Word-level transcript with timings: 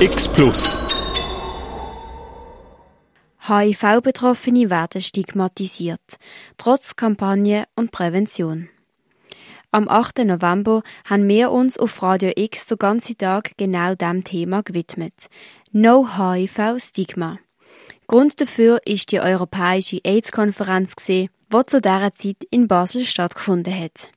X 0.00 0.28
Plus. 0.28 0.78
HIV-Betroffene 3.40 4.70
werden 4.70 5.00
stigmatisiert, 5.00 6.18
trotz 6.56 6.94
Kampagne 6.94 7.64
und 7.74 7.90
Prävention. 7.90 8.68
Am 9.72 9.88
8. 9.88 10.18
November 10.18 10.84
haben 11.04 11.26
wir 11.26 11.50
uns 11.50 11.78
auf 11.78 12.00
Radio 12.00 12.30
X 12.36 12.66
den 12.66 12.78
ganzen 12.78 13.18
Tag 13.18 13.54
genau 13.56 13.96
dem 13.96 14.22
Thema 14.22 14.62
gewidmet. 14.62 15.14
No 15.72 16.06
HIV-Stigma. 16.16 17.40
Grund 18.06 18.40
dafür 18.40 18.80
ist 18.86 19.10
die 19.10 19.18
Europäische 19.18 19.98
AIDS-Konferenz, 20.04 20.94
die 21.08 21.28
zu 21.66 21.80
dieser 21.80 22.14
Zeit 22.14 22.44
in 22.50 22.68
Basel 22.68 23.04
stattgefunden 23.04 23.76
hat. 23.76 24.12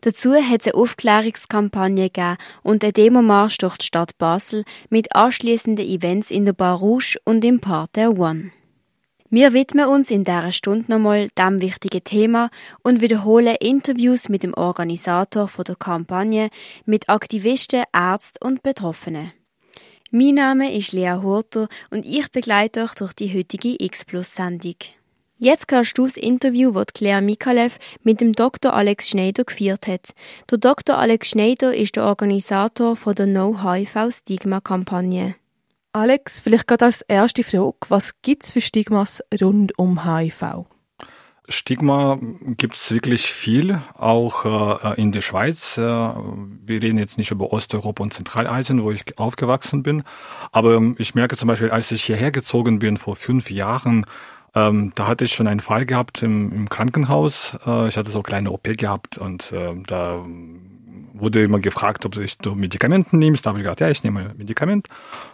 Dazu 0.00 0.34
hat 0.34 0.60
es 0.60 0.66
eine 0.66 0.74
Aufklärungskampagne 0.74 2.10
gegeben 2.10 2.36
und 2.62 2.84
einen 2.84 2.92
Demomarsch 2.92 3.58
durch 3.58 3.78
die 3.78 3.86
Stadt 3.86 4.16
Basel 4.18 4.64
mit 4.88 5.14
anschließenden 5.14 5.86
Events 5.86 6.30
in 6.30 6.44
der 6.44 6.52
Bar 6.52 6.78
Rouge 6.78 7.18
und 7.24 7.44
im 7.44 7.60
Park 7.60 7.92
der 7.94 8.18
One. 8.18 8.52
Wir 9.32 9.52
widmen 9.52 9.86
uns 9.86 10.10
in 10.10 10.24
dieser 10.24 10.50
Stunde 10.50 10.90
nochmal 10.90 11.28
diesem 11.38 11.62
wichtigen 11.62 12.02
Thema 12.02 12.50
und 12.82 13.00
wiederholen 13.00 13.54
Interviews 13.60 14.28
mit 14.28 14.42
dem 14.42 14.54
Organisator 14.54 15.48
der 15.64 15.76
Kampagne, 15.76 16.50
mit 16.84 17.08
Aktivisten, 17.08 17.84
Ärzten 17.92 18.44
und 18.44 18.64
Betroffenen. 18.64 19.30
Mein 20.10 20.34
Name 20.34 20.76
ist 20.76 20.90
Lea 20.90 21.20
Hurter 21.22 21.68
und 21.90 22.04
ich 22.04 22.32
begleite 22.32 22.82
euch 22.82 22.94
durch 22.94 23.12
die 23.12 23.32
heutige 23.32 23.76
X-Plus-Sendung. 23.78 24.74
Jetzt 25.42 25.72
hörst 25.72 25.96
du 25.96 26.04
das 26.04 26.18
Interview, 26.18 26.72
das 26.72 26.88
Claire 26.92 27.22
Mikalev 27.22 27.78
mit 28.02 28.20
dem 28.20 28.34
Dr. 28.34 28.74
Alex 28.74 29.08
Schneider 29.08 29.44
geführt 29.44 29.86
hat. 29.86 30.10
Der 30.50 30.58
Dr. 30.58 30.98
Alex 30.98 31.30
Schneider 31.30 31.74
ist 31.74 31.96
der 31.96 32.04
Organisator 32.04 32.94
von 32.94 33.14
der 33.14 33.24
No-HIV-Stigma-Kampagne. 33.24 35.36
Alex, 35.94 36.40
vielleicht 36.40 36.66
gerade 36.66 36.84
als 36.84 37.00
erste 37.00 37.42
Frage, 37.42 37.78
was 37.88 38.20
gibt 38.20 38.44
es 38.44 38.52
für 38.52 38.60
Stigmas 38.60 39.22
rund 39.40 39.78
um 39.78 40.04
HIV? 40.04 40.66
Stigma 41.48 42.18
gibt 42.58 42.76
es 42.76 42.90
wirklich 42.90 43.22
viel, 43.22 43.80
auch 43.96 44.44
äh, 44.44 45.00
in 45.00 45.10
der 45.10 45.22
Schweiz. 45.22 45.78
Äh, 45.78 45.80
wir 45.80 46.82
reden 46.82 46.98
jetzt 46.98 47.16
nicht 47.16 47.30
über 47.30 47.50
Osteuropa 47.50 48.02
und 48.02 48.12
Zentralasien, 48.12 48.82
wo 48.82 48.90
ich 48.90 49.18
aufgewachsen 49.18 49.82
bin. 49.82 50.02
Aber 50.52 50.82
ich 50.98 51.14
merke 51.14 51.38
zum 51.38 51.48
Beispiel, 51.48 51.70
als 51.70 51.90
ich 51.92 52.04
hierher 52.04 52.30
gezogen 52.30 52.78
bin 52.78 52.98
vor 52.98 53.16
fünf 53.16 53.50
Jahren, 53.50 54.04
ähm, 54.54 54.92
da 54.94 55.06
hatte 55.06 55.24
ich 55.24 55.32
schon 55.32 55.46
einen 55.46 55.60
Fall 55.60 55.86
gehabt 55.86 56.22
im, 56.22 56.52
im 56.52 56.68
Krankenhaus. 56.68 57.56
Äh, 57.66 57.88
ich 57.88 57.96
hatte 57.96 58.10
so 58.10 58.18
eine 58.18 58.24
kleine 58.24 58.50
OP 58.50 58.64
gehabt 58.76 59.18
und 59.18 59.52
äh, 59.52 59.74
da 59.86 60.24
wurde 61.14 61.42
immer 61.42 61.60
gefragt, 61.60 62.06
ob 62.06 62.16
ich 62.16 62.38
du 62.38 62.54
Medikamenten 62.54 63.18
nimmst. 63.18 63.44
Da 63.44 63.50
habe 63.50 63.58
ich 63.58 63.64
gesagt, 63.64 63.80
ja, 63.80 63.90
ich 63.90 64.02
nehme 64.02 64.34
Medikament. 64.36 64.88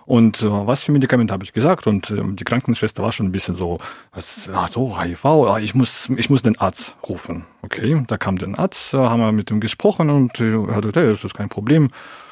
Und 0.05 0.43
äh, 0.43 0.47
was 0.51 0.83
für 0.83 0.93
Medikament 0.93 1.31
habe 1.31 1.45
ich 1.45 1.53
gesagt? 1.53 1.87
Und 1.87 2.11
äh, 2.11 2.23
die 2.25 2.45
Krankenschwester 2.45 3.03
war 3.03 3.13
schon 3.13 3.27
ein 3.27 3.33
bisschen 3.33 3.55
so, 3.55 3.79
was, 4.13 4.49
ach 4.53 4.69
so, 4.69 5.01
HIV, 5.01 5.25
ah, 5.25 5.59
ich 5.59 5.75
muss, 5.75 6.11
ich 6.17 6.29
muss 6.29 6.43
den 6.43 6.59
Arzt 6.59 6.97
rufen. 7.09 7.45
Okay, 7.63 8.03
da 8.07 8.19
kam 8.19 8.39
der 8.39 8.59
Arzt, 8.59 8.95
äh, 8.95 8.99
haben 8.99 9.21
wir 9.21 9.33
mit 9.33 9.51
ihm 9.51 9.61
gesprochen 9.61 10.11
und 10.11 10.41
äh, 10.41 10.55
er 10.55 10.77
hat 10.77 10.83
gesagt, 10.83 10.97
hey, 10.97 11.07
das 11.07 11.25
ist 11.25 11.35
kein 11.35 11.49
Problem 11.49 11.91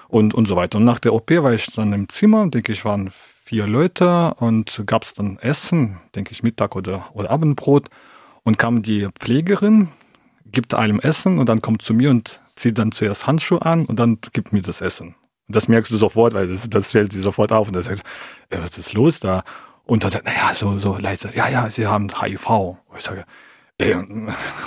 und, 0.08 0.34
und 0.34 0.46
so 0.46 0.56
weiter. 0.56 0.78
Und 0.78 0.84
nach 0.84 0.98
der 0.98 1.14
OP 1.14 1.30
war 1.30 1.52
ich 1.52 1.66
dann 1.66 1.92
im 1.92 2.08
Zimmer, 2.08 2.48
denke 2.48 2.72
ich, 2.72 2.84
waren 2.84 3.10
vier 3.44 3.66
Leute 3.66 4.34
und 4.38 4.82
gab 4.86 5.04
es 5.04 5.14
dann 5.14 5.38
Essen, 5.38 6.00
denke 6.14 6.32
ich, 6.32 6.42
Mittag 6.42 6.74
oder, 6.76 7.06
oder 7.12 7.30
Abendbrot. 7.30 7.88
Und 8.42 8.58
kam 8.58 8.82
die 8.82 9.08
Pflegerin, 9.18 9.88
gibt 10.44 10.74
einem 10.74 11.00
Essen 11.00 11.38
und 11.38 11.48
dann 11.48 11.62
kommt 11.62 11.82
zu 11.82 11.94
mir 11.94 12.10
und 12.10 12.40
zieht 12.56 12.78
dann 12.78 12.92
zuerst 12.92 13.26
Handschuhe 13.26 13.62
an 13.62 13.86
und 13.86 13.98
dann 13.98 14.18
gibt 14.32 14.52
mir 14.52 14.62
das 14.62 14.80
Essen. 14.80 15.14
Und 15.46 15.56
das 15.56 15.68
merkst 15.68 15.90
du 15.92 15.96
sofort, 15.96 16.34
weil 16.34 16.48
das, 16.48 16.68
das 16.68 16.92
fällt 16.92 17.12
sie 17.12 17.20
sofort 17.20 17.52
auf 17.52 17.68
und 17.68 17.76
er 17.76 17.82
sagt, 17.82 18.02
äh, 18.50 18.58
was 18.60 18.76
ist 18.76 18.92
los 18.92 19.20
da? 19.20 19.44
Und 19.84 20.04
dann 20.04 20.10
sagt, 20.10 20.24
naja, 20.24 20.54
so, 20.54 20.78
so 20.78 20.96
leise, 20.98 21.30
ja, 21.34 21.48
ja, 21.48 21.70
sie 21.70 21.86
haben 21.86 22.08
HIV. 22.18 22.48
Und 22.48 22.98
ich 22.98 23.04
sage, 23.04 23.24
ey, 23.78 23.96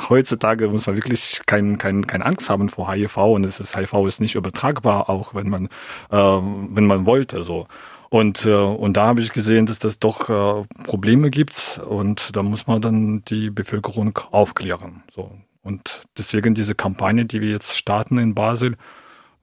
heutzutage 0.09 0.67
muss 0.67 0.85
man 0.85 0.95
wirklich 0.95 1.41
kein, 1.45 1.77
kein, 1.77 2.05
keine 2.05 2.25
Angst 2.25 2.49
haben 2.49 2.69
vor 2.69 2.91
HIV 2.91 3.17
und 3.17 3.45
es 3.45 3.59
ist, 3.59 3.75
HIV 3.75 4.07
ist 4.07 4.21
nicht 4.21 4.35
übertragbar, 4.35 5.09
auch 5.09 5.33
wenn 5.33 5.49
man, 5.49 5.65
äh, 6.11 6.17
wenn 6.17 6.85
man 6.85 7.05
wollte, 7.05 7.43
so. 7.43 7.67
Und, 8.09 8.45
äh, 8.45 8.53
und 8.53 8.95
da 8.95 9.07
habe 9.07 9.21
ich 9.21 9.33
gesehen, 9.33 9.65
dass 9.65 9.79
das 9.79 9.99
doch 9.99 10.29
äh, 10.29 10.65
Probleme 10.83 11.29
gibt 11.29 11.79
und 11.85 12.35
da 12.35 12.43
muss 12.43 12.67
man 12.67 12.81
dann 12.81 13.23
die 13.25 13.49
Bevölkerung 13.49 14.17
aufklären. 14.31 15.03
So. 15.13 15.31
Und 15.61 16.03
deswegen 16.17 16.55
diese 16.55 16.75
Kampagne, 16.75 17.25
die 17.25 17.41
wir 17.41 17.49
jetzt 17.49 17.75
starten 17.75 18.17
in 18.17 18.33
Basel, 18.33 18.77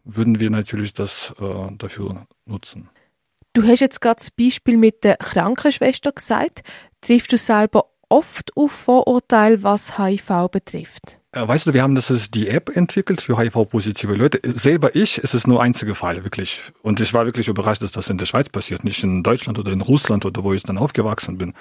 würden 0.05 0.41
wir 0.41 0.51
natürlich 0.51 0.95
das 0.95 1.35
äh, 1.39 1.75
dafür 1.77 2.27
nutzen. 2.47 2.89
Du 3.53 3.63
hast 3.63 3.81
jetzt 3.81 4.01
gerade 4.01 4.19
das 4.19 4.31
Beispiel 4.31 4.77
mit 4.77 5.05
der 5.05 5.17
Krankenschwester 5.17 6.13
gesagt. 6.13 6.63
Triffst 7.03 7.33
du 7.33 7.37
selber 7.37 7.85
oft 8.15 8.57
auf 8.57 8.71
Vorurteile, 8.71 9.63
was 9.63 9.99
HIV 9.99 10.49
betrifft? 10.51 11.19
Äh, 11.33 11.49
weißt 11.49 11.67
du, 11.67 11.75
wir 11.75 11.83
haben 11.83 11.97
das 11.97 12.11
ist 12.11 12.35
die 12.35 12.49
App 12.49 12.75
entwickelt 12.77 13.21
für 13.21 13.37
HIV-positive 13.37 14.15
Leute. 14.15 14.41
Selber 14.55 14.95
ich, 14.95 15.19
es 15.19 15.35
ist 15.35 15.49
nur 15.49 15.61
einzige 15.61 15.97
Fall, 15.97 16.23
wirklich. 16.23 16.61
Und 16.83 17.01
ich 17.01 17.13
war 17.13 17.27
wirklich 17.27 17.49
überrascht, 17.49 17.83
dass 17.83 17.91
das 17.91 18.09
in 18.09 18.19
der 18.19 18.27
Schweiz 18.27 18.49
passiert, 18.49 18.85
nicht 18.85 19.03
in 19.03 19.25
Deutschland 19.25 19.59
oder 19.59 19.73
in 19.73 19.81
Russland 19.81 20.25
oder 20.25 20.45
wo 20.45 20.53
ich 20.53 20.63
dann 20.63 20.79
aufgewachsen 20.79 21.39
bin. 21.39 21.55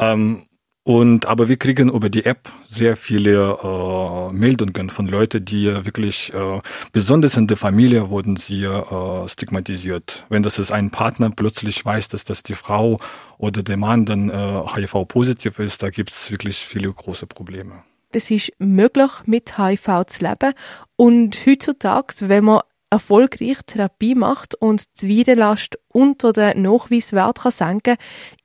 Ähm, 0.00 0.46
und 0.84 1.24
aber 1.24 1.48
wir 1.48 1.56
kriegen 1.56 1.90
über 1.90 2.10
die 2.10 2.26
App 2.26 2.52
sehr 2.66 2.96
viele 2.98 3.58
äh, 3.62 4.32
Meldungen 4.34 4.90
von 4.90 5.06
Leuten, 5.06 5.42
die 5.42 5.66
wirklich 5.66 6.30
äh, 6.34 6.58
besonders 6.92 7.38
in 7.38 7.46
der 7.46 7.56
Familie 7.56 8.10
wurden 8.10 8.36
sie 8.36 8.64
äh, 8.64 9.28
stigmatisiert. 9.28 10.26
Wenn 10.28 10.42
das 10.42 10.58
ist 10.58 10.70
ein 10.70 10.90
Partner 10.90 11.30
plötzlich 11.30 11.82
weiß, 11.82 12.08
dass 12.08 12.24
das 12.24 12.42
die 12.42 12.54
Frau 12.54 13.00
oder 13.38 13.62
der 13.62 13.78
Mann 13.78 14.04
dann 14.04 14.28
äh, 14.28 14.62
HIV-positiv 14.74 15.58
ist, 15.58 15.82
da 15.82 15.88
gibt's 15.88 16.30
wirklich 16.30 16.58
viele 16.58 16.92
große 16.92 17.26
Probleme. 17.26 17.82
Es 18.12 18.30
ist 18.30 18.52
möglich, 18.58 19.10
mit 19.24 19.56
HIV 19.58 20.04
zu 20.06 20.24
leben. 20.24 20.52
Und 20.96 21.34
heutzutage, 21.46 22.28
wenn 22.28 22.44
man 22.44 22.60
erfolgreich 22.90 23.58
Therapie 23.66 24.14
macht 24.14 24.54
und 24.54 24.84
die 25.00 25.08
Widerlast 25.08 25.76
unter 25.88 26.32
den 26.32 26.62
Nachweiswert 26.62 27.40
kann 27.40 27.50
senken 27.50 27.96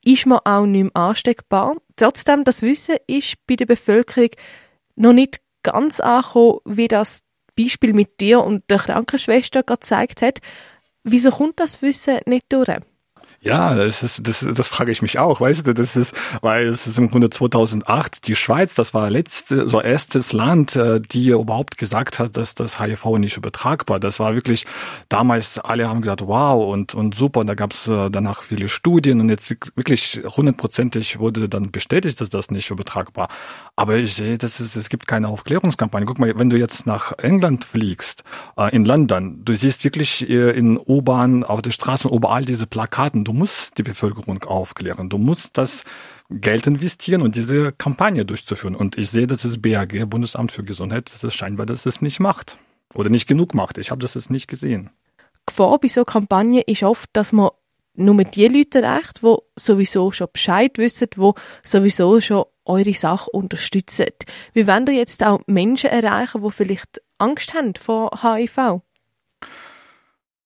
ist 0.03 0.25
man 0.25 0.39
auch 0.43 0.65
nicht 0.65 0.83
mehr 0.83 0.95
ansteckbar. 0.95 1.75
Trotzdem, 1.99 2.45
das 2.45 2.61
Wissen 2.61 2.95
ist 3.07 3.35
bei 3.45 3.57
der 3.57 3.65
Bevölkerung 3.65 4.29
noch 4.95 5.11
nicht 5.11 5.41
ganz 5.63 5.99
angekommen, 5.99 6.59
wie 6.63 6.87
das 6.87 7.23
Beispiel 7.57 7.91
mit 7.91 8.21
dir 8.21 8.41
und 8.41 8.63
der 8.69 8.77
Krankenschwester 8.77 9.63
gezeigt 9.63 10.21
hat. 10.21 10.39
Wieso 11.03 11.29
kommt 11.29 11.59
das 11.59 11.81
Wissen 11.81 12.19
nicht 12.25 12.45
durch? 12.53 12.69
Ja, 13.41 13.73
das 13.73 14.03
ist, 14.03 14.27
das, 14.27 14.45
das 14.53 14.67
frage 14.67 14.91
ich 14.91 15.01
mich 15.01 15.17
auch, 15.17 15.39
weißt 15.39 15.65
du, 15.65 15.73
das 15.73 15.95
ist, 15.95 16.13
weil 16.41 16.67
es 16.67 16.87
ist 16.87 16.97
im 16.97 17.09
Grunde 17.09 17.29
2008 17.29 18.27
die 18.27 18.35
Schweiz, 18.35 18.75
das 18.75 18.93
war 18.93 19.09
letzte, 19.09 19.69
so 19.69 19.79
erstes 19.79 20.33
Land, 20.33 20.75
äh, 20.75 20.99
die 20.99 21.29
überhaupt 21.29 21.77
gesagt 21.77 22.19
hat, 22.19 22.35
dass 22.35 22.53
das 22.53 22.81
HIV 22.81 23.17
nicht 23.17 23.37
übertragbar. 23.37 24.01
Das 24.01 24.19
war 24.19 24.35
wirklich 24.35 24.65
damals, 25.07 25.57
alle 25.57 25.87
haben 25.87 26.01
gesagt, 26.01 26.27
wow 26.27 26.69
und 26.69 26.93
und 26.95 27.15
super. 27.15 27.39
Und 27.39 27.47
da 27.47 27.55
gab 27.55 27.71
es 27.71 27.87
äh, 27.87 28.09
danach 28.09 28.43
viele 28.43 28.67
Studien 28.67 29.21
und 29.21 29.29
jetzt 29.29 29.49
wirklich 29.77 30.21
hundertprozentig 30.35 31.19
wurde 31.19 31.47
dann 31.47 31.71
bestätigt, 31.71 32.19
dass 32.19 32.29
das 32.29 32.51
nicht 32.51 32.69
übertragbar. 32.69 33.29
Aber 33.77 33.95
ich 33.95 34.15
sehe, 34.15 34.37
das 34.37 34.59
ist, 34.59 34.75
es 34.75 34.89
gibt 34.89 35.07
keine 35.07 35.29
Aufklärungskampagne. 35.29 36.05
Guck 36.05 36.19
mal, 36.19 36.37
wenn 36.37 36.49
du 36.49 36.57
jetzt 36.57 36.85
nach 36.85 37.13
England 37.17 37.63
fliegst, 37.63 38.25
äh, 38.57 38.75
in 38.75 38.83
London, 38.83 39.45
du 39.45 39.55
siehst 39.55 39.85
wirklich 39.85 40.29
in 40.29 40.77
U-Bahn, 40.77 41.45
auf 41.45 41.61
der 41.61 41.71
Straße 41.71 42.09
überall 42.09 42.43
diese 42.43 42.67
Plakaten 42.67 43.23
Du 43.29 43.33
musst 43.33 43.77
die 43.77 43.83
Bevölkerung 43.83 44.41
aufklären. 44.45 45.07
Du 45.07 45.19
musst 45.19 45.55
das 45.55 45.83
Geld 46.31 46.65
investieren 46.65 47.21
und 47.21 47.35
diese 47.35 47.71
Kampagne 47.71 48.25
durchzuführen. 48.25 48.73
Und 48.75 48.97
ich 48.97 49.11
sehe, 49.11 49.27
dass 49.27 49.43
das 49.43 49.61
BAG, 49.61 50.09
Bundesamt 50.09 50.51
für 50.51 50.63
Gesundheit, 50.63 51.11
das 51.13 51.23
ist 51.23 51.35
scheinbar, 51.35 51.67
dass 51.67 51.85
es 51.85 52.01
nicht 52.01 52.19
macht. 52.19 52.57
Oder 52.91 53.11
nicht 53.11 53.27
genug 53.27 53.53
macht. 53.53 53.77
Ich 53.77 53.91
habe 53.91 54.01
das 54.01 54.15
jetzt 54.15 54.31
nicht 54.31 54.47
gesehen. 54.47 54.89
Gefahr 55.45 55.77
bei 55.77 55.89
so 55.89 56.05
Kampagnen 56.05 56.63
ist 56.65 56.81
oft, 56.81 57.07
dass 57.13 57.31
man 57.31 57.51
nur 57.93 58.23
die 58.23 58.47
Leute 58.47 58.81
erreicht, 58.81 59.21
die 59.21 59.35
sowieso 59.57 60.11
schon 60.11 60.29
Bescheid 60.33 60.79
wissen, 60.79 61.09
die 61.15 61.31
sowieso 61.61 62.19
schon 62.21 62.45
eure 62.65 62.93
Sache 62.93 63.29
unterstützen. 63.29 64.07
Wie 64.53 64.65
wollen 64.65 64.87
ihr 64.87 64.95
jetzt 64.95 65.23
auch 65.23 65.41
Menschen 65.45 65.91
erreichen, 65.91 66.41
die 66.41 66.49
vielleicht 66.49 66.99
Angst 67.19 67.53
haben 67.53 67.75
vor 67.75 68.09
HIV? 68.23 68.81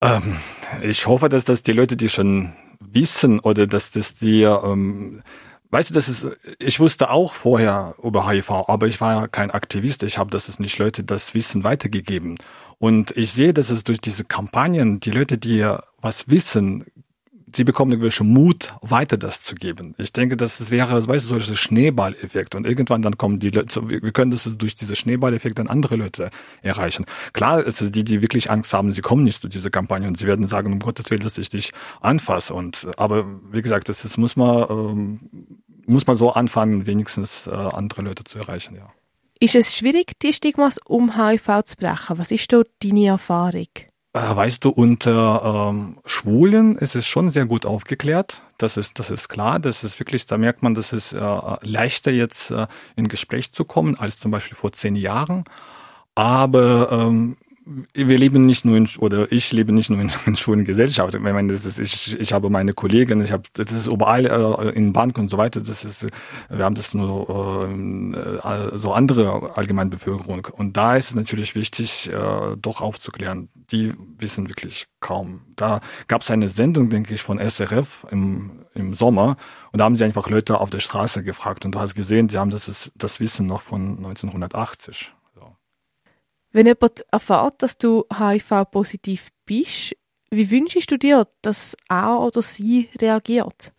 Ähm, 0.02 0.36
ich 0.82 1.08
hoffe, 1.08 1.30
dass 1.30 1.46
das 1.46 1.64
die 1.64 1.72
Leute, 1.72 1.96
die 1.96 2.10
schon 2.10 2.52
wissen 2.94 3.40
oder 3.40 3.68
dass 3.68 3.92
das 3.92 4.16
dir, 4.16 4.62
ähm, 4.66 5.24
weißt 5.72 5.90
du, 5.90 5.94
das 5.94 6.08
ist, 6.08 6.28
ich 6.60 6.80
wusste 6.80 7.10
auch 7.10 7.34
vorher 7.34 7.96
über 8.02 8.30
HIV, 8.30 8.52
aber 8.68 8.88
ich 8.88 9.02
war 9.02 9.22
ja 9.22 9.28
kein 9.28 9.52
Aktivist. 9.52 10.04
Ich 10.04 10.18
habe, 10.18 10.30
dass 10.30 10.48
es 10.48 10.60
nicht 10.60 10.78
Leute 10.78 11.04
das 11.04 11.34
Wissen 11.34 11.64
weitergegeben. 11.64 12.38
Und 12.80 13.16
ich 13.16 13.32
sehe, 13.32 13.54
dass 13.54 13.70
es 13.70 13.84
durch 13.84 14.02
diese 14.02 14.24
Kampagnen, 14.26 15.00
die 15.00 15.12
Leute, 15.12 15.38
die 15.38 15.66
was 16.02 16.28
wissen, 16.28 16.86
sie 17.56 17.64
bekommen 17.64 17.92
irgendwelchen 17.92 18.28
Mut, 18.28 18.76
weiter 18.82 19.18
das 19.18 19.44
zu 19.44 19.56
geben. 19.56 19.96
Ich 19.98 20.14
denke, 20.14 20.38
das 20.38 20.70
wäre, 20.70 21.08
weißt 21.08 21.26
du, 21.26 21.30
solcher 21.30 21.56
Schneeballeffekt 21.56 22.56
und 22.56 22.66
irgendwann 22.66 23.02
dann 23.02 23.18
kommen 23.18 23.40
die 23.40 23.50
Leute, 23.50 23.90
wir 23.90 24.12
können 24.12 24.32
das 24.32 24.44
durch 24.58 24.76
diese 24.76 24.96
Schneeballeffekt 24.96 25.60
dann 25.60 25.68
andere 25.68 25.96
Leute 25.96 26.32
erreichen. 26.62 27.06
Klar 27.34 27.64
ist 27.64 27.82
es 27.82 27.92
die, 27.92 28.04
die 28.04 28.22
wirklich 28.22 28.50
Angst 28.50 28.74
haben, 28.74 28.94
sie 28.94 29.02
kommen 29.02 29.24
nicht 29.24 29.42
zu 29.42 29.48
dieser 29.48 29.70
Kampagne 29.70 30.08
und 30.08 30.18
sie 30.18 30.28
werden 30.28 30.48
sagen, 30.48 30.74
um 30.74 30.80
Gottes 30.80 31.10
Willen, 31.10 31.22
dass 31.22 31.38
ich 31.38 31.50
dich 31.50 31.72
anfasse 32.02 32.54
und, 32.54 32.88
aber 32.98 33.26
wie 33.52 33.62
gesagt, 33.62 33.90
das, 33.90 34.02
das 34.02 34.18
muss 34.18 34.36
man, 34.36 34.66
ähm, 34.70 35.20
muss 35.86 36.08
man 36.08 36.16
so 36.16 36.32
anfangen, 36.32 36.86
wenigstens 36.86 37.48
äh, 37.48 37.52
andere 37.52 38.02
Leute 38.02 38.24
zu 38.24 38.40
erreichen, 38.40 38.76
ja. 38.76 38.90
Ist 39.40 39.56
es 39.56 39.76
schwierig, 39.76 40.14
die 40.22 40.32
Stigmas 40.32 40.78
um 40.86 41.18
HIV 41.18 41.64
zu 41.66 41.76
brechen? 41.76 42.18
Was 42.18 42.32
ist 42.32 42.54
dort 42.54 42.70
deine 42.82 43.08
Erfahrung? 43.08 43.68
Äh, 44.14 44.36
weißt 44.36 44.64
du, 44.64 44.70
unter 44.70 45.72
ähm, 45.72 45.98
Schwulen 46.06 46.78
ist 46.78 46.96
es 46.96 47.08
schon 47.08 47.32
sehr 47.32 47.46
gut 47.46 47.66
aufgeklärt. 47.66 48.44
Das 48.60 48.78
ist, 48.78 49.00
das 49.00 49.10
ist 49.10 49.28
klar. 49.28 49.60
Das 49.60 49.84
ist 49.84 50.00
wirklich, 50.00 50.28
da 50.28 50.38
merkt 50.38 50.62
man, 50.62 50.76
dass 50.76 50.94
es 50.94 51.14
äh, 51.14 51.20
leichter 51.62 52.12
jetzt 52.12 52.52
äh, 52.52 52.68
in 52.96 53.08
Gespräch 53.08 53.52
zu 53.52 53.66
kommen 53.66 53.98
als 53.98 54.20
zum 54.20 54.30
Beispiel 54.30 54.56
vor 54.56 54.72
zehn 54.72 54.96
Jahren. 54.96 55.46
Aber 56.16 56.92
ähm, 56.92 57.38
wir 57.66 58.18
leben 58.18 58.46
nicht 58.46 58.66
nur 58.66 58.76
in, 58.76 58.90
oder 59.00 59.32
ich 59.32 59.52
lebe 59.52 59.72
nicht 59.72 59.90
nur 59.90 60.00
in, 60.00 60.12
in 60.26 60.36
schwulen 60.36 60.66
Gesellschaft. 60.66 61.14
Ich 61.14 61.22
meine, 61.22 61.54
das 61.54 61.66
ist, 61.66 61.80
ich, 61.80 62.20
ich 62.20 62.34
habe 62.34 62.50
meine 62.50 62.74
Kollegen, 62.74 63.24
ich 63.24 63.32
habe, 63.32 63.44
das 63.54 63.72
ist 63.72 63.88
überall 63.88 64.26
äh, 64.26 64.70
in 64.72 64.94
Bank 64.94 65.18
und 65.18 65.30
so 65.30 65.38
weiter. 65.38 65.62
Das 65.62 65.84
ist, 65.84 66.08
wir 66.50 66.64
haben 66.64 66.76
das 66.76 66.94
nur 66.94 67.70
äh, 68.44 68.78
so 68.78 68.94
andere 68.94 69.56
Allgemeinbevölkerung. 69.56 70.48
Und 70.52 70.78
da 70.78 70.98
ist 70.98 71.10
es 71.10 71.16
natürlich 71.16 71.56
wichtig, 71.56 72.10
äh, 72.10 72.56
doch 72.58 72.82
aufzuklären. 72.82 73.50
Die 73.72 73.94
wissen 74.18 74.50
wirklich 74.50 74.88
kaum. 75.00 75.42
Da 75.56 75.82
gab 76.08 76.22
es 76.22 76.32
eine 76.32 76.50
Sendung, 76.50 76.90
denke 76.90 77.14
ich, 77.14 77.24
von 77.24 77.40
SRF 77.40 78.06
im, 78.12 78.66
im 78.74 78.94
Sommer. 78.94 79.38
Und 79.72 79.80
da 79.80 79.86
haben 79.86 79.96
sie 79.96 80.04
einfach 80.04 80.30
Leute 80.30 80.60
auf 80.60 80.70
der 80.70 80.80
Straße 80.82 81.24
gefragt. 81.24 81.66
Und 81.66 81.74
du 81.76 81.80
hast 81.80 81.96
gesehen, 81.96 82.30
sie 82.30 82.38
haben 82.38 82.52
das, 82.52 82.92
das 82.96 83.20
Wissen 83.20 83.48
noch 83.48 83.62
von 83.62 83.98
1980. 83.98 85.14
Wenn 86.54 86.68
jemand 86.68 87.04
erfährt, 87.12 87.64
dass 87.64 87.80
du 87.80 88.06
HIV-positiv 88.16 89.30
bist, 89.46 89.96
wie 90.30 90.52
wünschst 90.52 90.90
du 90.92 90.98
dir, 90.98 91.28
dass 91.42 91.76
er 91.90 92.20
oder 92.20 92.44
sie 92.44 92.90
reagiert? 93.02 93.74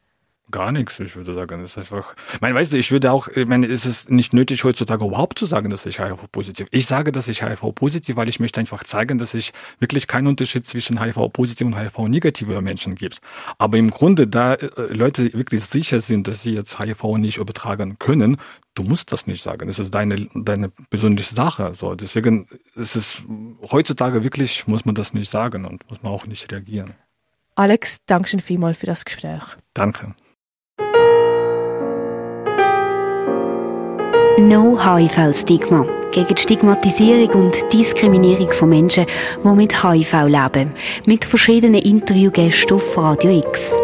Gar 0.50 0.72
nichts, 0.72 1.00
ich 1.00 1.16
würde 1.16 1.34
sagen. 1.34 1.62
Das 1.62 1.70
ist 1.70 1.78
einfach. 1.78 2.14
Ich 2.34 2.40
meine, 2.40 2.54
weißt 2.54 2.72
du, 2.72 2.76
ich 2.76 2.90
würde 2.90 3.10
auch, 3.12 3.28
ich 3.28 3.46
meine, 3.46 3.66
ist 3.66 3.86
es 3.86 4.08
nicht 4.08 4.34
nötig, 4.34 4.62
heutzutage 4.62 5.04
überhaupt 5.04 5.38
zu 5.38 5.46
sagen, 5.46 5.70
dass 5.70 5.86
ich 5.86 5.98
HIV-positiv. 5.98 6.66
Ich 6.70 6.86
sage, 6.86 7.12
dass 7.12 7.28
ich 7.28 7.42
HIV-positiv, 7.42 8.16
weil 8.16 8.28
ich 8.28 8.40
möchte 8.40 8.60
einfach 8.60 8.84
zeigen, 8.84 9.18
dass 9.18 9.34
es 9.34 9.52
wirklich 9.78 10.06
keinen 10.06 10.26
Unterschied 10.26 10.66
zwischen 10.66 11.00
HIV-positiv 11.00 11.66
und 11.66 11.78
HIV-negativer 11.78 12.60
Menschen 12.60 12.94
gibt. 12.94 13.20
Aber 13.56 13.78
im 13.78 13.90
Grunde, 13.90 14.26
da 14.26 14.54
äh, 14.54 14.68
Leute 14.92 15.32
wirklich 15.32 15.64
sicher 15.64 16.00
sind, 16.00 16.28
dass 16.28 16.42
sie 16.42 16.54
jetzt 16.54 16.78
HIV 16.78 17.16
nicht 17.16 17.38
übertragen 17.38 17.98
können, 17.98 18.36
du 18.74 18.82
musst 18.82 19.12
das 19.12 19.26
nicht 19.26 19.42
sagen. 19.42 19.66
Das 19.68 19.78
ist 19.78 19.94
deine, 19.94 20.28
deine 20.34 20.68
persönliche 20.68 21.34
Sache. 21.34 21.74
So, 21.74 21.94
deswegen 21.94 22.48
ist 22.74 22.96
es 22.96 23.22
heutzutage 23.70 24.22
wirklich, 24.22 24.66
muss 24.66 24.84
man 24.84 24.94
das 24.94 25.14
nicht 25.14 25.30
sagen 25.30 25.64
und 25.64 25.88
muss 25.88 26.02
man 26.02 26.12
auch 26.12 26.26
nicht 26.26 26.50
reagieren. 26.52 26.94
Alex, 27.54 28.04
danke 28.06 28.28
schön 28.28 28.40
vielmals 28.40 28.78
für 28.78 28.86
das 28.86 29.04
Gespräch. 29.04 29.42
Danke. 29.74 30.14
No 34.36 34.76
HIV-Stigma 34.76 35.86
gegen 36.10 36.34
die 36.34 36.42
Stigmatisierung 36.42 37.44
und 37.44 37.72
Diskriminierung 37.72 38.50
von 38.50 38.68
Menschen, 38.68 39.06
die 39.44 39.48
mit 39.48 39.84
HIV 39.84 40.12
leben. 40.26 40.72
Mit 41.06 41.24
verschiedenen 41.24 41.80
Interviewgästen 41.80 42.76
auf 42.76 42.96
Radio 42.96 43.38
X. 43.38 43.76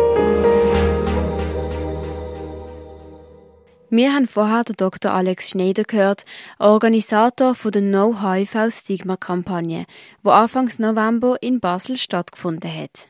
Wir 3.93 4.13
haben 4.13 4.29
vorher 4.29 4.63
den 4.63 4.77
Dr. 4.77 5.13
Alex 5.13 5.51
Schneider 5.51 5.83
gehört, 5.83 6.25
Organisator 6.61 7.57
der 7.73 7.83
No 7.83 8.23
HIV 8.23 8.73
Stigma 8.73 9.17
Kampagne, 9.17 9.85
wo 10.23 10.31
Anfangs 10.31 10.79
November 10.79 11.37
in 11.41 11.59
Basel 11.59 11.97
stattgefunden 11.97 12.73
hat. 12.73 13.09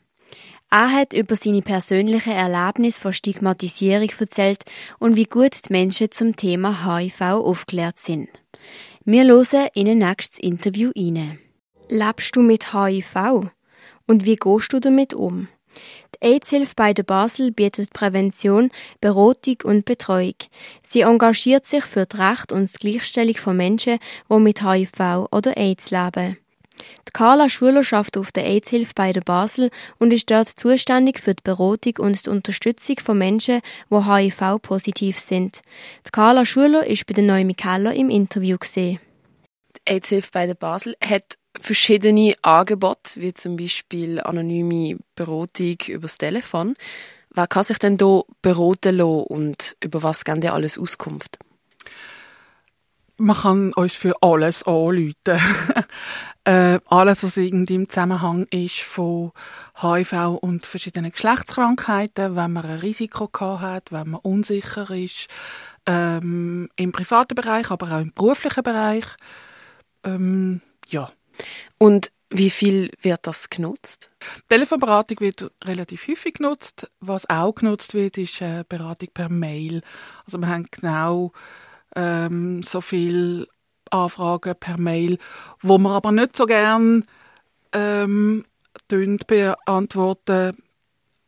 Er 0.71 0.91
hat 0.91 1.13
über 1.13 1.37
seine 1.37 1.61
persönlichen 1.61 2.33
Erlebnisse 2.33 2.99
von 2.99 3.13
Stigmatisierung 3.13 4.11
erzählt 4.19 4.65
und 4.99 5.17
wie 5.17 5.25
gut 5.25 5.69
die 5.69 5.73
Menschen 5.73 6.13
zum 6.13 6.35
Thema 6.35 6.87
HIV 6.87 7.21
aufgeklärt 7.21 7.99
sind. 7.99 8.31
Wir 9.05 9.25
hören 9.25 9.69
in 9.75 9.87
ein 9.87 9.99
nächstes 9.99 10.39
Interview 10.39 10.93
rein. 10.97 11.39
Lebst 11.91 12.35
du 12.37 12.41
mit 12.41 12.73
HIV? 12.73 13.51
Und 14.07 14.25
wie 14.25 14.37
gehst 14.37 14.73
du 14.73 14.81
damit 14.81 15.13
um? 15.13 15.49
Die 16.23 16.27
AIDS-Hilfe 16.27 16.75
bei 16.77 16.93
der 16.93 17.03
Basel 17.03 17.51
bietet 17.51 17.93
Prävention, 17.93 18.71
Beratung 19.01 19.57
und 19.65 19.85
Betreuung. 19.85 20.35
Sie 20.83 21.01
engagiert 21.01 21.67
sich 21.67 21.85
für 21.85 22.07
das 22.07 22.21
Recht 22.21 22.53
und 22.53 22.71
die 22.73 22.91
Gleichstellung 22.91 23.37
von 23.37 23.57
Menschen, 23.57 23.99
die 24.31 24.39
mit 24.39 24.63
HIV 24.63 25.29
oder 25.31 25.57
AIDS 25.57 25.91
leben. 25.91 26.37
Die 27.09 27.13
Carla 27.13 27.49
Schuler 27.49 27.83
schafft 27.83 28.17
auf 28.17 28.33
der 28.33 28.47
AIDS-Hilfe 28.47 28.93
bei 28.95 29.13
der 29.13 29.21
Basel 29.23 29.71
und 29.99 30.13
ist 30.13 30.31
dort 30.31 30.49
zuständig 30.49 31.19
für 31.19 31.35
die 31.35 31.43
Beratung 31.43 31.95
und 31.99 32.25
die 32.25 32.31
Unterstützung 32.31 32.97
von 33.03 33.19
Menschen, 33.19 33.61
die 33.91 34.05
HIV-positiv 34.07 35.19
sind. 35.19 35.61
Die 36.07 36.11
Carla 36.11 36.45
Schuler 36.45 36.87
ist 36.87 37.07
bei 37.07 37.15
der 37.15 37.25
Noemi 37.25 37.55
Keller 37.55 37.95
im 37.95 38.11
Interview 38.11 38.57
gesehen. 38.59 39.01
Die 39.77 39.93
AIDS-Hilfe 39.93 40.31
bei 40.33 40.47
der 40.47 40.55
Basel 40.55 40.97
hat 41.03 41.37
verschiedene 41.59 42.35
Angebote, 42.43 43.21
wie 43.21 43.35
zum 43.35 43.57
Beispiel 43.57 44.21
anonyme 44.21 44.99
Beratung 45.15 45.77
übers 45.89 46.19
Telefon. 46.19 46.75
Wer 47.33 47.47
kann 47.47 47.65
sich 47.65 47.79
denn 47.79 47.97
hier 47.99 48.25
beraten 48.43 48.97
lassen 48.97 49.25
und 49.25 49.77
über 49.83 50.03
was 50.03 50.25
geben 50.25 50.41
die 50.41 50.49
alles 50.49 50.79
Auskunft? 50.79 51.39
Man 53.17 53.37
kann 53.37 53.73
uns 53.75 53.95
für 53.95 54.15
alles 54.23 54.63
anrufen. 54.65 55.15
Äh, 56.45 56.81
alles, 56.87 57.23
was 57.23 57.37
irgendwie 57.37 57.75
im 57.75 57.87
Zusammenhang 57.87 58.47
ist 58.51 58.81
von 58.81 59.31
HIV 59.79 60.39
und 60.41 60.65
verschiedenen 60.65 61.13
Geschlechtskrankheiten, 61.13 62.35
wenn 62.35 62.53
man 62.55 62.65
ein 62.65 62.79
Risiko 62.79 63.29
hat, 63.61 63.93
wenn 63.93 64.13
man 64.13 64.21
unsicher 64.23 64.91
ist, 64.91 65.29
ähm, 65.85 66.71
im 66.77 66.93
privaten 66.93 67.35
Bereich, 67.35 67.71
aber 67.71 67.93
auch 67.93 68.01
im 68.01 68.15
beruflichen 68.15 68.63
Bereich. 68.63 69.05
Ähm, 70.03 70.63
ja. 70.89 71.13
Und 71.79 72.11
wie 72.31 72.51
viel 72.51 72.93
wird 73.03 73.27
das 73.27 73.51
genutzt? 73.51 74.09
Telefonberatung 74.49 75.19
wird 75.21 75.51
relativ 75.65 76.07
häufig 76.07 76.35
genutzt. 76.35 76.89
Was 77.01 77.29
auch 77.29 77.55
genutzt 77.55 77.95
wird, 77.95 78.19
ist 78.19 78.41
äh, 78.41 78.65
Beratung 78.69 79.09
per 79.13 79.29
Mail. 79.29 79.81
Also 80.25 80.39
wir 80.39 80.49
haben 80.49 80.67
genau 80.71 81.33
ähm, 81.97 82.63
so 82.63 82.81
viel 82.81 83.49
Anfragen 83.91 84.55
per 84.59 84.79
Mail, 84.79 85.19
wo 85.61 85.79
man 85.79 85.93
aber 85.93 86.13
nicht 86.13 86.37
so 86.37 86.47
gern 86.47 87.05
ähm, 87.73 88.45
beantworten, 88.89 90.57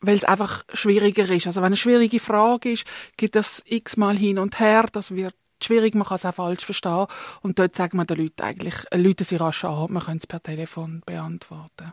weil 0.01 0.15
es 0.15 0.25
einfach 0.25 0.65
schwieriger 0.73 1.29
ist. 1.29 1.47
Also 1.47 1.61
wenn 1.61 1.67
eine 1.67 1.77
schwierige 1.77 2.21
Frage 2.21 2.73
ist, 2.73 2.85
geht 3.17 3.35
das 3.35 3.63
x-mal 3.67 4.17
hin 4.17 4.39
und 4.39 4.61
her, 4.61 4.87
das 4.93 5.13
wird 5.13 5.35
schwierig, 5.65 5.95
man 5.95 6.07
kann 6.07 6.17
es 6.17 6.25
auch 6.25 6.35
falsch 6.35 6.65
verstehen 6.65 7.07
und 7.43 7.59
dort 7.59 7.77
sagen 7.77 7.97
wir 7.99 8.05
den 8.05 8.19
Leuten 8.19 8.43
eigentlich, 8.43 8.75
Leute 8.93 9.25
sie 9.25 9.37
rasch 9.37 9.65
an, 9.65 9.93
man 9.93 10.03
kann 10.03 10.17
es 10.19 10.27
per 10.27 10.43
Telefon 10.43 11.03
beantworten. 11.07 11.93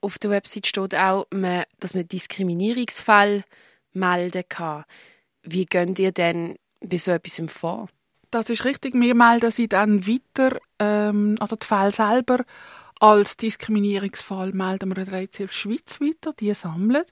Auf 0.00 0.18
der 0.18 0.30
Website 0.30 0.66
steht 0.66 0.94
auch, 0.94 1.26
dass 1.30 1.94
man 1.94 2.08
Diskriminierungsfall 2.08 3.44
melden 3.92 4.42
kann. 4.48 4.84
Wie 5.42 5.66
gehen 5.66 5.94
ihr 5.96 6.12
denn 6.12 6.56
bei 6.80 6.98
so 6.98 7.10
etwas 7.10 7.40
vor? 7.50 7.88
Das 8.30 8.48
ist 8.48 8.64
richtig. 8.64 8.94
Wir 8.94 9.14
melden 9.14 9.50
sie 9.50 9.68
dann 9.68 10.06
weiter, 10.06 10.58
ähm, 10.78 11.36
also 11.38 11.56
die 11.56 11.66
Fälle 11.66 11.92
selber 11.92 12.44
als 13.02 13.36
Diskriminierungsfall 13.36 14.52
melden 14.52 14.90
wir 14.90 15.04
der 15.04 15.10
Rechtshilfe 15.10 15.52
Schweiz 15.52 16.00
weiter. 16.00 16.32
Die 16.38 16.54
sammeln 16.54 17.02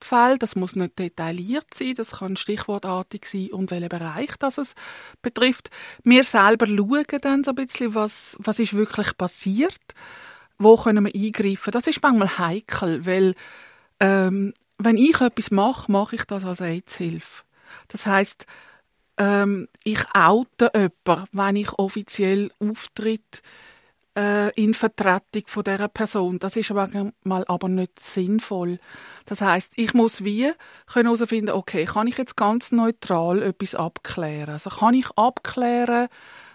die 0.00 0.06
Fälle. 0.06 0.38
Das 0.38 0.54
muss 0.54 0.76
nicht 0.76 0.96
detailliert 0.96 1.74
sein. 1.74 1.94
Das 1.96 2.12
kann 2.12 2.36
stichwortartig 2.36 3.24
sein 3.24 3.50
und 3.50 3.72
welchen 3.72 3.88
Bereich 3.88 4.30
das 4.38 4.58
es 4.58 4.76
betrifft. 5.22 5.70
Wir 6.04 6.22
selber 6.22 6.68
schauen 6.68 7.04
dann 7.20 7.42
so 7.42 7.50
ein 7.50 7.56
bisschen, 7.56 7.96
was, 7.96 8.36
was 8.38 8.60
ist 8.60 8.74
wirklich 8.74 9.16
passiert. 9.18 9.80
Wo 10.56 10.76
können 10.76 11.06
wir 11.06 11.14
eingreifen? 11.20 11.72
Das 11.72 11.88
ist 11.88 12.00
manchmal 12.00 12.38
heikel, 12.38 13.04
weil 13.04 13.34
ähm, 13.98 14.54
wenn 14.78 14.98
ich 14.98 15.20
etwas 15.20 15.50
mache, 15.50 15.90
mache 15.90 16.14
ich 16.14 16.24
das 16.26 16.44
als 16.44 16.60
Rechtshilfe. 16.60 17.42
Das 17.88 18.06
heißt, 18.06 18.46
ähm, 19.16 19.66
ich 19.82 19.98
oute 20.14 20.70
jemanden, 20.72 21.26
wenn 21.32 21.56
ich 21.56 21.72
offiziell 21.72 22.52
auftritt 22.60 23.42
äh, 24.16 24.50
in 24.60 24.74
Vertretung 24.74 25.42
von 25.46 25.64
dieser 25.64 25.88
Person. 25.88 26.38
Das 26.38 26.56
ist 26.56 26.70
aber 26.70 26.88
mal 27.22 27.44
aber 27.48 27.68
nicht 27.68 28.00
sinnvoll. 28.00 28.78
Das 29.26 29.40
heißt, 29.40 29.72
ich 29.76 29.94
muss 29.94 30.24
wie 30.24 30.52
herausfinden, 30.92 31.50
okay, 31.50 31.84
kann 31.84 32.06
ich 32.06 32.18
jetzt 32.18 32.36
ganz 32.36 32.72
neutral 32.72 33.42
etwas 33.42 33.74
abklären? 33.74 34.50
Also 34.50 34.70
kann 34.70 34.94
ich 34.94 35.10
abklären, 35.16 36.08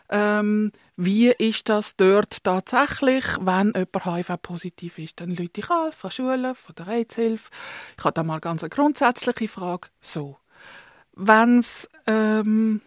ähm, 0.09 0.71
wie 0.97 1.29
ist 1.29 1.67
das 1.69 1.95
dort 1.95 2.43
tatsächlich, 2.43 3.25
wenn 3.39 3.73
jemand 3.75 4.05
HIV-positiv 4.05 4.99
ist. 4.99 5.19
Dann 5.19 5.35
Leute 5.35 5.61
ich 5.61 5.69
an, 5.69 5.91
von 5.91 6.11
Schulen, 6.11 6.55
von 6.55 6.75
der 6.75 6.87
AIDS-Hilfe. 6.87 7.49
Ich 7.97 8.03
habe 8.03 8.13
da 8.13 8.23
mal 8.23 8.39
ganz 8.39 8.63
eine 8.63 8.69
grundsätzliche 8.69 9.47
Frage. 9.47 9.87
So. 10.01 10.37
Wenn 11.13 11.59
es 11.59 11.89
ähm, 12.07 12.81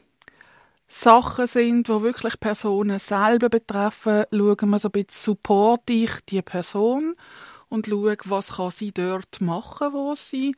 Sachen 0.91 1.47
sind, 1.47 1.91
wo 1.91 2.03
wirklich 2.03 2.41
Personen 2.41 2.99
selber 2.99 3.51
betreffen, 3.51 4.25
schauen 4.31 4.71
wir 4.71 4.79
so 4.79 4.89
ein 4.89 4.93
bisschen, 4.93 5.11
support 5.11 5.83
ich 5.91 6.11
die 6.31 6.41
Person 6.41 7.15
und 7.69 7.87
schaue, 7.87 8.17
was 8.25 8.57
kann 8.57 8.71
sie 8.71 8.93
dort 8.93 9.43
machen, 9.43 9.93
wo 9.93 10.15
sie 10.15 10.57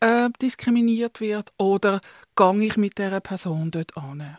äh, 0.00 0.30
diskriminiert 0.40 1.20
wird, 1.20 1.52
oder 1.58 2.00
gehe 2.36 2.64
ich 2.64 2.78
mit 2.78 2.96
dieser 2.96 3.20
Person 3.20 3.70
dort 3.70 3.94
an. 3.98 4.38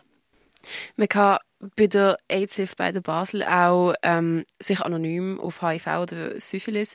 Man 0.96 1.08
kann 1.08 1.38
bei 1.76 1.86
der 1.86 2.18
AIDS 2.28 2.58
bei 2.76 2.90
der 2.90 3.00
Basel 3.00 3.44
auch 3.44 3.94
ähm, 4.02 4.44
sich 4.58 4.80
anonym 4.80 5.38
auf 5.38 5.62
HIV 5.62 5.86
oder 5.86 6.40
Syphilis 6.40 6.94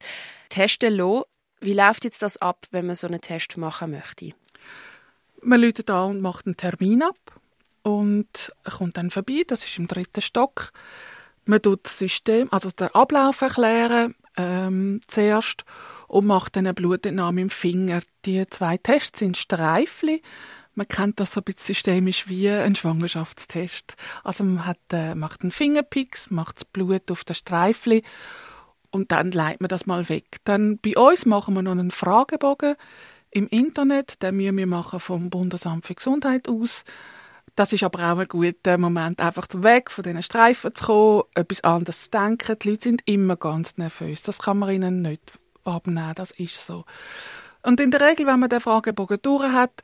testen 0.49 0.95
lassen. 0.95 1.23
Wie 1.61 1.73
läuft 1.73 2.03
jetzt 2.03 2.21
das 2.21 2.35
ab, 2.37 2.65
wenn 2.71 2.87
man 2.87 2.95
so 2.95 3.07
einen 3.07 3.21
Test 3.21 3.55
machen 3.55 3.91
möchte? 3.91 4.33
Man 5.41 5.61
läutet 5.61 5.89
an 5.89 6.11
und 6.11 6.21
macht 6.21 6.45
einen 6.45 6.57
Termin 6.57 7.03
ab 7.03 7.39
und 7.83 8.53
kommt 8.77 8.97
dann 8.97 9.11
vorbei. 9.11 9.43
Das 9.47 9.63
ist 9.63 9.77
im 9.77 9.87
dritten 9.87 10.21
Stock. 10.21 10.71
Man 11.45 11.61
tut 11.61 11.85
das 11.85 11.99
System, 11.99 12.47
also 12.51 12.71
den 12.71 12.87
Ablauf 12.87 13.41
erklären 13.41 14.15
ähm, 14.37 15.01
zuerst 15.07 15.65
und 16.07 16.25
macht 16.25 16.55
dann 16.55 16.65
eine 16.65 16.73
Blutentnahme 16.73 17.41
im 17.41 17.49
Finger. 17.49 18.01
Die 18.25 18.45
zwei 18.47 18.77
Tests 18.77 19.19
sind 19.19 19.37
Streifli. 19.37 20.21
Man 20.75 20.87
kennt 20.87 21.19
das 21.19 21.33
so 21.33 21.41
ein 21.41 21.43
bisschen 21.43 21.75
systemisch 21.75 22.27
wie 22.27 22.49
ein 22.49 22.75
Schwangerschaftstest. 22.75 23.95
Also 24.23 24.43
man 24.43 24.65
hat, 24.65 24.79
äh, 24.91 25.13
macht 25.13 25.43
einen 25.43 25.51
Fingerpix, 25.51 26.31
macht 26.31 26.57
das 26.57 26.65
Blut 26.65 27.11
auf 27.11 27.23
den 27.23 27.35
Streifli 27.35 28.03
und 28.89 29.11
dann 29.11 29.31
leitet 29.31 29.61
man 29.61 29.67
das 29.67 29.85
mal 29.85 30.07
weg. 30.09 30.37
Dann 30.45 30.79
bei 30.79 30.95
uns 30.95 31.25
machen 31.25 31.53
wir 31.53 31.61
noch 31.61 31.71
einen 31.71 31.91
Fragebogen 31.91 32.75
im 33.29 33.47
Internet, 33.47 34.21
den 34.23 34.37
wir 34.37 34.67
machen 34.67 34.99
vom 34.99 35.29
Bundesamt 35.29 35.85
für 35.85 35.95
Gesundheit 35.95 36.47
aus. 36.47 36.83
Das 37.55 37.71
ist 37.71 37.83
aber 37.83 38.11
auch 38.11 38.17
ein 38.17 38.27
guter 38.27 38.77
Moment, 38.79 39.19
einfach 39.19 39.47
weg 39.51 39.91
von 39.91 40.03
diesen 40.03 40.23
Streifen 40.23 40.73
zu 40.73 40.85
kommen, 40.85 41.23
etwas 41.35 41.63
anderes 41.63 42.05
zu 42.05 42.11
denken. 42.11 42.57
Die 42.59 42.69
Leute 42.69 42.89
sind 42.89 43.01
immer 43.05 43.35
ganz 43.35 43.77
nervös. 43.77 44.23
Das 44.23 44.39
kann 44.39 44.57
man 44.57 44.71
ihnen 44.71 45.01
nicht 45.03 45.33
abnehmen, 45.63 46.13
das 46.15 46.31
ist 46.31 46.65
so. 46.65 46.83
Und 47.61 47.79
in 47.79 47.91
der 47.91 48.01
Regel, 48.01 48.25
wenn 48.25 48.39
man 48.39 48.49
den 48.49 48.59
Fragebogen 48.59 49.19
durch 49.21 49.51
hat, 49.51 49.83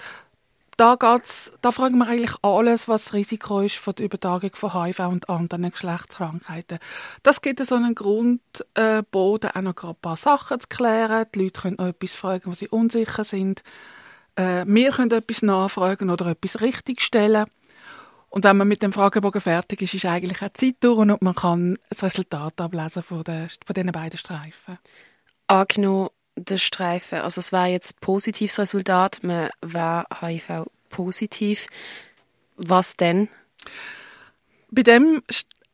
da, 0.77 0.95
geht's, 0.95 1.51
da 1.61 1.71
fragen 1.71 1.97
wir 1.97 2.07
eigentlich 2.07 2.37
alles, 2.41 2.87
was 2.87 3.05
das 3.05 3.13
Risiko 3.13 3.59
ist 3.59 3.75
von 3.75 3.95
der 3.95 4.05
Übertragung 4.05 4.51
von 4.53 4.73
HIV 4.73 4.99
und 4.99 5.29
anderen 5.29 5.71
Geschlechtskrankheiten. 5.71 6.79
Das 7.21 7.41
gibt 7.41 7.65
so 7.65 7.75
einen 7.75 7.95
Grundboden, 7.95 9.51
auch 9.51 9.61
noch 9.61 9.83
ein 9.83 9.95
paar 10.01 10.15
Sachen 10.15 10.59
zu 10.59 10.67
klären. 10.69 11.25
Die 11.35 11.43
Leute 11.43 11.61
können 11.61 11.79
auch 11.79 11.87
etwas 11.87 12.13
fragen, 12.13 12.49
wo 12.49 12.53
sie 12.53 12.69
unsicher 12.69 13.25
sind. 13.25 13.61
Äh, 14.35 14.63
wir 14.67 14.91
können 14.91 15.11
etwas 15.11 15.41
nachfragen 15.41 16.09
oder 16.09 16.27
etwas 16.27 16.61
richtigstellen. 16.61 17.45
Und 18.29 18.43
wenn 18.43 18.57
man 18.57 18.67
mit 18.67 18.83
dem 18.83 18.93
Fragebogen 18.93 19.41
fertig 19.41 19.81
ist, 19.81 19.93
ist 19.95 20.05
eigentlich 20.05 20.41
auch 20.41 20.53
Zeit 20.53 20.75
durch 20.81 20.99
und 20.99 21.21
man 21.21 21.35
kann 21.35 21.77
das 21.89 22.03
Resultat 22.03 22.61
ablesen 22.61 23.03
von, 23.03 23.23
den, 23.23 23.49
von 23.65 23.73
diesen 23.73 23.91
beiden 23.91 24.19
Streifen. 24.19 24.77
Angenommen, 25.47 26.09
der 26.35 26.57
Streifen, 26.57 27.19
also 27.19 27.39
es 27.39 27.51
wäre 27.51 27.67
jetzt 27.67 27.99
positives 28.01 28.59
Resultat, 28.59 29.23
man 29.23 29.49
wäre 29.61 30.05
HIV 30.21 30.67
positiv. 30.89 31.67
Was 32.55 32.95
denn? 32.95 33.29
Bei 34.69 34.83
dem 34.83 35.23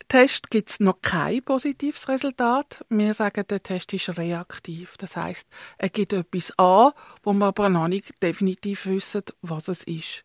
Test 0.07 0.49
gibt 0.51 0.69
es 0.69 0.79
noch 0.79 1.01
kein 1.01 1.43
positives 1.43 2.07
Resultat. 2.07 2.85
Wir 2.89 3.13
sagen, 3.13 3.43
der 3.49 3.61
Test 3.63 3.91
ist 3.93 4.17
reaktiv. 4.17 4.95
Das 4.97 5.15
heißt, 5.15 5.47
er 5.77 5.89
gibt 5.89 6.13
etwas 6.13 6.57
an, 6.57 6.91
wo 7.23 7.33
wir 7.33 7.47
aber 7.47 7.69
noch 7.69 7.87
nicht 7.87 8.21
definitiv 8.21 8.85
wissen, 8.85 9.23
was 9.41 9.67
es 9.67 9.83
ist. 9.83 10.23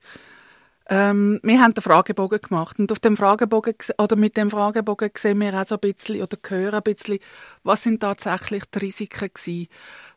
Ähm, 0.92 1.38
wir 1.44 1.61
haben 1.61 1.73
den 1.73 1.82
Fragebogen 1.82 2.40
gemacht 2.40 2.80
und 2.80 2.90
auf 2.90 2.99
dem 2.99 3.16
Fragebogen 3.16 3.76
oder 3.97 4.16
mit 4.16 4.37
dem 4.37 4.50
Fragebogen 4.50 5.11
sehen 5.16 5.40
wir 5.40 5.54
auch 5.54 5.66
so 5.66 5.76
ein 5.76 5.80
bisschen 5.80 6.20
oder 6.20 6.37
hören 6.49 6.75
ein 6.75 6.82
bisschen, 6.82 7.20
was 7.62 7.85
sind 7.85 8.00
tatsächlich 8.00 8.64
die 8.75 8.78
Risiken 8.80 9.30
gewesen. 9.32 9.68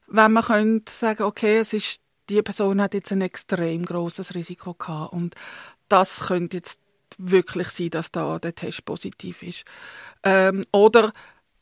Wenn 0.08 0.34
man 0.34 0.44
könnte 0.44 0.92
sagen, 0.92 1.24
okay, 1.24 1.60
es 1.60 1.74
ist 1.74 2.02
die 2.30 2.42
Person 2.42 2.82
hat 2.82 2.96
jetzt 2.96 3.12
ein 3.12 3.22
extrem 3.22 3.86
großes 3.86 4.34
Risiko 4.34 4.74
gehabt 4.74 5.14
und 5.14 5.36
das 5.90 6.28
könnte 6.28 6.58
jetzt 6.58 6.80
wirklich 7.20 7.70
sein, 7.70 7.92
dass 7.92 8.12
da 8.12 8.40
der 8.40 8.56
Test 8.56 8.86
positiv 8.86 9.44
ist. 9.44 9.66
Ähm, 10.24 10.66
oder 10.72 11.12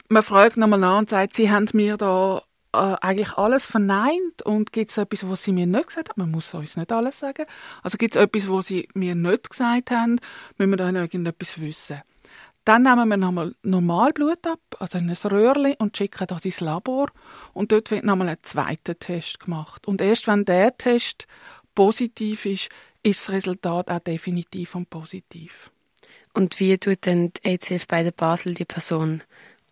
man 0.08 0.24
fragt 0.24 0.56
nochmal 0.56 0.80
nach 0.80 1.00
und 1.00 1.10
sagt, 1.10 1.34
sie 1.34 1.51
haben 1.51 1.68
mir 1.74 1.98
da 1.98 2.44
äh, 2.74 2.96
eigentlich 3.01 3.34
alles 3.34 3.66
verneint 3.66 4.42
und 4.44 4.72
gibt 4.72 4.92
es 4.92 4.98
etwas, 4.98 5.28
was 5.28 5.44
sie 5.44 5.51
mir 5.51 5.68
nicht 5.68 5.88
gesagt 5.88 6.10
haben? 6.10 6.22
Man 6.22 6.32
muss 6.32 6.54
uns 6.54 6.78
nicht 6.78 6.92
alles 6.92 7.20
sagen. 7.20 7.46
Also 7.84 7.98
gibt 7.98 8.16
es 8.16 8.22
etwas, 8.22 8.50
was 8.50 8.68
sie 8.68 8.88
mir 8.94 9.16
nicht 9.16 9.50
gesagt 9.50 9.92
haben? 9.92 10.20
Müssen 10.58 10.72
wir 10.72 10.78
da 10.78 10.90
irgendetwas 10.90 11.60
wissen? 11.60 12.01
Dann 12.63 12.84
nehmen 12.84 13.10
wir 13.10 13.18
nochmal 13.18 13.56
Normalblut 13.63 14.46
ab, 14.46 14.60
also 14.78 15.00
in 15.00 15.10
ein 15.10 15.18
Röhrchen 15.32 15.74
und 15.80 15.98
schicken 15.98 16.28
das 16.28 16.46
ins 16.46 16.60
Labor 16.60 17.08
und 17.54 17.72
dort 17.72 17.90
wird 17.90 18.04
nochmal 18.04 18.30
ein 18.30 18.38
zweiter 18.44 18.98
Test 18.98 19.40
gemacht. 19.40 19.88
Und 19.88 20.00
erst 20.00 20.28
wenn 20.28 20.46
der 20.46 20.78
Test 20.78 21.25
positiv 21.74 22.46
ist, 22.46 22.70
ist 23.01 23.22
das 23.22 23.32
Resultat 23.32 23.90
auch 23.90 24.00
definitiv 24.00 24.75
und 24.75 24.92
positiv. 24.92 25.72
Und 26.34 26.60
wie 26.60 26.78
tut 26.78 27.06
denn 27.06 27.34
die 27.34 27.50
ECF 27.50 27.88
bei 27.88 28.04
der 28.04 28.12
Basel 28.12 28.54
die 28.54 28.66
Person 28.66 29.24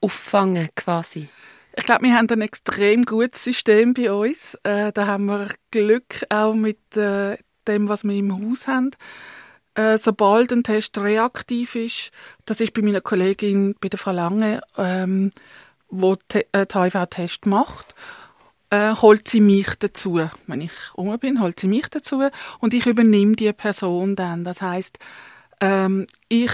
auffangen 0.01 0.69
quasi? 0.75 1.29
Ich 1.75 1.83
glaube, 1.83 2.03
wir 2.03 2.15
haben 2.15 2.29
ein 2.29 2.41
extrem 2.41 3.03
gutes 3.03 3.43
System 3.43 3.93
bei 3.93 4.11
uns. 4.11 4.55
Äh, 4.63 4.91
da 4.91 5.07
haben 5.07 5.25
wir 5.25 5.49
Glück 5.71 6.25
auch 6.29 6.53
mit 6.53 6.97
äh, 6.97 7.37
dem, 7.67 7.87
was 7.87 8.03
wir 8.03 8.15
im 8.15 8.33
Haus 8.33 8.67
haben. 8.67 8.91
Äh, 9.75 9.97
sobald 9.97 10.51
ein 10.51 10.63
Test 10.63 10.97
reaktiv 10.97 11.75
ist, 11.75 12.11
das 12.45 12.59
ist 12.59 12.73
bei 12.73 12.81
meiner 12.81 13.01
Kollegin, 13.01 13.75
bei 13.79 13.87
der 13.87 13.99
Frau 13.99 14.11
Lange, 14.11 14.61
ähm, 14.77 15.31
wo 15.89 16.15
die 16.15 16.45
äh, 16.51 16.65
HIV-Test 16.71 17.45
macht, 17.45 17.95
äh, 18.71 18.93
holt 18.95 19.27
sie 19.27 19.41
mich 19.41 19.75
dazu. 19.79 20.27
Wenn 20.47 20.61
ich 20.61 20.71
um 20.95 21.17
bin, 21.19 21.39
holt 21.39 21.59
sie 21.59 21.67
mich 21.67 21.87
dazu 21.87 22.23
und 22.59 22.73
ich 22.73 22.87
übernehme 22.87 23.35
die 23.35 23.53
Person 23.53 24.15
dann. 24.15 24.43
Das 24.43 24.61
heißt, 24.61 24.99
ähm, 25.61 26.07
ich 26.27 26.51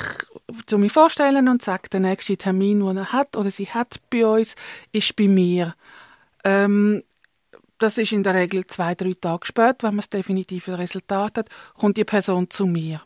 zu 0.65 0.77
mir 0.77 0.89
vorstellen 0.89 1.47
und 1.47 1.61
sage, 1.61 1.89
der 1.89 1.99
nächste 1.99 2.37
Termin, 2.37 2.79
den 2.79 2.97
er 2.97 3.11
hat 3.11 3.35
oder 3.35 3.51
sie 3.51 3.67
hat 3.67 3.99
bei 4.09 4.25
uns, 4.25 4.55
ist 4.91 5.15
bei 5.15 5.27
mir. 5.27 5.75
Ähm, 6.43 7.03
das 7.77 7.97
ist 7.97 8.11
in 8.11 8.23
der 8.23 8.33
Regel 8.33 8.65
zwei, 8.65 8.95
drei 8.95 9.13
Tage 9.19 9.45
später, 9.45 9.83
wenn 9.83 9.95
man 9.95 9.97
das 9.97 10.09
definitive 10.09 10.77
Resultat 10.77 11.37
hat, 11.37 11.49
kommt 11.77 11.97
die 11.97 12.05
Person 12.05 12.49
zu 12.49 12.65
mir. 12.65 13.01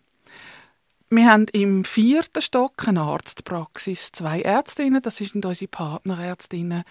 Wir 1.09 1.25
haben 1.31 1.47
im 1.53 1.85
vierten 1.85 2.41
Stock 2.41 2.87
eine 2.87 3.01
Arztpraxis, 3.01 4.11
zwei 4.11 4.41
Ärztinnen, 4.41 5.01
das 5.01 5.17
sind 5.17 5.43
unsere 5.43 5.67
Partnerärztinnen. 5.67 6.83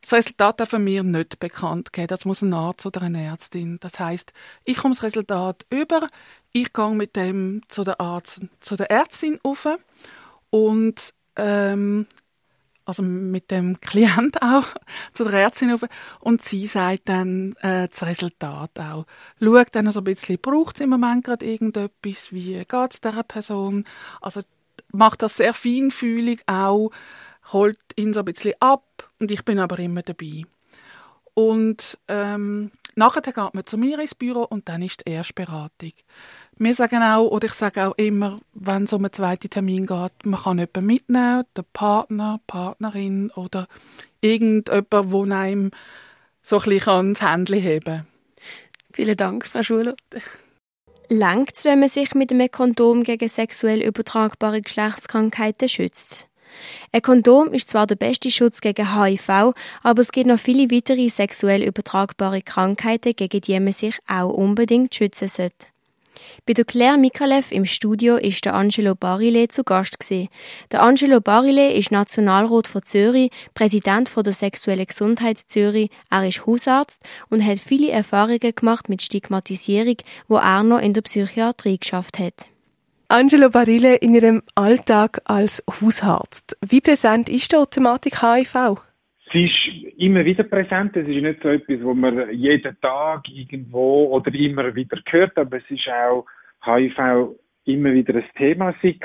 Das 0.00 0.12
Resultat 0.12 0.60
darf 0.60 0.72
mir 0.74 1.02
nicht 1.02 1.40
bekannt 1.40 1.92
geben. 1.92 2.06
Das 2.06 2.24
muss 2.24 2.42
ein 2.42 2.54
Arzt 2.54 2.86
oder 2.86 3.02
eine 3.02 3.24
Ärztin. 3.24 3.78
Das 3.80 3.98
heißt, 3.98 4.32
ich 4.64 4.76
komme 4.76 4.94
das 4.94 5.02
Resultat 5.02 5.66
über, 5.70 6.08
ich 6.52 6.72
gehe 6.72 6.90
mit 6.90 7.16
dem 7.16 7.62
zu 7.68 7.84
der 7.84 8.00
Arzt, 8.00 8.40
zu 8.60 8.76
der 8.76 8.90
Ärztin 8.90 9.38
auf 9.42 9.68
und 10.50 11.14
ähm, 11.36 12.06
also 12.84 13.02
mit 13.02 13.50
dem 13.50 13.80
Klient 13.80 14.40
auch 14.42 14.66
zu 15.12 15.24
der 15.24 15.40
Ärztin 15.40 15.72
auf 15.72 15.84
und 16.20 16.42
sie 16.42 16.66
sagt 16.66 17.08
dann 17.08 17.54
äh, 17.60 17.88
das 17.88 18.02
Resultat 18.02 18.80
auch. 18.80 19.04
Schaut 19.40 19.74
dann 19.74 19.92
so 19.92 20.00
ein 20.00 20.04
bisschen, 20.04 20.38
braucht 20.40 20.76
es 20.76 20.82
im 20.82 20.90
Moment 20.90 21.24
gerade 21.24 21.44
irgendetwas, 21.44 22.32
wie 22.32 22.54
geht 22.54 22.92
es 22.92 23.00
dieser 23.00 23.22
Person? 23.22 23.84
Also 24.20 24.42
macht 24.90 25.22
das 25.22 25.36
sehr 25.36 25.52
feinfühlig 25.54 26.42
auch, 26.46 26.90
holt 27.52 27.78
ihn 27.96 28.14
so 28.14 28.20
ein 28.20 28.24
bisschen 28.24 28.54
ab 28.60 29.10
und 29.20 29.30
ich 29.30 29.44
bin 29.44 29.58
aber 29.58 29.78
immer 29.78 30.02
dabei. 30.02 30.44
Und 31.34 31.98
ähm, 32.08 32.72
nachher 32.98 33.22
geht 33.22 33.54
man 33.54 33.64
zu 33.64 33.78
mir 33.78 33.98
ins 33.98 34.14
Büro 34.14 34.42
und 34.42 34.68
dann 34.68 34.82
ist 34.82 35.02
die 35.06 35.12
Erstberatung. 35.12 35.92
Wir 36.58 36.74
sagen 36.74 37.02
auch, 37.02 37.28
oder 37.28 37.46
ich 37.46 37.52
sage 37.52 37.86
auch 37.86 37.96
immer, 37.96 38.40
wenn 38.52 38.84
es 38.84 38.92
um 38.92 39.04
einen 39.04 39.12
zweiten 39.12 39.48
Termin 39.48 39.86
geht, 39.86 40.12
man 40.26 40.42
kann 40.42 40.58
jemanden 40.58 40.86
mitnehmen, 40.86 41.44
der 41.56 41.64
Partner, 41.72 42.40
Partnerin 42.46 43.30
oder 43.30 43.68
irgendjemand, 44.20 44.92
der 44.92 45.36
einem 45.36 45.70
so 46.42 46.58
ein 46.58 46.68
bisschen 46.68 47.14
das 47.14 47.22
Händchen 47.22 47.60
heben 47.60 47.84
kann. 47.84 48.06
Vielen 48.92 49.16
Dank, 49.16 49.46
Frau 49.46 49.62
Schuler. 49.62 49.94
Langt 51.08 51.64
wenn 51.64 51.80
man 51.80 51.88
sich 51.88 52.14
mit 52.14 52.32
einem 52.32 52.50
Kondom 52.50 53.02
gegen 53.02 53.28
sexuell 53.28 53.80
übertragbare 53.80 54.60
Geschlechtskrankheiten 54.60 55.68
schützt? 55.68 56.27
Ein 56.92 57.02
Kondom 57.02 57.52
ist 57.52 57.70
zwar 57.70 57.86
der 57.86 57.96
beste 57.96 58.30
Schutz 58.30 58.60
gegen 58.60 58.94
HIV, 58.94 59.54
aber 59.82 60.02
es 60.02 60.12
gibt 60.12 60.26
noch 60.26 60.38
viele 60.38 60.70
weitere 60.70 61.08
sexuell 61.08 61.62
übertragbare 61.62 62.42
Krankheiten, 62.42 63.14
gegen 63.14 63.40
die 63.40 63.60
man 63.60 63.72
sich 63.72 63.98
auch 64.06 64.30
unbedingt 64.30 64.94
schützen 64.94 65.28
sollte. 65.28 65.66
Bei 66.46 66.52
der 66.52 66.64
Claire 66.64 66.98
Mikalev 66.98 67.52
im 67.52 67.64
Studio 67.64 68.16
ist 68.16 68.44
der 68.44 68.54
Angelo 68.54 68.94
Barile 68.94 69.48
zu 69.48 69.64
Gast 69.64 70.00
gewesen. 70.00 70.28
Der 70.72 70.82
Angelo 70.82 71.20
Barile 71.20 71.72
ist 71.72 71.90
Nationalrat 71.90 72.66
von 72.66 72.82
Zürich, 72.82 73.30
Präsident 73.54 74.08
von 74.08 74.24
der 74.24 74.32
sexuellen 74.32 74.86
Gesundheit 74.86 75.38
Zürich. 75.38 75.90
Er 76.10 76.26
ist 76.26 76.46
Hausarzt 76.46 77.00
und 77.28 77.44
hat 77.44 77.58
viele 77.58 77.90
Erfahrungen 77.90 78.54
gemacht 78.54 78.88
mit 78.88 79.02
Stigmatisierung, 79.02 79.96
wo 80.26 80.36
er 80.36 80.62
noch 80.62 80.80
in 80.80 80.94
der 80.94 81.02
Psychiatrie 81.02 81.78
geschafft 81.78 82.18
hat. 82.18 82.46
Angelo 83.10 83.48
Barile 83.48 83.96
in 83.96 84.14
Ihrem 84.14 84.42
Alltag 84.54 85.22
als 85.24 85.64
Hausarzt. 85.66 86.58
Wie 86.60 86.82
präsent 86.82 87.30
ist 87.30 87.50
die 87.50 87.64
Thematik 87.70 88.20
HIV? 88.20 88.82
Sie 89.32 89.46
ist 89.46 89.96
immer 89.96 90.26
wieder 90.26 90.44
präsent. 90.44 90.94
Es 90.94 91.08
ist 91.08 91.22
nicht 91.22 91.42
so 91.42 91.48
etwas, 91.48 91.82
wo 91.82 91.94
man 91.94 92.30
jeden 92.34 92.78
Tag 92.82 93.22
irgendwo 93.30 94.08
oder 94.10 94.34
immer 94.34 94.74
wieder 94.74 95.00
hört, 95.08 95.38
aber 95.38 95.56
es 95.56 95.70
ist 95.70 95.88
auch 95.88 96.26
HIV 96.66 97.34
immer 97.64 97.94
wieder 97.94 98.14
ein 98.14 98.24
Thema. 98.36 98.74
Sei 98.82 98.98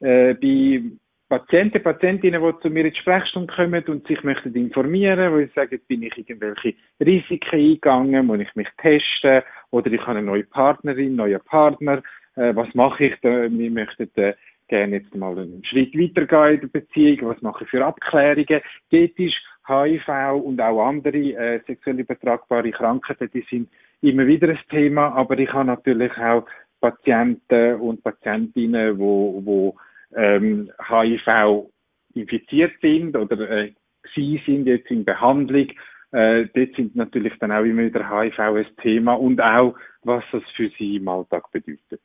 äh, 0.00 0.34
bei 0.34 0.82
Patienten, 1.30 1.82
Patientinnen, 1.82 2.42
die 2.42 2.60
zu 2.60 2.68
mir 2.68 2.84
in 2.84 2.92
die 2.92 3.00
Sprechstunde 3.00 3.54
kommen 3.54 3.84
und 3.84 4.06
sich 4.06 4.22
möchten 4.22 4.54
informieren, 4.54 5.32
wo 5.32 5.38
ich 5.38 5.50
sage, 5.54 5.78
bin 5.78 6.02
ich 6.02 6.18
irgendwelche 6.18 6.74
Risiken 7.00 7.54
eingegangen, 7.58 8.26
muss 8.26 8.40
ich 8.40 8.54
mich 8.54 8.68
testen 8.82 9.42
oder 9.70 9.90
ich 9.90 10.00
habe 10.02 10.18
eine 10.18 10.26
neue 10.26 10.44
Partnerin, 10.44 11.16
neuen 11.16 11.40
Partner, 11.40 12.02
äh, 12.36 12.54
was 12.54 12.72
mache 12.74 13.06
ich 13.06 13.14
da? 13.22 13.50
Wir 13.50 13.70
möchten 13.70 14.10
äh, 14.16 14.34
gerne 14.68 14.96
jetzt 14.96 15.14
mal 15.14 15.38
einen 15.38 15.64
Schritt 15.64 15.94
weitergehen 15.94 16.54
in 16.54 16.60
der 16.60 16.80
Beziehung, 16.80 17.30
was 17.30 17.42
mache 17.42 17.64
ich 17.64 17.70
für 17.70 17.84
Abklärungen. 17.84 18.60
Ist 18.90 19.36
HIV 19.66 20.08
und 20.42 20.60
auch 20.60 20.86
andere 20.86 21.18
äh, 21.18 21.60
sexuell 21.66 22.00
übertragbare 22.00 22.70
Krankheiten, 22.70 23.30
die 23.32 23.44
sind 23.50 23.68
immer 24.00 24.26
wieder 24.26 24.48
ein 24.48 24.58
Thema, 24.70 25.12
aber 25.12 25.38
ich 25.38 25.52
habe 25.52 25.66
natürlich 25.66 26.16
auch 26.16 26.46
Patienten 26.80 27.74
und 27.80 28.02
Patientinnen, 28.02 28.98
wo, 28.98 29.42
wo 29.44 29.76
ähm, 30.16 30.70
HIV 30.88 31.70
infiziert 32.14 32.72
sind 32.80 33.16
oder 33.16 33.48
äh, 33.48 33.72
sie 34.14 34.40
sind 34.46 34.66
jetzt 34.66 34.90
in 34.90 35.04
Behandlung. 35.04 35.68
Äh, 36.12 36.46
dort 36.54 36.74
sind 36.74 36.96
natürlich 36.96 37.34
dann 37.38 37.52
auch 37.52 37.62
immer 37.62 37.82
wieder 37.82 38.08
HIV 38.08 38.38
ein 38.38 38.76
Thema 38.82 39.14
und 39.14 39.40
auch, 39.40 39.76
was 40.02 40.24
das 40.32 40.42
für 40.56 40.70
sie 40.78 40.96
im 40.96 41.06
Alltag 41.08 41.50
bedeutet. 41.52 42.00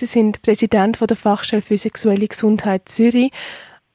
Sie 0.00 0.06
sind 0.06 0.40
Präsident 0.40 0.96
von 0.96 1.08
der 1.08 1.16
Fachstelle 1.18 1.60
für 1.60 1.76
sexuelle 1.76 2.26
Gesundheit 2.26 2.88
Zürich. 2.88 3.32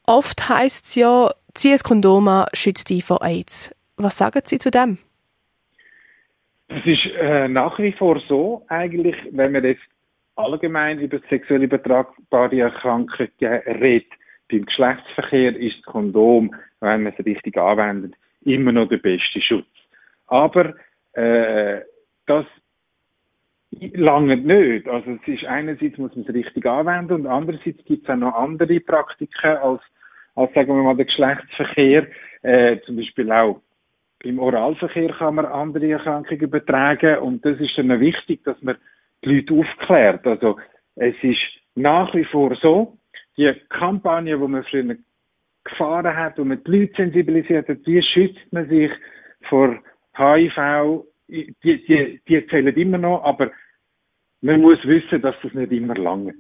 Oft 0.06 0.48
heißt 0.48 0.86
es 0.86 0.94
ja, 0.94 1.32
zieh 1.56 1.72
ein 1.72 1.80
Kondom 1.80 2.28
an, 2.28 2.46
schützt 2.54 2.92
dich 2.92 3.04
vor 3.04 3.24
AIDS. 3.24 3.74
Was 3.98 4.20
sagen 4.20 4.42
Sie 4.46 4.60
zu 4.60 4.70
dem? 4.70 5.00
Es 6.68 6.86
ist 6.86 7.08
äh, 7.20 7.48
nach 7.48 7.80
wie 7.80 7.92
vor 7.92 8.22
so, 8.30 8.64
eigentlich, 8.68 9.16
wenn 9.32 9.54
man 9.54 9.64
jetzt 9.64 9.82
allgemein 10.36 11.00
über 11.00 11.20
sexuell 11.28 11.64
übertragbare 11.64 12.60
Erkrankungen 12.60 13.32
redet, 13.42 14.12
beim 14.52 14.64
Geschlechtsverkehr 14.64 15.56
ist 15.56 15.78
das 15.78 15.86
Kondom, 15.92 16.54
wenn 16.82 17.02
man 17.02 17.14
es 17.18 17.26
richtig 17.26 17.58
anwendet, 17.58 18.14
immer 18.42 18.72
noch 18.72 18.90
der 18.90 18.98
beste 18.98 19.42
Schutz. 19.42 19.66
Aber 20.28 20.76
äh, 21.14 21.82
das 22.28 22.46
lange 23.94 24.38
nicht. 24.38 24.88
Also 24.88 25.12
es 25.12 25.28
ist 25.28 25.46
einerseits 25.46 25.98
muss 25.98 26.16
man 26.16 26.26
es 26.28 26.34
richtig 26.34 26.66
anwenden 26.66 27.14
und 27.14 27.28
andererseits 27.28 27.84
gibt 27.86 28.04
es 28.04 28.10
auch 28.10 28.16
noch 28.16 28.34
andere 28.34 28.80
Praktiken 28.80 29.58
als, 29.58 29.82
als 30.36 30.54
sagen 30.54 30.76
wir 30.76 30.84
mal 30.84 30.96
der 30.96 31.06
Geschlechtsverkehr. 31.06 32.08
Äh, 32.42 32.80
zum 32.86 32.98
Beispiel 32.98 33.32
auch 33.32 33.62
im 34.24 34.40
Oralverkehr 34.40 35.14
kann 35.14 35.36
man 35.36 35.46
andere 35.46 35.92
Erkrankungen 35.92 36.42
übertragen 36.42 37.20
und 37.20 37.46
das 37.46 37.60
ist 37.60 37.78
dann 37.78 38.00
wichtig, 38.00 38.44
dass 38.44 38.62
man 38.62 38.78
die 39.24 39.36
Leute 39.36 39.54
aufklärt. 39.54 40.26
Also 40.26 40.58
es 40.96 41.16
ist 41.22 41.42
nach 41.76 42.14
wie 42.16 42.26
vor 42.26 42.56
so, 42.62 42.98
die 43.38 43.54
Kampagne, 43.70 44.40
wo 44.40 44.48
man 44.48 44.64
früher 44.64 44.96
gefahren 45.64 46.16
hat, 46.16 46.38
wo 46.38 46.46
man 46.46 46.64
die 46.64 46.72
Leute 46.72 46.94
sensibilisiert 46.96 47.68
hat, 47.68 47.80
wie 47.86 48.02
schützt 48.02 48.52
man 48.52 48.70
sich 48.70 48.92
vor 49.50 49.78
HIV, 50.18 51.04
die, 51.28 51.56
die, 51.64 52.22
die 52.28 52.48
zählen 52.48 52.76
immer 52.76 52.98
noch, 52.98 53.24
aber 53.24 53.52
man 54.46 54.62
muss 54.62 54.78
wissen, 54.86 55.22
dass 55.22 55.36
das 55.42 55.54
nicht 55.56 55.72
immer 55.72 55.96
langt. 55.96 56.36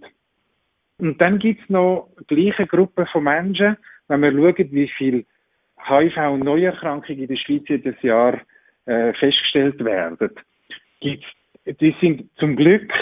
Und 0.99 1.19
dann 1.19 1.39
gibt 1.39 1.61
es 1.63 1.69
noch 1.69 2.09
gleiche 2.27 2.67
Gruppe 2.67 3.07
von 3.11 3.23
Menschen, 3.23 3.77
wenn 4.07 4.21
wir 4.21 4.31
schauen, 4.31 4.71
wie 4.71 4.87
viel 4.87 5.25
HIV 5.87 6.15
und 6.31 6.41
Neuerkrankungen 6.41 7.23
in 7.23 7.27
der 7.27 7.35
Schweiz 7.35 7.63
jedes 7.67 7.99
Jahr 8.03 8.39
äh, 8.85 9.11
festgestellt 9.13 9.83
werden. 9.83 10.29
Gibt's, 11.01 11.25
die 11.65 11.95
sind 11.99 12.29
zum 12.37 12.55
Glück 12.55 12.93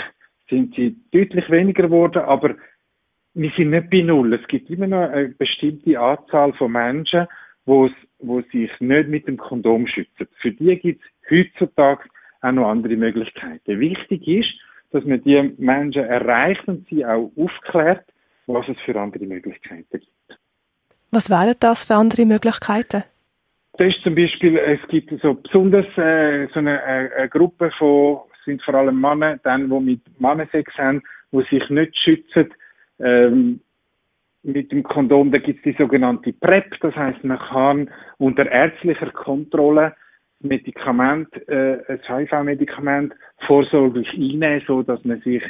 sind 0.49 0.73
sie 0.75 0.95
deutlich 1.11 1.49
weniger 1.49 1.83
geworden, 1.83 2.23
aber 2.23 2.55
wir 3.33 3.51
sind 3.57 3.71
nicht 3.71 3.89
bei 3.89 4.01
Null. 4.01 4.33
Es 4.33 4.47
gibt 4.47 4.69
immer 4.69 4.87
noch 4.87 5.09
eine 5.09 5.29
bestimmte 5.29 5.99
Anzahl 5.99 6.53
von 6.53 6.71
Menschen, 6.71 7.27
wo 7.65 7.89
sich 8.51 8.71
nicht 8.79 9.09
mit 9.09 9.27
dem 9.27 9.37
Kondom 9.37 9.85
schützen. 9.87 10.27
Für 10.39 10.51
die 10.51 10.77
gibt 10.77 11.01
es 11.03 11.31
heutzutage 11.31 12.03
auch 12.41 12.51
noch 12.51 12.69
andere 12.69 12.95
Möglichkeiten. 12.95 13.79
Wichtig 13.79 14.27
ist, 14.27 14.53
dass 14.93 15.03
man 15.05 15.21
die 15.23 15.53
Menschen 15.57 16.03
erreicht 16.03 16.67
und 16.67 16.87
sie 16.87 17.03
auch 17.03 17.31
aufklärt, 17.35 18.05
was 18.45 18.67
es 18.69 18.77
für 18.85 18.97
andere 18.99 19.25
Möglichkeiten 19.25 19.87
gibt. 19.91 20.39
Was 21.11 21.29
wären 21.29 21.55
das 21.59 21.85
für 21.85 21.95
andere 21.95 22.25
Möglichkeiten? 22.25 23.03
Das 23.77 23.87
ist 23.87 24.03
zum 24.03 24.13
Beispiel, 24.13 24.57
es 24.57 24.79
gibt 24.89 25.11
so 25.21 25.33
besonders 25.33 25.85
äh, 25.97 26.47
so 26.53 26.59
eine, 26.59 26.79
äh, 26.79 27.09
eine 27.17 27.29
Gruppe 27.29 27.71
von, 27.77 28.19
sind 28.45 28.61
vor 28.61 28.75
allem 28.75 29.01
Männer, 29.01 29.39
dann, 29.43 29.69
wo 29.69 29.79
mit 29.79 30.01
Mannensex 30.19 30.71
haben, 30.77 31.01
wo 31.31 31.41
sich 31.41 31.67
nicht 31.69 31.97
schützen, 31.97 32.53
ähm, 32.99 33.61
mit 34.43 34.71
dem 34.71 34.83
Kondom, 34.83 35.31
da 35.31 35.39
gibt 35.39 35.65
es 35.65 35.73
die 35.73 35.81
sogenannte 35.81 36.33
PrEP, 36.33 36.79
das 36.81 36.95
heißt, 36.95 37.23
man 37.23 37.39
kann 37.39 37.89
unter 38.19 38.45
ärztlicher 38.45 39.09
Kontrolle 39.11 39.95
Medikament, 40.43 41.29
äh, 41.47 41.79
ein 41.87 41.99
HIV-Medikament 42.07 43.13
vorsorglich 43.45 44.09
einnehmen, 44.13 44.61
so 44.67 44.83
dass 44.83 45.03
man 45.03 45.21
sich 45.21 45.43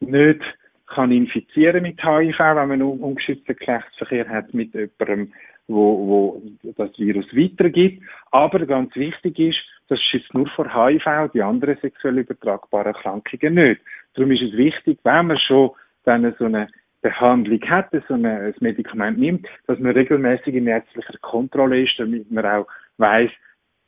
nicht 0.00 0.42
kann 0.86 1.12
infizieren 1.12 1.82
mit 1.82 2.02
HIV, 2.02 2.38
wenn 2.38 2.68
man 2.68 2.82
un 2.82 3.00
ungeschützten 3.00 3.56
Geschlechtsverkehr 3.56 4.28
hat 4.28 4.52
mit 4.52 4.74
jemandem, 4.74 5.32
wo, 5.66 6.06
wo 6.06 6.42
das 6.76 6.96
Virus 6.98 7.26
weitergibt. 7.34 8.02
Aber 8.30 8.64
ganz 8.66 8.94
wichtig 8.94 9.38
ist, 9.38 9.58
das 9.88 10.00
schützt 10.00 10.32
nur 10.34 10.46
vor 10.48 10.66
HIV, 10.72 11.32
die 11.32 11.42
anderen 11.42 11.76
sexuell 11.80 12.18
übertragbaren 12.18 12.94
Erkrankungen 12.94 13.54
nicht. 13.54 13.80
Darum 14.14 14.30
ist 14.32 14.42
es 14.42 14.56
wichtig, 14.56 14.98
wenn 15.04 15.26
man 15.26 15.38
schon 15.38 15.70
dann 16.04 16.34
so 16.38 16.44
eine 16.44 16.68
Behandlung 17.02 17.60
hat, 17.68 17.90
so 18.08 18.14
eine, 18.14 18.40
ein 18.40 18.54
Medikament 18.60 19.18
nimmt, 19.18 19.46
dass 19.66 19.78
man 19.78 19.92
regelmäßig 19.92 20.54
in 20.54 20.66
ärztlicher 20.66 21.18
Kontrolle 21.20 21.82
ist, 21.82 21.98
damit 21.98 22.30
man 22.30 22.46
auch 22.46 22.66
weiß, 22.98 23.30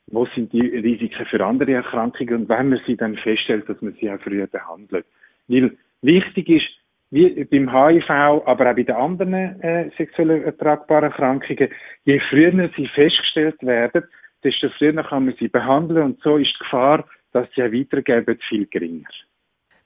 wo 0.07 0.25
sind 0.33 0.53
die 0.53 0.61
Risiken 0.61 1.25
für 1.25 1.45
andere 1.45 1.73
Erkrankungen 1.73 2.35
und 2.35 2.49
wenn 2.49 2.69
man 2.69 2.81
sie 2.85 2.95
dann 2.95 3.15
feststellt, 3.17 3.67
dass 3.67 3.81
man 3.81 3.93
sie 3.99 4.09
auch 4.09 4.19
früher 4.21 4.47
behandelt. 4.47 5.05
Weil 5.47 5.77
wichtig 6.01 6.49
ist, 6.49 6.67
wie 7.11 7.43
beim 7.45 7.71
HIV, 7.71 8.09
aber 8.09 8.69
auch 8.69 8.75
bei 8.75 8.83
den 8.83 8.95
anderen 8.95 9.33
äh, 9.33 9.89
sexuell 9.97 10.43
ertragbaren 10.43 11.11
Erkrankungen, 11.11 11.69
je 12.05 12.19
früher 12.29 12.69
sie 12.75 12.87
festgestellt 12.87 13.61
werden, 13.61 14.03
desto 14.43 14.69
früher 14.77 15.03
kann 15.03 15.25
man 15.25 15.35
sie 15.39 15.47
behandeln 15.47 16.03
und 16.03 16.21
so 16.21 16.37
ist 16.37 16.53
die 16.53 16.63
Gefahr, 16.63 17.05
dass 17.31 17.47
sie 17.55 17.63
auch 17.63 17.71
weitergeben, 17.71 18.39
viel 18.47 18.65
geringer. 18.67 19.07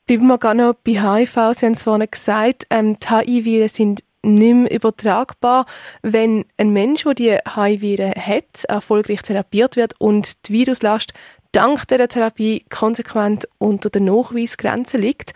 Bleiben 0.07 0.27
wir 0.27 0.38
gar 0.38 0.53
noch 0.53 0.73
bei 0.73 0.93
HIV. 0.93 1.53
Sie 1.53 1.65
haben 1.65 1.73
es 1.73 1.84
vorhin 1.84 2.10
gesagt, 2.10 2.65
ähm, 2.69 2.97
die 2.99 3.07
HIV-Viren 3.07 3.67
sind 3.69 4.03
nicht 4.23 4.53
mehr 4.53 4.71
übertragbar, 4.71 5.65
wenn 6.01 6.45
ein 6.57 6.71
Mensch, 6.71 7.03
der 7.03 7.13
die 7.13 7.31
HIV-Viren 7.31 8.13
hat, 8.13 8.65
erfolgreich 8.67 9.21
therapiert 9.21 9.75
wird 9.75 9.93
und 9.99 10.47
die 10.47 10.53
Viruslast 10.53 11.13
dank 11.51 11.88
der 11.88 12.07
Therapie 12.07 12.65
konsequent 12.69 13.47
unter 13.57 13.89
der 13.89 14.01
Nachweisgrenze 14.01 14.97
liegt. 14.97 15.34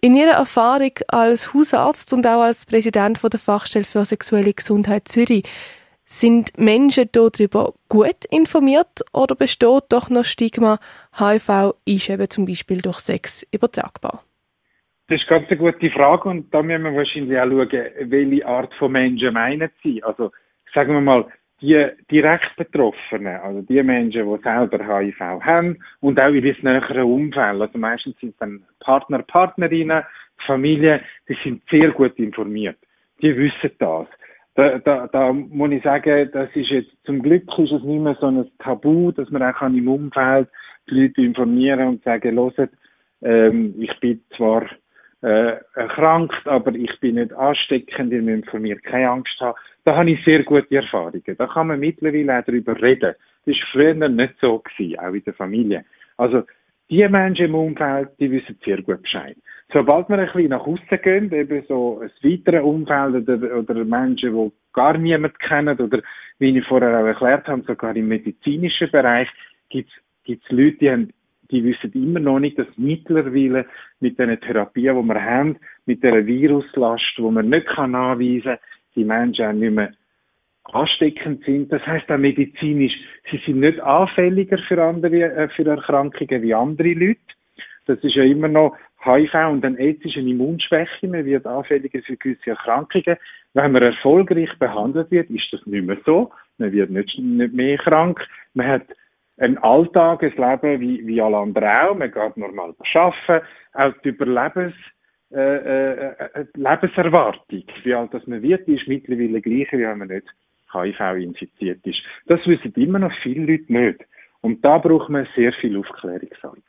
In 0.00 0.16
Ihrer 0.16 0.32
Erfahrung 0.32 0.92
als 1.08 1.54
Hausarzt 1.54 2.12
und 2.12 2.26
auch 2.26 2.42
als 2.42 2.66
Präsident 2.66 3.20
der 3.22 3.38
Fachstelle 3.38 3.84
für 3.84 4.04
sexuelle 4.04 4.52
Gesundheit 4.52 5.08
Zürich, 5.08 5.44
sind 6.12 6.58
Menschen 6.58 7.08
darüber 7.12 7.72
gut 7.88 8.24
informiert 8.30 9.02
oder 9.12 9.34
besteht 9.34 9.84
doch 9.88 10.10
noch 10.10 10.24
Stigma, 10.24 10.78
HIV 11.18 11.74
ist 11.84 12.10
eben 12.10 12.28
zum 12.28 12.44
Beispiel 12.44 12.82
durch 12.82 12.98
Sex 12.98 13.46
übertragbar? 13.50 14.22
Das 15.12 15.20
ist 15.20 15.28
ganz 15.28 15.46
eine 15.50 15.58
gute 15.58 15.90
Frage 15.90 16.26
und 16.26 16.54
da 16.54 16.62
müssen 16.62 16.84
wir 16.84 16.96
wahrscheinlich 16.96 17.38
auch 17.38 17.44
schauen, 17.44 18.10
welche 18.10 18.46
Art 18.46 18.72
von 18.76 18.92
Menschen 18.92 19.34
meinen 19.34 19.68
Sie. 19.82 20.02
Also 20.02 20.32
sagen 20.72 20.94
wir 20.94 21.02
mal, 21.02 21.26
die 21.60 21.86
direkt 22.10 22.56
Betroffenen, 22.56 23.36
also 23.36 23.60
die 23.60 23.82
Menschen, 23.82 24.24
die 24.24 24.42
selber 24.42 24.78
HIV 24.78 25.20
haben 25.20 25.76
und 26.00 26.18
auch 26.18 26.32
in 26.32 26.42
das 26.42 26.62
nähere 26.62 27.04
Umfeld, 27.04 27.60
also 27.60 27.76
meistens 27.76 28.18
sind 28.20 28.36
dann 28.40 28.64
Partner, 28.80 29.18
Partnerinnen, 29.18 30.02
Familie, 30.46 31.02
die 31.28 31.36
sind 31.44 31.62
sehr 31.70 31.90
gut 31.90 32.18
informiert. 32.18 32.78
Die 33.20 33.36
wissen 33.36 33.70
das. 33.80 34.06
Da, 34.54 34.78
da, 34.78 35.08
da 35.08 35.30
muss 35.30 35.72
ich 35.72 35.82
sagen, 35.82 36.30
das 36.32 36.48
ist 36.54 36.70
jetzt, 36.70 36.90
zum 37.04 37.22
Glück 37.22 37.42
ist 37.58 37.70
es 37.70 37.82
nicht 37.82 38.00
mehr 38.00 38.16
so 38.18 38.28
ein 38.28 38.50
Tabu, 38.60 39.12
dass 39.12 39.28
man 39.28 39.42
auch 39.42 39.60
im 39.60 39.88
Umfeld 39.88 40.48
die 40.88 41.02
Leute 41.02 41.20
informieren 41.20 41.86
und 41.86 42.02
sagen, 42.02 42.34
hört, 42.34 42.70
ähm, 43.20 43.74
ich 43.78 44.00
bin 44.00 44.22
zwar 44.36 44.66
äh, 45.22 45.56
erkrankt, 45.74 46.46
aber 46.46 46.74
ich 46.74 46.98
bin 47.00 47.14
nicht 47.14 47.32
ansteckend, 47.32 48.12
ihr 48.12 48.22
müsst 48.22 48.50
von 48.50 48.62
mir 48.62 48.78
keine 48.80 49.10
Angst 49.10 49.40
haben. 49.40 49.56
Da 49.84 49.96
habe 49.96 50.10
ich 50.10 50.24
sehr 50.24 50.42
gute 50.42 50.74
Erfahrungen. 50.74 51.22
Da 51.38 51.46
kann 51.46 51.68
man 51.68 51.80
mittlerweile 51.80 52.38
auch 52.38 52.44
darüber 52.44 52.80
reden. 52.80 53.14
Das 53.46 53.56
war 53.56 53.66
früher 53.72 54.08
nicht 54.08 54.34
so, 54.40 54.58
gewesen, 54.58 54.98
auch 54.98 55.12
in 55.12 55.24
der 55.24 55.34
Familie. 55.34 55.84
Also, 56.16 56.42
die 56.90 57.08
Menschen 57.08 57.46
im 57.46 57.54
Umfeld, 57.54 58.10
die 58.18 58.30
wissen 58.30 58.58
sehr 58.64 58.82
gut 58.82 59.02
Bescheid. 59.02 59.36
Sobald 59.72 60.08
wir 60.10 60.18
ein 60.18 60.26
bisschen 60.26 60.50
nach 60.50 60.66
außen 60.66 61.00
gehen, 61.02 61.32
eben 61.32 61.64
so 61.66 62.00
ein 62.02 62.10
weiteres 62.22 62.62
Umfeld 62.62 63.28
oder, 63.28 63.58
oder 63.58 63.84
Menschen, 63.84 64.34
die 64.34 64.52
gar 64.74 64.98
niemand 64.98 65.38
kennen 65.40 65.78
oder, 65.78 66.02
wie 66.38 66.58
ich 66.58 66.66
vorher 66.66 67.00
auch 67.00 67.06
erklärt 67.06 67.46
habe, 67.48 67.62
sogar 67.62 67.96
im 67.96 68.08
medizinischen 68.08 68.90
Bereich, 68.90 69.28
gibt 69.70 69.90
es 70.26 70.50
Leute, 70.50 70.76
die 70.78 70.90
haben 70.90 71.12
die 71.52 71.62
wissen 71.62 71.92
immer 71.92 72.18
noch 72.18 72.40
nicht, 72.40 72.58
dass 72.58 72.66
mittlerweile 72.76 73.66
mit 74.00 74.18
den 74.18 74.40
Therapien, 74.40 75.00
die 75.00 75.08
wir 75.08 75.22
haben, 75.22 75.56
mit 75.86 76.02
der 76.02 76.26
Viruslast, 76.26 77.04
die 77.18 77.22
man 77.22 77.50
nicht 77.50 77.66
kann 77.66 77.92
nachweisen 77.92 78.42
kann, 78.42 78.58
die 78.96 79.04
Menschen 79.04 79.46
auch 79.46 79.52
nicht 79.52 79.72
mehr 79.72 79.92
ansteckend 80.64 81.44
sind. 81.44 81.70
Das 81.70 81.86
heißt 81.86 82.10
auch 82.10 82.18
medizinisch, 82.18 82.94
sie 83.30 83.40
sind 83.44 83.60
nicht 83.60 83.80
anfälliger 83.80 84.58
für 84.58 84.82
andere, 84.82 85.22
äh, 85.22 85.48
für 85.50 85.66
Erkrankungen 85.66 86.42
wie 86.42 86.54
andere 86.54 86.94
Leute. 86.94 87.20
Das 87.86 87.98
ist 87.98 88.14
ja 88.14 88.22
immer 88.22 88.48
noch 88.48 88.76
HIV 89.04 89.34
und 89.50 89.62
dann 89.62 89.76
AIDS 89.76 90.04
ist 90.04 90.16
eine 90.16 90.30
Immunschwäche. 90.30 91.08
Man 91.08 91.24
wird 91.24 91.46
anfälliger 91.46 92.00
für 92.02 92.16
gewisse 92.16 92.50
Erkrankungen. 92.50 93.16
Wenn 93.54 93.72
man 93.72 93.82
erfolgreich 93.82 94.50
behandelt 94.58 95.10
wird, 95.10 95.28
ist 95.30 95.52
das 95.52 95.66
nicht 95.66 95.84
mehr 95.84 95.98
so. 96.06 96.30
Man 96.58 96.72
wird 96.72 96.90
nicht, 96.90 97.18
nicht 97.18 97.52
mehr 97.52 97.76
krank. 97.78 98.20
Man 98.54 98.68
hat 98.68 98.84
ein 99.38 99.58
Alltagesleben 99.58 100.80
wie, 100.80 101.06
wie 101.06 101.20
alle 101.20 101.38
anderen 101.38 101.68
auch. 101.68 101.94
Man 101.94 102.10
geht 102.10 102.36
normal 102.36 102.74
arbeiten. 102.94 103.46
Auch 103.74 103.92
die 104.04 104.10
Überlebens, 104.10 104.74
äh, 105.32 105.56
äh, 105.56 106.14
äh, 106.34 106.44
Lebenserwartung, 106.54 107.64
wie 107.84 107.94
alt 107.94 108.12
das 108.12 108.26
man 108.26 108.42
wird, 108.42 108.68
ist 108.68 108.86
mittlerweile 108.86 109.40
gleich, 109.40 109.72
wie 109.72 109.78
wenn 109.78 109.98
man 109.98 110.08
nicht 110.08 110.26
HIV 110.72 111.00
infiziert 111.16 111.86
ist. 111.86 112.02
Das 112.26 112.40
wissen 112.46 112.72
immer 112.74 112.98
noch 112.98 113.12
viele 113.22 113.46
Leute 113.46 113.72
nicht. 113.72 114.04
Und 114.42 114.64
da 114.64 114.78
braucht 114.78 115.08
man 115.08 115.26
sehr 115.34 115.52
viel 115.54 115.78
Aufklärungsarbeit. 115.78 116.62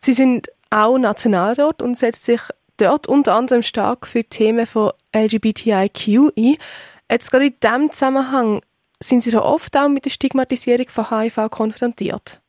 Sie 0.00 0.14
sind 0.14 0.48
auch 0.70 0.98
Nationalrat 0.98 1.82
und 1.82 1.98
setzen 1.98 2.36
sich 2.36 2.40
dort 2.78 3.06
unter 3.06 3.34
anderem 3.34 3.62
stark 3.62 4.06
für 4.06 4.24
Themen 4.24 4.66
von 4.66 4.92
LGBTIQ 5.14 6.32
ein. 6.36 6.56
Jetzt 7.10 7.30
gerade 7.30 7.46
in 7.46 7.60
diesem 7.60 7.90
Zusammenhang 7.90 8.62
sind 9.02 9.22
Sie 9.22 9.30
da 9.30 9.40
oft 9.40 9.76
auch 9.76 9.88
mit 9.88 10.04
der 10.04 10.10
Stigmatisierung 10.10 10.88
von 10.88 11.10
HIV 11.10 11.50
konfrontiert? 11.50 12.40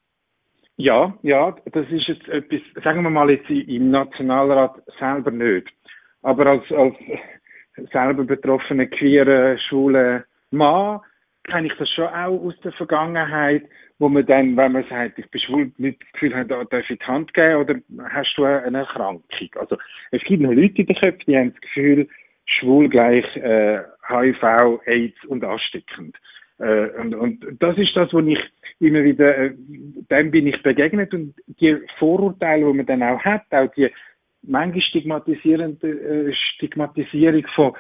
Ja, 0.77 1.15
ja, 1.21 1.55
das 1.71 1.87
ist 1.89 2.07
jetzt 2.07 2.27
etwas, 2.27 2.61
sagen 2.83 3.03
wir 3.03 3.09
mal 3.09 3.29
jetzt 3.29 3.49
im 3.49 3.91
Nationalrat 3.91 4.81
selber 4.99 5.31
nicht. 5.31 5.67
Aber 6.23 6.45
als, 6.47 6.63
als 6.71 6.95
selber 7.91 8.23
betroffene 8.23 8.87
queere, 8.87 9.57
schwule 9.59 10.25
Mann 10.51 11.01
kenne 11.43 11.67
ich 11.67 11.73
das 11.77 11.89
schon 11.89 12.07
auch 12.07 12.39
aus 12.41 12.59
der 12.63 12.71
Vergangenheit, 12.73 13.63
wo 13.99 14.09
man 14.09 14.25
dann, 14.25 14.57
wenn 14.57 14.71
man 14.71 14.83
sagt, 14.89 15.19
ich 15.19 15.29
bin 15.29 15.41
schwul, 15.41 15.71
nicht 15.77 16.01
das 16.01 16.11
Gefühl 16.13 16.35
hat, 16.35 16.51
da 16.51 16.63
darf 16.63 16.89
ich 16.89 16.99
die 16.99 17.05
Hand 17.05 17.33
geben 17.33 17.55
oder 17.57 17.75
hast 18.09 18.33
du 18.35 18.43
eine 18.43 18.79
Erkrankung? 18.79 19.49
Also 19.55 19.77
es 20.11 20.23
gibt 20.23 20.41
noch 20.41 20.51
Leute 20.51 20.81
in 20.81 20.87
den 20.87 20.95
Köpfen, 20.95 21.23
die 21.27 21.37
haben 21.37 21.51
das 21.53 21.61
Gefühl, 21.61 22.07
schwul 22.45 22.89
gleich 22.89 23.25
äh, 23.37 23.81
HIV, 24.07 24.81
AIDS 24.85 25.23
und 25.25 25.43
ansteckend. 25.43 26.17
Äh, 26.61 26.89
und, 26.99 27.15
und 27.15 27.45
das 27.59 27.77
ist 27.77 27.95
das, 27.95 28.13
was 28.13 28.25
ich 28.25 28.39
immer 28.79 29.03
wieder, 29.03 29.37
äh, 29.37 29.53
dem 30.09 30.31
bin 30.31 30.47
ich 30.47 30.61
begegnet 30.61 31.13
und 31.13 31.33
die 31.47 31.77
Vorurteile, 31.97 32.65
die 32.65 32.77
man 32.77 32.85
dann 32.85 33.03
auch 33.03 33.19
hat, 33.21 33.43
auch 33.51 33.71
die 33.73 33.89
manchmal 34.43 34.81
stigmatisierende 34.81 35.89
äh, 35.89 36.33
Stigmatisierung 36.33 37.45
von 37.55 37.73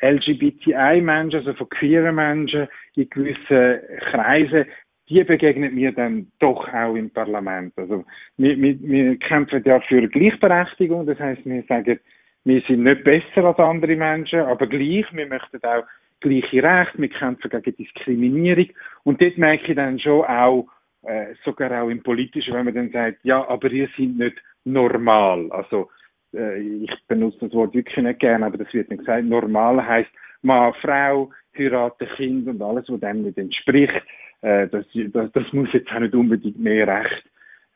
LGBTI-Menschen, 0.00 1.40
also 1.40 1.54
von 1.54 1.68
queeren 1.68 2.14
Menschen 2.14 2.68
in 2.94 3.10
gewissen 3.10 3.80
Kreisen, 4.10 4.66
die 5.08 5.24
begegnet 5.24 5.72
mir 5.72 5.90
dann 5.92 6.30
doch 6.38 6.72
auch 6.72 6.94
im 6.94 7.10
Parlament. 7.10 7.72
Also 7.76 8.04
wir, 8.36 8.56
wir, 8.60 8.80
wir 8.80 9.18
kämpfen 9.18 9.62
ja 9.64 9.80
für 9.80 10.06
Gleichberechtigung, 10.06 11.06
das 11.06 11.18
heißt, 11.18 11.44
wir 11.44 11.62
sagen, 11.64 11.98
wir 12.44 12.62
sind 12.68 12.84
nicht 12.84 13.04
besser 13.04 13.44
als 13.44 13.58
andere 13.58 13.96
Menschen, 13.96 14.40
aber 14.40 14.66
gleich, 14.66 15.06
wir 15.12 15.26
möchten 15.26 15.62
auch 15.64 15.84
gleiche 16.20 16.62
Rechte, 16.62 16.98
wir 16.98 17.08
kämpfen 17.08 17.50
gegen 17.50 17.76
Diskriminierung. 17.76 18.68
Und 19.04 19.20
dort 19.20 19.38
merke 19.38 19.68
ich 19.68 19.76
dann 19.76 19.98
schon 19.98 20.24
auch, 20.24 20.66
äh, 21.02 21.34
sogar 21.44 21.82
auch 21.82 21.88
im 21.88 22.02
Politischen, 22.02 22.54
wenn 22.54 22.64
man 22.64 22.74
dann 22.74 22.90
sagt, 22.90 23.18
ja, 23.22 23.46
aber 23.48 23.70
ihr 23.70 23.88
seid 23.96 24.08
nicht 24.08 24.42
normal. 24.64 25.50
Also, 25.50 25.90
äh, 26.34 26.58
ich 26.60 26.90
benutze 27.06 27.38
das 27.40 27.52
Wort 27.52 27.74
wirklich 27.74 27.96
nicht 27.96 28.20
gerne, 28.20 28.46
aber 28.46 28.58
das 28.58 28.72
wird 28.74 28.90
nicht 28.90 29.00
gesagt. 29.00 29.24
Normal 29.24 29.86
heißt 29.86 30.10
Mann, 30.42 30.74
Frau, 30.80 31.30
heiraten, 31.56 32.08
Kind 32.16 32.48
und 32.48 32.62
alles, 32.62 32.88
was 32.88 33.00
dem 33.00 33.22
nicht 33.22 33.38
entspricht. 33.38 34.02
Äh, 34.42 34.68
das, 34.68 34.86
das, 35.12 35.32
das 35.32 35.52
muss 35.52 35.72
jetzt 35.72 35.90
auch 35.92 36.00
nicht 36.00 36.14
unbedingt 36.14 36.58
mehr 36.58 36.86
Recht 36.86 37.24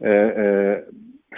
äh, 0.00 0.74
äh, 0.74 0.82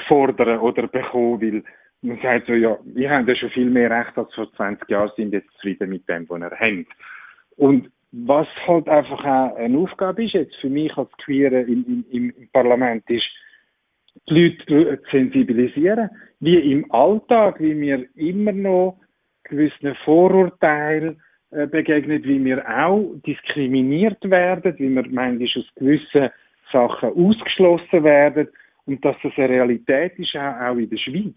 fordern 0.08 0.58
oder 0.58 0.86
bekommen, 0.88 1.40
weil 1.40 1.62
man 2.04 2.18
sagt 2.20 2.46
so, 2.46 2.52
ja, 2.52 2.78
wir 2.84 3.10
haben 3.10 3.26
ja 3.26 3.34
schon 3.34 3.50
viel 3.50 3.70
mehr 3.70 3.90
Recht 3.90 4.16
als 4.16 4.32
vor 4.34 4.52
20 4.52 4.88
Jahren, 4.90 5.10
sind 5.16 5.32
jetzt 5.32 5.50
zufrieden 5.54 5.88
mit 5.88 6.08
dem, 6.08 6.28
was 6.28 6.40
er 6.42 6.50
hat. 6.50 6.86
Und 7.56 7.90
was 8.12 8.46
halt 8.66 8.88
einfach 8.88 9.24
auch 9.24 9.56
eine 9.56 9.78
Aufgabe 9.78 10.24
ist, 10.24 10.34
jetzt 10.34 10.54
für 10.56 10.68
mich 10.68 10.94
als 10.96 11.10
Queere 11.24 11.62
im, 11.62 12.04
im, 12.10 12.30
im 12.36 12.48
Parlament, 12.52 13.08
ist, 13.08 13.24
die 14.28 14.34
Leute 14.34 15.00
zu 15.00 15.10
sensibilisieren, 15.10 16.10
wie 16.40 16.72
im 16.72 16.90
Alltag, 16.92 17.58
wie 17.58 17.78
wir 17.80 18.06
immer 18.14 18.52
noch 18.52 19.00
gewissen 19.44 19.94
Vorurteilen 20.04 21.20
äh, 21.50 21.66
begegnet, 21.66 22.24
wie 22.24 22.44
wir 22.44 22.64
auch 22.68 23.14
diskriminiert 23.26 24.18
werden, 24.30 24.74
wie 24.78 24.90
wir 24.90 25.08
manchmal 25.10 25.42
aus 25.42 25.74
gewissen 25.74 26.28
Sachen 26.70 27.10
ausgeschlossen 27.10 28.04
werden 28.04 28.48
und 28.84 29.04
dass 29.04 29.16
das 29.22 29.32
eine 29.36 29.48
Realität 29.48 30.18
ist, 30.18 30.36
auch, 30.36 30.60
auch 30.60 30.76
in 30.76 30.90
der 30.90 30.98
Schweiz 30.98 31.34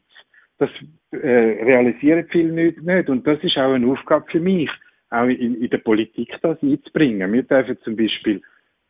das 0.58 0.70
äh, 1.12 1.18
realisieren 1.64 2.28
viele 2.30 2.52
nicht, 2.52 2.82
nicht. 2.82 3.10
Und 3.10 3.26
das 3.28 3.44
ist 3.44 3.58
auch 3.58 3.74
eine 3.74 3.88
Aufgabe 3.88 4.26
für 4.32 4.40
mich, 4.40 4.70
auch 5.10 5.26
in, 5.26 5.62
in 5.62 5.70
der 5.70 5.78
Politik 5.78 6.36
das 6.42 6.62
einzubringen. 6.62 7.32
Wir 7.32 7.44
dürfen 7.44 7.78
zum 7.84 7.96
Beispiel 7.96 8.42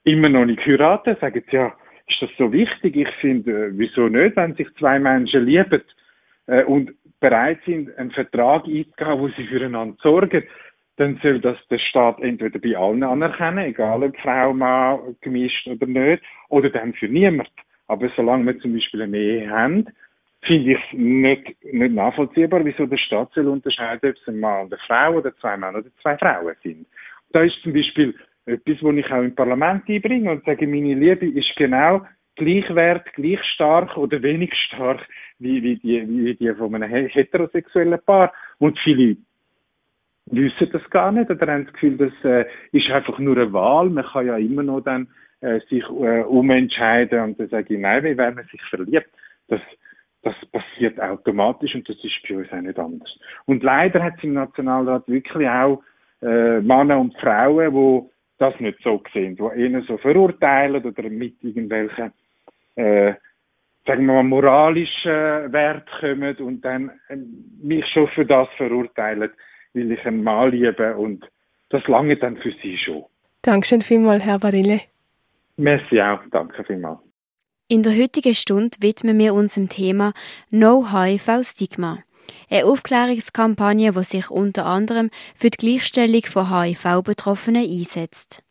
immer 0.04 0.30
noch 0.30 0.46
nicht 0.46 0.66
heiraten, 0.66 1.18
sagen 1.20 1.44
ja, 1.52 1.74
ist 2.08 2.22
das 2.22 2.30
so 2.38 2.52
wichtig? 2.52 2.96
Ich 2.96 3.10
finde, 3.20 3.68
äh, 3.68 3.70
wieso 3.74 4.08
nicht, 4.08 4.36
wenn 4.36 4.56
sich 4.56 4.68
zwei 4.80 4.98
Menschen 5.00 5.46
lieben 5.46 5.82
äh, 6.48 6.64
und 6.64 6.92
bereit 7.20 7.60
sind, 7.66 7.96
einen 7.98 8.12
Vertrag 8.12 8.66
einzugehen, 8.66 9.20
wo 9.20 9.28
sie 9.30 9.48
füreinander 9.48 9.98
sorgen, 10.02 10.44
dann 10.98 11.20
soll 11.22 11.40
das 11.40 11.58
der 11.70 11.78
Staat 11.78 12.20
entweder 12.22 12.60
bei 12.60 12.76
allen 12.76 13.04
anerkennen, 13.04 13.66
egal 13.66 14.04
ob 14.04 14.18
Frau, 14.18 14.54
Mann, 14.54 15.16
gemischt 15.22 15.68
oder 15.68 15.86
nicht, 15.86 16.24
oder 16.50 16.70
dann 16.70 16.94
für 16.94 17.08
niemand. 17.08 17.50
Aber 17.88 18.10
solange 18.16 18.46
wir 18.46 18.60
zum 18.60 18.74
Beispiel 18.74 19.04
eine 19.04 19.18
Ehe 19.18 19.50
haben, 19.50 19.86
finde 20.48 20.74
ich 20.74 20.94
nicht, 20.94 21.64
nicht 21.64 21.94
nachvollziehbar, 21.94 22.66
wieso 22.66 22.86
der 22.86 22.98
Staat 22.98 23.32
soll 23.34 23.48
unterscheiden, 23.48 24.10
ob 24.10 24.16
es 24.16 24.28
ein 24.28 24.40
Mann 24.40 24.66
und 24.66 24.74
eine 24.74 24.82
Frau 24.88 25.18
oder 25.18 25.36
zwei 25.38 25.58
Männer 25.58 25.80
oder 25.80 25.90
zwei 26.02 26.18
Frauen 26.18 26.56
sind. 26.64 26.88
Da 27.34 27.44
ist 27.44 27.62
zum 27.62 27.74
Beispiel 27.74 28.16
etwas, 28.46 28.78
was 28.82 28.96
ich 28.96 29.12
auch 29.12 29.22
im 29.22 29.36
Parlament 29.36 29.84
einbringe 29.88 30.32
und 30.32 30.46
sage, 30.46 30.66
meine 30.66 30.96
Liebe 30.96 31.28
ist 31.28 31.56
genau 31.58 32.06
gleich 32.36 32.74
wert, 32.74 33.14
gleich 33.14 33.44
stark 33.54 33.98
oder 33.98 34.22
wenig 34.22 34.54
stark 34.68 35.02
wie, 35.40 35.62
wie, 35.62 35.76
die, 35.76 36.08
wie 36.08 36.36
die 36.36 36.54
von 36.54 36.74
einem 36.74 36.90
heterosexuellen 36.90 38.00
Paar. 38.06 38.32
Und 38.60 38.80
viele 38.80 39.18
wissen 40.28 40.70
das 40.72 40.90
gar 40.90 41.12
nicht 41.12 41.30
oder 41.30 41.52
haben 41.52 41.66
das 41.66 41.74
Gefühl, 41.74 41.98
das 41.98 42.14
äh, 42.24 42.46
ist 42.72 42.90
einfach 42.90 43.20
nur 43.20 43.36
eine 43.38 43.52
Wahl. 43.54 43.90
Man 43.90 44.06
kann 44.06 44.28
ja 44.28 44.38
immer 44.38 44.64
noch 44.64 44.82
dann 44.82 45.08
äh, 45.42 45.60
sich 45.70 45.84
äh, 45.84 46.24
umentscheiden 46.24 47.20
und 47.22 47.40
dann 47.40 47.50
sage 47.50 47.74
ich, 47.74 47.80
nein, 47.80 48.04
wie 48.04 48.18
wenn 48.18 48.36
man 48.36 48.46
sich 48.46 48.62
verliebt. 48.70 49.10
Das, 49.48 49.62
das 50.24 50.36
passiert 50.52 51.00
automatisch 51.00 51.76
und 51.76 51.88
das 51.88 51.98
ist 52.04 52.20
bei 52.28 52.36
uns 52.36 52.52
auch 52.52 52.62
nicht 52.62 52.80
anders. 52.80 53.20
Und 53.46 53.64
leider 53.64 54.04
hat 54.04 54.16
es 54.18 54.24
im 54.24 54.34
Nationalrat 54.34 55.08
wirklich 55.08 55.48
auch 55.48 55.82
äh, 56.22 56.60
Männer 56.62 57.00
und 57.00 57.16
Frauen, 57.18 57.74
die 57.74 58.10
das 58.40 58.60
nicht 58.60 58.80
so 58.84 59.02
sehen, 59.14 59.36
die 59.36 59.62
eher 59.62 59.82
so 59.84 59.98
verurteilen 59.98 60.84
oder 60.84 61.10
mit 61.10 61.36
irgendwelchen, 61.44 62.12
äh, 62.76 63.14
sagen 63.86 64.06
wir 64.06 64.14
mal, 64.14 64.24
moralischen 64.24 65.52
Wert 65.54 65.88
kommen 66.00 66.36
und 66.38 66.62
dann 66.62 66.92
äh, 67.10 67.18
mich 67.62 67.86
schon 67.94 68.08
für 68.10 68.26
das 68.26 68.48
verurteilen, 68.58 69.30
weil 69.74 69.92
ich 69.92 70.06
einen 70.06 70.24
Mann 70.24 70.52
liebe 70.52 70.96
und 70.96 71.26
das 71.70 71.86
lange 71.88 72.18
dann 72.18 72.38
für 72.38 72.52
sie 72.62 72.78
schon. 72.78 73.06
Dankeschön 73.42 73.82
vielmals, 73.82 74.26
Herr 74.26 74.40
Barille. 74.40 74.82
Merci 75.58 76.02
auch, 76.02 76.22
danke 76.32 76.64
vielmals. 76.64 77.07
In 77.70 77.84
der 77.84 77.98
heutigen 77.98 78.34
Stunde 78.34 78.78
widmen 78.80 79.20
wir 79.20 79.34
uns 79.34 79.56
dem 79.56 79.68
Thema 79.68 80.14
No 80.50 80.90
HIV 80.90 81.46
Stigma. 81.46 82.00
Eine 82.50 82.64
Aufklärungskampagne, 82.64 83.92
die 83.92 84.04
sich 84.06 84.32
unter 84.32 84.66
anderem 84.66 85.10
für 85.36 85.50
die 85.50 85.58
Gleichstellung 85.58 86.24
von 86.24 86.50
HIV-Betroffenen 86.50 87.70
einsetzt. 87.70 88.42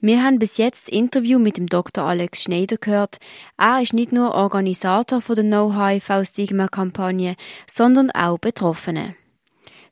Wir 0.00 0.22
haben 0.22 0.38
bis 0.38 0.56
jetzt 0.56 0.86
das 0.86 0.94
Interview 0.94 1.40
mit 1.40 1.56
dem 1.56 1.66
Dr. 1.66 2.04
Alex 2.04 2.44
Schneider 2.44 2.76
gehört. 2.76 3.16
Er 3.58 3.82
ist 3.82 3.92
nicht 3.92 4.12
nur 4.12 4.32
Organisator 4.32 5.20
der 5.34 5.42
No-HIV-Stigma-Kampagne, 5.42 7.34
sondern 7.66 8.12
auch 8.12 8.38
Betroffene. 8.38 9.16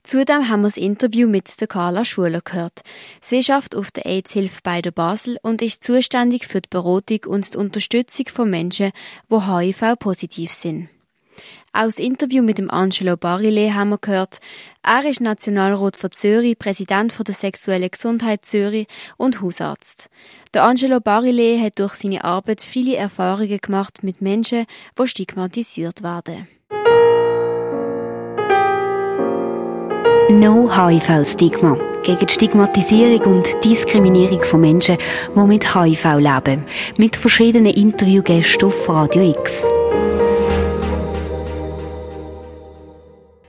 Zudem 0.04 0.48
haben 0.48 0.62
wir 0.62 0.68
das 0.68 0.76
Interview 0.76 1.28
mit 1.28 1.60
der 1.60 1.68
Carla 1.68 2.04
Schuler 2.04 2.40
gehört. 2.40 2.82
Sie 3.20 3.42
schafft 3.42 3.76
auf 3.76 3.90
der 3.92 4.06
AIDS-Hilfe 4.06 4.60
bei 4.62 4.82
der 4.82 4.90
Basel 4.90 5.38
und 5.42 5.62
ist 5.62 5.84
zuständig 5.84 6.46
für 6.46 6.60
die 6.60 6.68
Beratung 6.68 7.20
und 7.26 7.54
die 7.54 7.58
Unterstützung 7.58 8.26
von 8.26 8.50
Menschen, 8.50 8.90
die 9.30 9.40
HIV-positiv 9.40 10.52
sind. 10.52 10.88
Auch 11.72 11.86
das 11.86 11.98
Interview 11.98 12.42
mit 12.42 12.58
dem 12.58 12.70
Angelo 12.70 13.16
Barile 13.16 13.74
haben 13.74 13.90
wir 13.90 13.98
gehört. 13.98 14.40
Er 14.82 15.08
ist 15.08 15.22
Nationalrat 15.22 15.96
von 15.96 16.10
Zürich, 16.10 16.58
Präsident 16.58 17.12
von 17.12 17.24
der 17.24 17.34
Sexuellen 17.34 17.90
Gesundheit 17.90 18.44
Zürich 18.44 18.88
und 19.16 19.40
Hausarzt. 19.40 20.10
Der 20.52 20.64
Angelo 20.64 21.00
Barile 21.00 21.58
hat 21.58 21.78
durch 21.78 21.94
seine 21.94 22.24
Arbeit 22.24 22.60
viele 22.60 22.96
Erfahrungen 22.96 23.58
gemacht 23.58 24.02
mit 24.02 24.20
Menschen, 24.20 24.66
die 24.98 25.06
stigmatisiert 25.06 26.02
werden. 26.02 26.46
No 30.30 30.70
HIV-Stigma 30.70 31.76
gegen 32.04 32.26
die 32.26 32.32
Stigmatisierung 32.32 33.35
und 33.35 33.64
Diskriminierung 33.64 34.40
von 34.42 34.61
Menschen, 34.61 34.96
die 35.35 35.40
mit 35.40 35.74
HIV 35.74 36.18
leben. 36.18 36.64
Mit 36.96 37.16
verschiedenen 37.16 37.72
Interviewgästen 37.72 38.68
auf 38.68 38.88
Radio 38.88 39.30
X. 39.30 39.68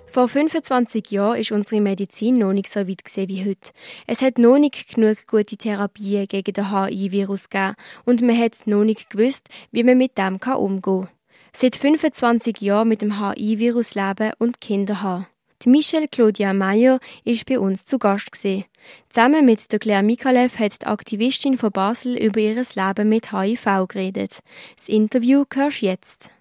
Vor 0.07 0.27
25 0.27 1.12
Jahren 1.12 1.39
ist 1.39 1.51
unsere 1.51 1.81
Medizin 1.81 2.39
noch 2.39 2.53
nicht 2.53 2.71
so 2.71 2.88
weit 2.88 3.01
wie 3.15 3.45
heute. 3.45 3.71
Es 4.07 4.21
hat 4.21 4.38
noch 4.38 4.57
nicht 4.57 4.95
genug 4.95 5.27
gute 5.27 5.57
Therapien 5.57 6.27
gegen 6.27 6.53
den 6.53 6.71
HIV-Virus 6.71 7.49
gegeben 7.49 7.75
und 8.05 8.21
man 8.21 8.38
hat 8.38 8.65
noch 8.65 8.83
nicht 8.83 9.09
gewusst, 9.09 9.47
wie 9.71 9.83
man 9.83 9.97
mit 9.97 10.17
dem 10.17 10.38
umgehen 10.38 10.81
kann. 10.81 11.09
Seit 11.55 11.75
25 11.75 12.62
Jahren 12.62 12.88
mit 12.88 13.01
dem 13.03 13.19
HIV-Virus 13.19 13.95
leben 13.95 14.31
und 14.39 14.59
Kinder 14.59 15.01
haben. 15.03 15.27
Die 15.63 15.69
Michelle 15.69 16.10
Claudia 16.10 16.52
Meyer 16.52 16.99
ist 17.23 17.45
bei 17.45 17.58
uns 17.58 17.86
zu 17.86 17.97
Gast 17.97 18.34
gewesen. 18.34 18.65
Zusammen 19.08 19.45
mit 19.45 19.71
der 19.71 19.80
Claire 19.80 20.04
Mikalev 20.04 20.60
hat 20.60 20.82
die 20.82 20.86
Aktivistin 20.88 21.58
von 21.58 21.71
Basel 21.71 22.17
über 22.17 22.41
ihr 22.41 22.56
Leben 22.56 23.08
mit 23.08 23.32
HIV 23.32 23.88
geredet. 23.88 24.39
Das 24.76 24.89
Interview 24.89 25.45
hörst 25.54 25.82
du 25.82 25.86
jetzt. 25.86 26.32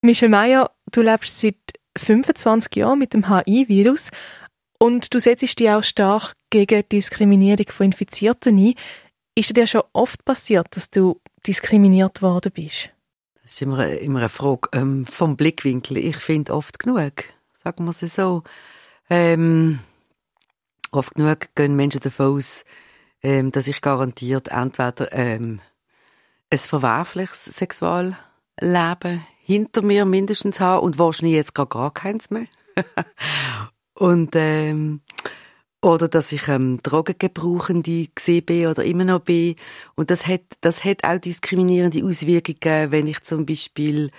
Michelle 0.00 0.30
Meyer, 0.30 0.72
du 0.90 1.00
lebst 1.00 1.38
seit 1.38 1.54
25 1.96 2.74
Jahren 2.74 2.98
mit 2.98 3.14
dem 3.14 3.28
HIV-Virus 3.28 4.10
und 4.80 5.14
du 5.14 5.20
setzt 5.20 5.60
dich 5.60 5.70
auch 5.70 5.84
stark 5.84 6.34
gegen 6.50 6.82
die 6.82 6.96
Diskriminierung 6.96 7.66
von 7.68 7.86
Infizierten 7.86 8.58
ein. 8.58 8.74
Ist 9.36 9.56
dir 9.56 9.68
schon 9.68 9.82
oft 9.92 10.24
passiert, 10.24 10.66
dass 10.70 10.90
du 10.90 11.20
diskriminiert 11.46 12.20
worden 12.20 12.50
bist? 12.52 12.90
Das 13.42 13.52
ist 13.52 13.62
immer, 13.62 13.86
immer 13.86 14.18
eine 14.18 14.28
Frage 14.28 14.68
ähm, 14.72 15.06
vom 15.06 15.36
Blickwinkel. 15.36 15.98
Ich 15.98 16.16
finde 16.16 16.52
oft 16.52 16.80
genug, 16.80 17.24
sagen 17.62 17.84
wir 17.84 17.90
es 17.90 18.14
so. 18.14 18.42
Ähm, 19.14 19.80
oft 20.90 21.16
genug 21.16 21.54
gehen 21.54 21.76
Menschen 21.76 22.00
davon 22.00 22.38
aus, 22.38 22.64
ähm, 23.22 23.52
dass 23.52 23.66
ich 23.66 23.82
garantiert 23.82 24.48
entweder 24.48 25.12
ähm, 25.12 25.60
ein 26.48 26.58
verwerfliches 26.58 27.44
Sexualleben 27.44 28.16
hinter 29.44 29.82
mir 29.82 30.06
mindestens 30.06 30.60
habe 30.60 30.80
und 30.80 30.98
wahrscheinlich 30.98 31.34
jetzt 31.36 31.54
gar, 31.54 31.66
gar 31.66 31.92
keins 31.92 32.30
mehr. 32.30 32.46
und 33.92 34.30
ähm, 34.32 35.02
oder 35.82 36.08
dass 36.08 36.32
ich 36.32 36.48
ähm, 36.48 36.80
Drogengebrauchende 36.82 38.08
gesehen 38.14 38.46
bin 38.46 38.68
oder 38.68 38.82
immer 38.82 39.04
noch 39.04 39.20
bin. 39.20 39.56
Und 39.94 40.10
das 40.10 40.26
hat, 40.26 40.40
das 40.62 40.84
hat 40.84 41.04
auch 41.04 41.18
diskriminierende 41.18 42.02
Auswirkungen, 42.02 42.90
wenn 42.90 43.08
ich 43.08 43.22
zum 43.24 43.44
Beispiel 43.44 44.10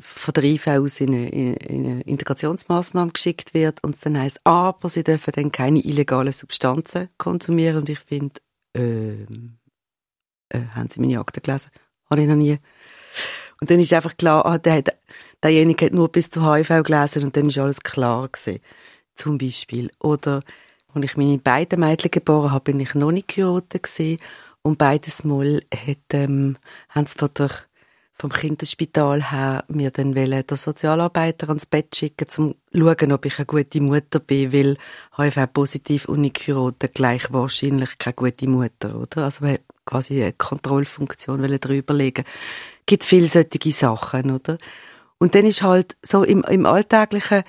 von 0.00 0.34
der 0.34 0.44
IV 0.44 0.66
aus 0.66 1.00
in 1.00 1.14
eine, 1.14 1.28
in 1.28 1.86
eine 1.86 2.00
Integrationsmaßnahme 2.02 3.12
geschickt 3.12 3.54
wird 3.54 3.82
und 3.84 3.94
es 3.94 4.00
dann 4.00 4.18
heisst, 4.18 4.40
aber 4.44 4.88
sie 4.88 5.04
dürfen 5.04 5.32
dann 5.34 5.52
keine 5.52 5.80
illegalen 5.84 6.32
Substanzen 6.32 7.08
konsumieren 7.18 7.78
und 7.78 7.88
ich 7.88 8.00
finde, 8.00 8.40
äh, 8.76 9.22
äh, 10.50 10.66
haben 10.74 10.90
Sie 10.90 11.00
meine 11.00 11.20
Akte 11.20 11.40
gelesen? 11.40 11.70
Habe 12.10 12.22
ich 12.22 12.28
noch 12.28 12.36
nie. 12.36 12.58
Und 13.60 13.70
dann 13.70 13.80
ist 13.80 13.92
einfach 13.92 14.16
klar, 14.16 14.44
ah, 14.46 14.58
der, 14.58 14.82
derjenige 15.42 15.86
hat 15.86 15.92
nur 15.92 16.10
bis 16.10 16.30
zu 16.30 16.52
HIV 16.52 16.82
gelesen 16.82 17.24
und 17.24 17.36
dann 17.36 17.48
ist 17.48 17.58
alles 17.58 17.80
klar 17.80 18.28
gewesen. 18.28 18.60
Zum 19.14 19.38
Beispiel. 19.38 19.90
Oder, 20.00 20.42
als 20.92 21.04
ich 21.04 21.16
meine 21.16 21.38
beiden 21.38 21.80
Mädchen 21.80 22.10
geboren 22.10 22.52
habe, 22.52 22.64
bin 22.64 22.80
ich 22.80 22.94
noch 22.94 23.12
nicht 23.12 23.28
geheiratet 23.28 23.82
gewesen 23.82 24.18
und 24.62 24.78
beides 24.78 25.24
Mal 25.24 25.62
hat, 25.74 25.98
ähm, 26.12 26.56
haben 26.88 27.06
sie 27.06 27.18
von 27.18 27.30
der 27.36 27.50
vom 28.20 28.30
Kinderspital 28.30 29.30
her 29.30 29.64
mir 29.68 29.90
dann 29.90 30.14
wollen, 30.14 30.44
der 30.46 30.56
Sozialarbeiter 30.56 31.48
ans 31.48 31.64
Bett 31.64 31.96
schicken, 31.96 32.28
zum 32.28 32.54
schauen, 32.72 33.12
ob 33.12 33.24
ich 33.24 33.38
eine 33.38 33.46
gute 33.46 33.80
Mutter 33.80 34.20
bin, 34.20 34.52
weil 34.52 34.76
HIV 35.16 35.52
positiv 35.52 36.04
und 36.04 36.30
gleich 36.94 37.32
wahrscheinlich 37.32 37.96
keine 37.98 38.14
gute 38.14 38.46
Mutter, 38.46 38.94
oder? 38.96 39.24
Also 39.24 39.44
wir 39.44 39.60
quasi 39.86 40.22
eine 40.22 40.34
Kontrollfunktion 40.34 41.40
drüber 41.58 41.94
legen. 41.94 42.24
Gibt 42.84 43.04
viele 43.04 43.28
solche 43.28 43.72
Sachen, 43.72 44.30
oder? 44.30 44.58
Und 45.18 45.34
dann 45.34 45.46
ist 45.46 45.62
halt 45.62 45.96
so 46.02 46.22
im, 46.22 46.42
im 46.44 46.66
Alltäglichen, 46.66 47.44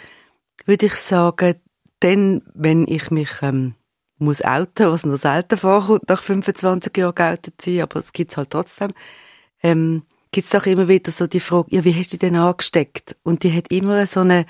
würde 0.66 0.86
ich 0.86 0.96
sagen, 0.96 1.56
dann, 2.00 2.44
wenn 2.54 2.88
ich 2.88 3.12
mich 3.12 3.30
ähm, 3.42 3.76
muss 4.18 4.44
outen, 4.44 4.90
was 4.90 5.06
noch 5.06 5.18
selten 5.18 5.58
vorkommt, 5.58 6.08
nach 6.08 6.24
25 6.24 6.96
Jahren 6.98 7.16
geoutet 7.16 7.62
sein, 7.62 7.82
aber 7.82 8.00
es 8.00 8.14
gibt's 8.14 8.38
halt 8.38 8.52
trotzdem, 8.52 8.92
ähm, 9.64 10.04
gibt 10.32 10.46
es 10.46 10.52
doch 10.52 10.66
immer 10.66 10.88
wieder 10.88 11.12
so 11.12 11.28
die 11.28 11.40
Frage, 11.40 11.76
ja, 11.76 11.84
wie 11.84 11.94
hast 11.94 12.14
du 12.14 12.18
denn 12.18 12.36
angesteckt? 12.36 13.18
Und 13.24 13.44
die 13.44 13.54
hat 13.54 13.72
immer 13.72 14.06
so 14.06 14.22
eine, 14.22 14.46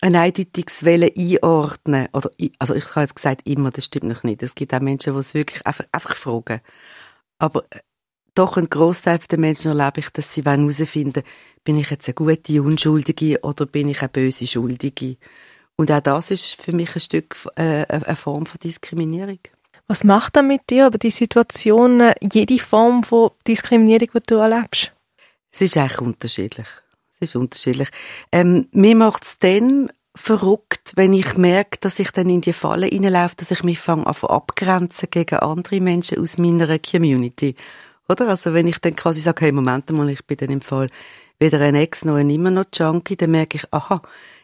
ein 0.00 0.16
eindeutiges 0.16 0.84
Welle 0.84 1.12
einordnen. 1.16 2.08
Oder, 2.12 2.30
also 2.58 2.74
ich 2.74 2.88
habe 2.90 3.02
jetzt 3.02 3.16
gesagt 3.16 3.46
immer, 3.46 3.70
das 3.70 3.84
stimmt 3.84 4.06
noch 4.06 4.22
nicht. 4.22 4.42
Es 4.42 4.54
gibt 4.54 4.74
auch 4.74 4.80
Menschen, 4.80 5.14
die 5.14 5.20
es 5.20 5.34
wirklich 5.34 5.66
einfach, 5.66 5.84
einfach 5.92 6.16
fragen. 6.16 6.60
Aber 7.38 7.64
äh, 7.70 7.80
doch 8.34 8.56
ein 8.56 8.70
Großteil 8.70 9.18
der 9.30 9.38
Menschen 9.38 9.78
erlebe 9.78 10.00
ich, 10.00 10.10
dass 10.10 10.32
sie 10.32 10.42
herausfinden 10.42 11.22
bin 11.64 11.78
ich 11.78 11.90
jetzt 11.90 12.08
eine 12.08 12.14
gute 12.14 12.62
Unschuldige 12.62 13.40
oder 13.42 13.66
bin 13.66 13.88
ich 13.88 14.00
eine 14.00 14.08
böse 14.08 14.46
Schuldige? 14.46 15.16
Und 15.76 15.90
auch 15.90 16.00
das 16.00 16.30
ist 16.30 16.60
für 16.60 16.72
mich 16.72 16.94
ein 16.94 17.00
Stück 17.00 17.36
äh, 17.56 17.86
eine 17.86 18.16
Form 18.16 18.46
von 18.46 18.58
Diskriminierung. 18.60 19.38
Was 19.86 20.04
macht 20.04 20.36
das 20.36 20.44
mit 20.44 20.70
dir, 20.70 20.86
aber 20.86 20.98
die 20.98 21.10
Situation, 21.10 22.00
äh, 22.00 22.14
jede 22.32 22.58
Form 22.58 23.02
von 23.02 23.30
Diskriminierung, 23.46 24.08
die 24.14 24.20
du 24.26 24.36
erlebst? 24.36 24.92
Es 25.52 25.60
ist 25.60 25.76
eigentlich 25.76 26.00
unterschiedlich. 26.00 26.66
Es 27.12 27.28
ist 27.28 27.36
unterschiedlich. 27.36 27.88
Ähm, 28.32 28.68
mir 28.72 28.96
macht 28.96 29.24
es 29.24 29.38
dann 29.38 29.90
verrückt, 30.14 30.92
wenn 30.96 31.12
ich 31.12 31.36
merke, 31.36 31.78
dass 31.80 31.98
ich 31.98 32.10
dann 32.10 32.28
in 32.28 32.40
die 32.40 32.52
Falle 32.52 32.86
hineinlaufe, 32.86 33.36
dass 33.36 33.50
ich 33.50 33.62
mich 33.62 33.78
fange 33.78 34.06
an 34.06 34.14
abgrenzen 34.14 35.08
gegen 35.10 35.38
andere 35.38 35.80
Menschen 35.80 36.18
aus 36.18 36.38
meiner 36.38 36.78
Community. 36.78 37.54
Oder? 38.08 38.28
Also 38.28 38.52
wenn 38.54 38.66
ich 38.66 38.78
dann 38.78 38.96
quasi 38.96 39.20
sage, 39.20 39.46
hey, 39.46 39.52
Moment 39.52 39.90
mal, 39.90 40.10
ich 40.10 40.24
bin 40.24 40.36
dann 40.36 40.50
im 40.50 40.60
Fall 40.60 40.88
weder 41.38 41.60
ein 41.60 41.74
Ex 41.74 42.04
noch 42.04 42.16
ein 42.16 42.28
immer 42.28 42.50
noch 42.50 42.66
Junkie, 42.74 43.16
dann 43.16 43.30
merke 43.30 43.58
ich, 43.58 43.72
aha, 43.72 44.02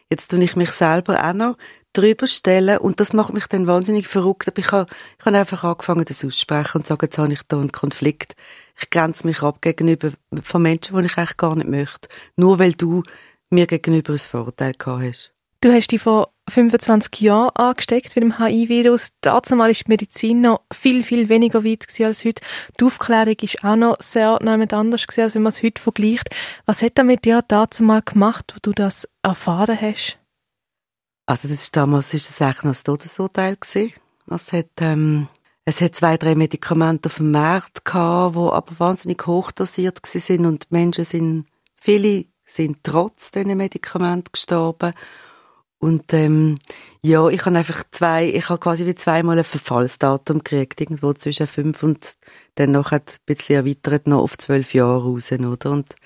jetzt 0.09 0.31
tue 0.31 0.43
ich 0.43 0.55
mich 0.55 0.71
selber 0.71 1.23
auch 1.23 1.33
noch 1.33 1.57
drüber 1.93 2.27
stellen 2.27 2.77
und 2.77 2.99
das 2.99 3.13
macht 3.13 3.33
mich 3.33 3.47
dann 3.47 3.67
wahnsinnig 3.67 4.07
verrückt. 4.07 4.47
Aber 4.47 4.59
ich 4.59 4.71
habe, 4.71 4.89
ich 5.19 5.25
habe 5.25 5.37
einfach 5.37 5.63
angefangen, 5.63 6.05
das 6.05 6.23
aussprechen 6.23 6.77
und 6.77 6.87
sagen, 6.87 7.05
jetzt 7.05 7.17
habe 7.17 7.33
ich 7.33 7.41
da 7.47 7.59
einen 7.59 7.71
Konflikt 7.71 8.35
ich 8.79 8.89
grenze 8.89 9.25
mich 9.25 9.41
ab 9.41 9.61
gegenüber 9.61 10.11
von 10.41 10.61
Menschen, 10.61 10.97
die 10.97 11.05
ich 11.05 11.17
eigentlich 11.17 11.37
gar 11.37 11.55
nicht 11.55 11.69
möchte. 11.69 12.09
Nur 12.35 12.59
weil 12.59 12.73
du 12.73 13.03
mir 13.49 13.67
gegenüber 13.67 14.13
ein 14.13 14.19
Vorurteil 14.19 14.73
gehabt 14.73 15.03
hast. 15.03 15.33
Du 15.61 15.73
hast 15.73 15.87
dich 15.87 16.01
vor 16.01 16.31
25 16.49 17.19
Jahren 17.19 17.49
angesteckt 17.55 18.15
mit 18.15 18.23
dem 18.23 18.37
HIV-Virus. 18.37 19.09
Dazu 19.21 19.57
war 19.57 19.67
die 19.67 19.83
Medizin 19.87 20.41
noch 20.41 20.61
viel, 20.71 21.01
viel 21.01 21.29
weniger 21.29 21.63
weit 21.63 21.87
als 21.99 22.25
heute. 22.25 22.43
Die 22.79 22.85
Aufklärung 22.85 23.35
ist 23.41 23.63
auch 23.63 23.75
noch 23.75 23.97
sehr 23.99 24.37
noch 24.41 24.71
anders 24.77 25.05
als 25.17 25.33
wenn 25.33 25.41
man 25.41 25.49
es 25.49 25.63
heute 25.63 25.81
vergleicht. 25.81 26.29
Was 26.65 26.83
hat 26.83 26.97
er 26.97 27.03
mit 27.03 27.25
dir 27.25 27.43
dazu 27.47 27.83
mal 27.83 28.03
gemacht, 28.03 28.53
wo 28.53 28.59
du 28.61 28.71
das 28.71 29.07
erfahren 29.23 29.79
hast? 29.81 30.19
Also 31.25 31.47
das 31.47 31.61
ist 31.63 31.75
damals 31.75 32.13
ist 32.13 32.29
das 32.29 32.41
eigentlich 32.41 32.63
noch 32.63 32.71
das 32.71 32.83
Todesurteil 32.83 33.57
gewesen. 33.57 33.93
Es 34.29 34.53
hat 34.53 34.67
ähm, 34.79 35.27
es 35.69 35.81
hat 35.81 35.97
zwei, 35.97 36.15
drei 36.15 36.33
Medikamente 36.35 37.09
auf 37.09 37.17
dem 37.17 37.31
Markt 37.31 37.83
gehabt, 37.83 38.35
die 38.35 38.39
aber 38.39 38.79
wahnsinnig 38.79 39.27
hochdosiert 39.27 39.99
sind 40.05 40.45
und 40.45 40.71
Menschen 40.71 41.03
sind, 41.03 41.45
viele 41.75 42.23
sind 42.45 42.85
trotz 42.85 43.31
diesen 43.31 43.57
Medikamenten 43.57 44.31
gestorben. 44.31 44.93
Und 45.77 46.13
ähm, 46.13 46.57
ja, 47.01 47.27
ich 47.27 47.45
habe 47.45 47.57
einfach 47.57 47.83
zwei, 47.91 48.29
ich 48.29 48.47
habe 48.47 48.61
quasi 48.61 48.85
wie 48.85 48.95
zweimal 48.95 49.39
ein 49.39 49.43
Verfallsdatum 49.43 50.37
gekriegt, 50.37 50.79
irgendwo 50.79 51.11
zwischen 51.11 51.47
fünf 51.47 51.83
und 51.83 52.15
dann 52.55 52.71
noch 52.71 52.93
ein 52.93 53.01
bisschen 53.25 53.57
erweitert 53.57 54.07
noch 54.07 54.21
auf 54.21 54.37
zwölf 54.37 54.73
Jahre 54.73 55.03
raus, 55.03 55.33
oder? 55.33 55.71
Und 55.71 55.97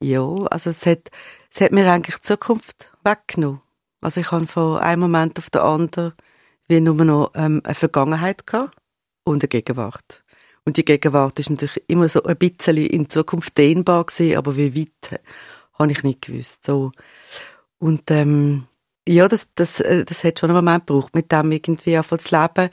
ja, 0.00 0.20
also 0.50 0.70
es 0.70 0.84
hat, 0.84 1.12
es 1.54 1.60
hat 1.60 1.70
mir 1.70 1.88
eigentlich 1.88 2.16
die 2.16 2.22
Zukunft 2.22 2.90
weggenommen. 3.04 3.60
Also 4.00 4.20
ich 4.20 4.32
habe 4.32 4.48
von 4.48 4.78
einem 4.78 5.02
Moment 5.02 5.38
auf 5.38 5.48
den 5.48 5.62
anderen 5.62 6.14
wie 6.66 6.80
nur 6.80 7.04
noch 7.04 7.32
ähm, 7.34 7.60
eine 7.64 7.74
Vergangenheit 7.74 8.46
gehabt 8.46 8.79
und 9.30 9.42
eine 9.42 9.48
Gegenwart. 9.48 10.22
Und 10.64 10.76
die 10.76 10.84
Gegenwart 10.84 11.38
ist 11.38 11.50
natürlich 11.50 11.82
immer 11.88 12.08
so 12.08 12.22
ein 12.22 12.36
bisschen 12.36 12.76
in 12.76 13.08
Zukunft 13.08 13.56
dehnbar 13.56 14.04
gewesen, 14.04 14.36
aber 14.36 14.56
wie 14.56 14.76
weit, 14.76 15.20
habe 15.78 15.92
ich 15.92 16.02
nicht 16.02 16.22
gewusst. 16.22 16.66
So. 16.66 16.92
Und, 17.78 18.10
ähm, 18.10 18.66
ja, 19.08 19.26
das, 19.26 19.48
das, 19.54 19.80
äh, 19.80 20.04
das 20.04 20.22
hat 20.22 20.38
schon 20.38 20.50
einen 20.50 20.64
Moment 20.64 20.86
gebraucht, 20.86 21.14
mit 21.14 21.32
dem 21.32 21.50
irgendwie 21.50 21.96
anfangen 21.96 22.20
zu 22.20 22.38
leben. 22.38 22.70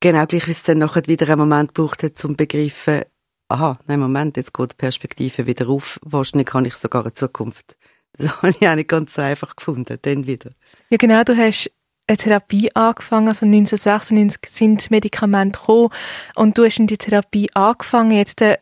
Genau 0.00 0.26
gleich, 0.26 0.46
wie 0.46 0.52
es 0.52 0.62
dann 0.62 0.78
nachher 0.78 1.06
wieder 1.06 1.26
einen 1.28 1.40
Moment 1.40 1.74
gebraucht 1.74 2.02
hat, 2.02 2.18
zum 2.18 2.36
begreifen, 2.36 3.04
aha, 3.48 3.78
nein, 3.86 4.00
Moment, 4.00 4.36
jetzt 4.36 4.52
geht 4.52 4.72
die 4.72 4.76
Perspektive 4.76 5.46
wieder 5.46 5.68
auf. 5.68 5.98
Wahrscheinlich 6.02 6.52
habe 6.52 6.66
ich 6.66 6.74
sogar 6.74 7.02
eine 7.02 7.14
Zukunft. 7.14 7.76
Das 8.12 8.42
habe 8.42 8.54
ich 8.58 8.68
auch 8.68 8.74
nicht 8.74 8.88
ganz 8.88 9.14
so 9.14 9.22
einfach 9.22 9.56
gefunden, 9.56 9.98
dann 10.00 10.26
wieder. 10.26 10.50
Ja, 10.90 10.98
genau, 10.98 11.24
du 11.24 11.36
hast 11.36 11.70
eine 12.06 12.16
Therapie 12.16 12.74
angefangen, 12.74 13.28
also 13.28 13.46
1996 13.46 14.40
sind 14.50 14.90
Medikamente 14.90 15.58
gekommen 15.58 15.90
und 16.34 16.58
du 16.58 16.64
hast 16.64 16.78
in 16.78 16.86
die 16.86 16.98
Therapie 16.98 17.50
angefangen. 17.54 18.12
Jetzt, 18.12 18.42
äh, 18.42 18.58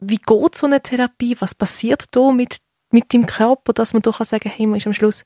wie 0.00 0.18
geht 0.18 0.54
so 0.54 0.66
eine 0.66 0.82
Therapie? 0.82 1.36
Was 1.40 1.54
passiert 1.54 2.04
da 2.10 2.30
mit, 2.30 2.58
mit 2.90 3.12
deinem 3.14 3.26
Körper, 3.26 3.72
dass 3.72 3.92
man 3.92 4.02
doch 4.02 4.24
sagen, 4.24 4.50
hey, 4.50 4.66
man 4.66 4.76
ist 4.76 4.86
am 4.86 4.92
Schluss 4.92 5.24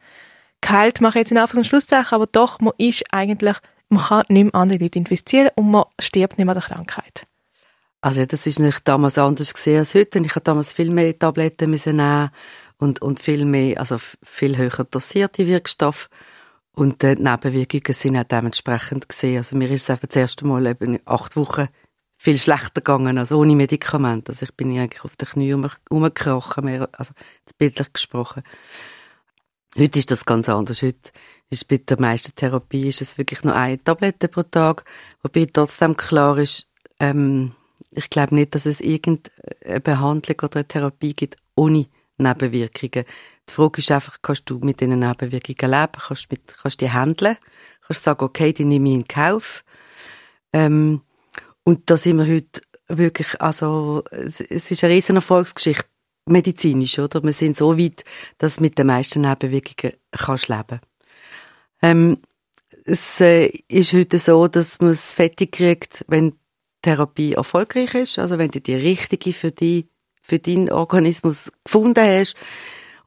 geheilt, 0.60 1.00
mache 1.00 1.18
jetzt 1.18 1.32
in 1.32 1.38
Anführungs- 1.38 1.56
und 1.56 1.66
Schlusszeichen, 1.66 2.14
aber 2.14 2.26
doch, 2.26 2.60
man 2.60 2.74
ist 2.78 3.04
eigentlich, 3.10 3.56
man 3.88 4.02
kann 4.04 4.24
nicht 4.28 4.44
mehr 4.44 4.54
andere 4.54 4.78
Leute 4.78 4.98
infizieren 4.98 5.50
und 5.56 5.70
man 5.70 5.84
stirbt 6.00 6.38
nicht 6.38 6.46
mehr 6.46 6.54
an 6.54 6.60
der 6.60 6.68
Krankheit. 6.68 7.26
Also 8.00 8.24
das 8.24 8.46
ist 8.46 8.60
nicht 8.60 8.86
damals 8.86 9.18
anders 9.18 9.52
gesehen 9.52 9.80
als 9.80 9.94
heute. 9.94 10.20
Ich 10.20 10.30
habe 10.30 10.44
damals 10.44 10.72
viel 10.72 10.90
mehr 10.90 11.18
Tabletten 11.18 11.70
nehmen 11.70 12.30
und, 12.78 13.02
und 13.02 13.20
viel 13.20 13.44
mehr, 13.44 13.80
also 13.80 13.98
viel 14.22 14.56
höher 14.56 14.84
dosierte 14.88 15.46
Wirkstoffe. 15.46 16.08
Und 16.78 17.02
die 17.02 17.16
Nebenwirkungen 17.16 17.92
sind 17.92 18.16
auch 18.16 18.22
dementsprechend 18.22 19.08
gesehen. 19.08 19.38
Also 19.38 19.56
mir 19.56 19.68
ist 19.68 19.82
es 19.82 19.90
einfach 19.90 20.06
das 20.06 20.14
erste 20.14 20.46
Mal 20.46 20.64
eben 20.64 21.00
acht 21.06 21.34
Wochen 21.34 21.66
viel 22.16 22.38
schlechter 22.38 22.80
gegangen 22.80 23.18
als 23.18 23.32
ohne 23.32 23.56
Medikamente. 23.56 24.30
Also 24.30 24.44
ich 24.44 24.54
bin 24.54 24.78
eigentlich 24.78 25.02
auf 25.02 25.16
den 25.16 25.26
Knien 25.26 25.68
rumgekrochen, 25.90 26.64
mehr, 26.64 26.88
also 26.92 27.14
bildlich 27.58 27.92
gesprochen. 27.92 28.44
Heute 29.76 29.98
ist 29.98 30.12
das 30.12 30.24
ganz 30.24 30.48
anders. 30.48 30.80
Heute 30.82 31.10
ist 31.50 31.66
bei 31.66 31.78
der 31.78 32.00
meisten 32.00 32.36
Therapie 32.36 32.86
ist 32.88 33.02
es 33.02 33.18
wirklich 33.18 33.42
nur 33.42 33.56
eine 33.56 33.82
Tablette 33.82 34.28
pro 34.28 34.44
Tag, 34.44 34.84
wobei 35.24 35.48
trotzdem 35.52 35.96
klar 35.96 36.38
ist, 36.38 36.68
ähm, 37.00 37.56
ich 37.90 38.08
glaube 38.08 38.36
nicht, 38.36 38.54
dass 38.54 38.66
es 38.66 38.80
irgendeine 38.80 39.80
Behandlung 39.80 40.36
oder 40.44 40.58
eine 40.58 40.68
Therapie 40.68 41.14
gibt 41.14 41.38
ohne 41.56 41.88
Nebenwirkungen. 42.18 43.04
Die 43.48 43.52
Frage 43.52 43.78
ist 43.78 43.90
einfach, 43.90 44.18
kannst 44.22 44.48
du 44.50 44.58
mit 44.58 44.80
diesen 44.80 44.98
Nebenwirkungen 44.98 45.70
leben? 45.72 45.92
Kannst 45.98 46.24
du 46.24 46.26
mit, 46.30 46.42
kannst 46.62 46.80
du 46.80 46.84
die 46.84 46.92
handeln? 46.92 47.36
Kannst 47.86 48.02
du 48.02 48.04
sagen, 48.04 48.24
okay, 48.24 48.52
die 48.52 48.64
nehme 48.64 48.88
ich 48.90 48.94
in 48.96 49.08
Kauf? 49.08 49.64
Ähm, 50.52 51.02
und 51.64 51.90
da 51.90 51.96
sind 51.96 52.18
wir 52.18 52.26
heute 52.26 52.62
wirklich, 52.88 53.40
also, 53.40 54.02
es, 54.10 54.40
ist 54.40 54.84
eine 54.84 54.94
riesen 54.94 55.16
Erfolgsgeschichte, 55.16 55.88
medizinisch, 56.26 56.98
oder? 56.98 57.22
Wir 57.22 57.32
sind 57.32 57.56
so 57.56 57.78
weit, 57.78 58.04
dass 58.38 58.60
mit 58.60 58.78
den 58.78 58.86
meisten 58.86 59.22
Nebenwirkungen 59.22 59.94
kannst 60.12 60.48
du 60.48 60.56
leben. 60.56 60.80
Ähm, 61.82 62.18
es 62.84 63.20
äh, 63.20 63.48
ist 63.68 63.92
heute 63.92 64.18
so, 64.18 64.48
dass 64.48 64.80
man 64.80 64.90
es 64.90 65.12
fertig 65.14 65.52
kriegt, 65.52 66.04
wenn 66.08 66.38
Therapie 66.82 67.34
erfolgreich 67.34 67.94
ist, 67.94 68.18
also 68.18 68.38
wenn 68.38 68.50
du 68.50 68.60
die 68.60 68.74
richtige 68.74 69.32
für 69.32 69.50
die 69.50 69.88
für 70.22 70.38
deinen 70.38 70.70
Organismus 70.70 71.50
gefunden 71.64 72.04
hast 72.04 72.36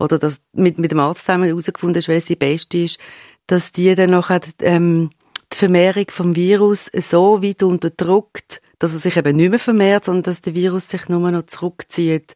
oder 0.02 0.20
dass 0.20 0.42
mit 0.54 0.78
mit 0.78 0.92
dem 0.92 1.00
Arzt 1.00 1.26
zusammen 1.26 1.46
herausgefunden 1.46 2.00
hast, 2.00 2.08
welche 2.08 2.28
die 2.28 2.36
beste 2.36 2.78
ist, 2.80 3.00
dass 3.48 3.72
die 3.72 3.94
dann 3.96 4.12
noch 4.12 4.30
ähm, 4.60 5.10
die 5.52 5.58
Vermehrung 5.58 6.06
vom 6.10 6.36
Virus 6.36 6.90
so 6.94 7.44
weit 7.44 7.64
unterdrückt, 7.64 8.62
dass 8.80 8.94
er 8.94 9.00
sich 9.00 9.18
eben 9.18 9.36
nicht 9.36 9.50
mehr 9.50 9.60
vermehrt, 9.60 10.06
sondern 10.06 10.24
dass 10.24 10.42
der 10.42 10.56
Virus 10.56 10.90
sich 10.90 11.10
nur 11.10 11.32
noch 11.32 11.46
zurückzieht 11.46 12.36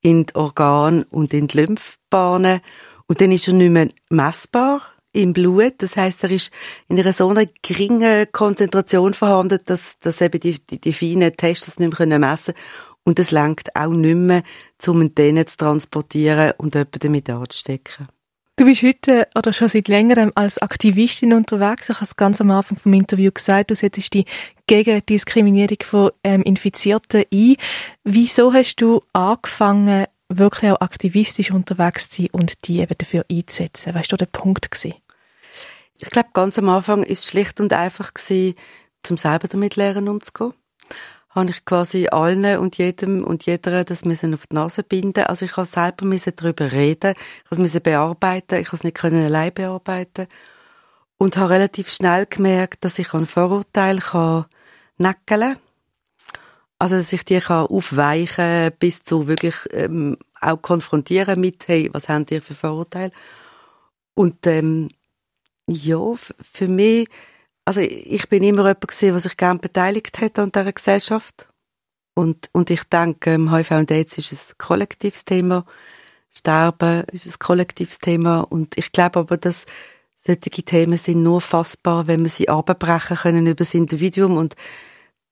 in 0.00 0.26
die 0.26 0.34
Organe 0.34 1.06
und 1.10 1.32
in 1.32 1.48
die 1.48 1.56
Lymphbahnen 1.58 2.60
und 3.06 3.20
dann 3.20 3.32
ist 3.32 3.48
er 3.48 3.54
nicht 3.54 3.70
mehr 3.70 3.88
messbar 4.10 4.82
im 5.12 5.32
Blut. 5.32 5.74
Das 5.78 5.96
heißt, 5.96 6.24
er 6.24 6.30
ist 6.30 6.50
in 6.88 6.98
einer 6.98 7.12
so 7.12 7.28
einer 7.28 7.46
geringen 7.62 8.30
Konzentration 8.30 9.14
vorhanden, 9.14 9.60
dass, 9.64 9.98
dass 9.98 10.20
eben 10.20 10.40
die, 10.40 10.58
die, 10.64 10.80
die 10.80 10.92
feinen 10.92 11.36
Tests 11.36 11.66
das 11.66 11.78
nicht 11.78 11.98
mehr 11.98 12.18
messen 12.18 12.54
können. 12.54 12.64
Und 13.08 13.18
es 13.18 13.30
lenkt 13.30 13.74
auch 13.74 13.88
nicht 13.88 14.16
mehr, 14.16 14.42
um 14.86 15.14
den 15.14 15.46
zu 15.46 15.56
transportieren 15.56 16.52
und 16.58 16.74
jemanden 16.74 16.98
damit 17.00 17.30
anzustecken. 17.30 18.06
Du 18.56 18.66
bist 18.66 18.82
heute 18.82 19.26
oder 19.34 19.54
schon 19.54 19.68
seit 19.68 19.88
längerem 19.88 20.30
als 20.34 20.58
Aktivistin 20.58 21.32
unterwegs. 21.32 21.88
Ich 21.88 21.94
habe 21.94 22.04
es 22.04 22.16
ganz 22.16 22.38
am 22.42 22.50
Anfang 22.50 22.76
vom 22.76 22.92
Interview 22.92 23.30
gesagt, 23.32 23.70
du 23.70 23.74
setzt 23.74 24.12
dich 24.12 24.26
gegen 24.66 25.06
Diskriminierung 25.06 25.78
von 25.84 26.10
ähm, 26.22 26.42
Infizierten 26.42 27.24
ein. 27.32 27.56
Wieso 28.04 28.52
hast 28.52 28.76
du 28.76 29.00
angefangen, 29.14 30.04
wirklich 30.28 30.70
auch 30.70 30.82
aktivistisch 30.82 31.50
unterwegs 31.50 32.10
zu 32.10 32.24
sein 32.24 32.30
und 32.32 32.68
die 32.68 32.80
eben 32.80 32.94
dafür 32.98 33.24
einzusetzen? 33.30 33.94
Weißt 33.94 34.12
du, 34.12 34.18
der 34.18 34.26
Punkt 34.26 34.70
gewesen? 34.70 34.96
Ich 35.98 36.10
glaube, 36.10 36.28
ganz 36.34 36.58
am 36.58 36.68
Anfang 36.68 37.04
ist 37.04 37.24
es 37.24 37.30
schlicht 37.30 37.58
und 37.58 37.72
einfach 37.72 38.12
gewesen, 38.12 38.54
zum 39.02 39.16
selber 39.16 39.48
damit 39.48 39.76
lernen 39.76 40.10
umzugehen. 40.10 40.52
Habe 41.30 41.50
ich 41.50 41.64
quasi 41.64 42.08
allen 42.08 42.58
und 42.58 42.78
jedem 42.78 43.22
und 43.22 43.44
jeder 43.46 43.84
das 43.84 44.04
müssen 44.04 44.34
auf 44.34 44.46
die 44.46 44.54
Nase 44.54 44.82
binden. 44.82 45.24
Also 45.24 45.44
ich 45.44 45.56
habe 45.56 45.66
selber 45.66 46.04
müssen 46.04 46.32
darüber 46.36 46.72
reden, 46.72 47.14
ich 47.44 47.50
habe 47.50 47.64
es 47.64 47.80
bearbeiten, 47.80 48.60
ich 48.60 48.68
habe 48.68 48.76
es 48.76 48.84
nicht 48.84 48.96
können 48.96 49.24
allein 49.24 49.52
bearbeiten 49.52 50.26
und 51.18 51.36
habe 51.36 51.50
relativ 51.50 51.92
schnell 51.92 52.26
gemerkt, 52.26 52.84
dass 52.84 52.98
ich 52.98 53.12
ein 53.12 53.26
Vorurteil 53.26 53.98
kann 53.98 54.46
neckeln 54.96 55.56
also, 56.78 56.96
dass 56.96 57.12
ich 57.12 57.24
die 57.24 57.40
kann 57.40 57.66
aufweichen 57.66 58.70
bis 58.78 59.02
zu 59.02 59.26
wirklich 59.26 59.56
ähm, 59.72 60.16
auch 60.40 60.62
konfrontieren 60.62 61.40
mit, 61.40 61.66
hey, 61.66 61.90
was 61.92 62.08
haben 62.08 62.24
die 62.24 62.40
für 62.40 62.54
Vorurteile? 62.54 63.10
Und 64.14 64.46
ähm, 64.46 64.88
ja, 65.66 66.14
für 66.16 66.68
mich, 66.68 67.08
also 67.68 67.80
ich 67.82 68.30
bin 68.30 68.42
immer 68.42 68.62
jemand 68.62 68.88
gewesen, 68.88 69.10
der 69.10 69.20
sich 69.20 69.36
gerne 69.36 69.58
beteiligt 69.58 70.22
hat 70.22 70.38
an 70.38 70.50
dieser 70.50 70.72
Gesellschaft. 70.72 71.50
Und, 72.14 72.48
und 72.52 72.70
ich 72.70 72.82
denke, 72.84 73.34
im 73.34 73.54
HIV 73.54 73.72
und 73.72 73.90
AIDS 73.90 74.16
ist 74.16 74.32
ein 74.32 74.54
kollektives 74.56 75.26
Thema. 75.26 75.66
Sterben 76.30 77.04
ist 77.12 77.26
ein 77.26 77.38
kollektives 77.38 77.98
Thema. 77.98 78.40
Und 78.40 78.78
ich 78.78 78.90
glaube 78.90 79.18
aber, 79.18 79.36
dass 79.36 79.66
solche 80.16 80.62
Themen 80.62 80.96
sind 80.96 81.22
nur 81.22 81.42
fassbar, 81.42 82.06
wenn 82.06 82.20
wir 82.20 82.30
sie 82.30 82.48
abbrechen 82.48 83.18
können 83.18 83.46
über 83.46 83.56
das 83.56 83.74
Individuum. 83.74 84.38
Und 84.38 84.56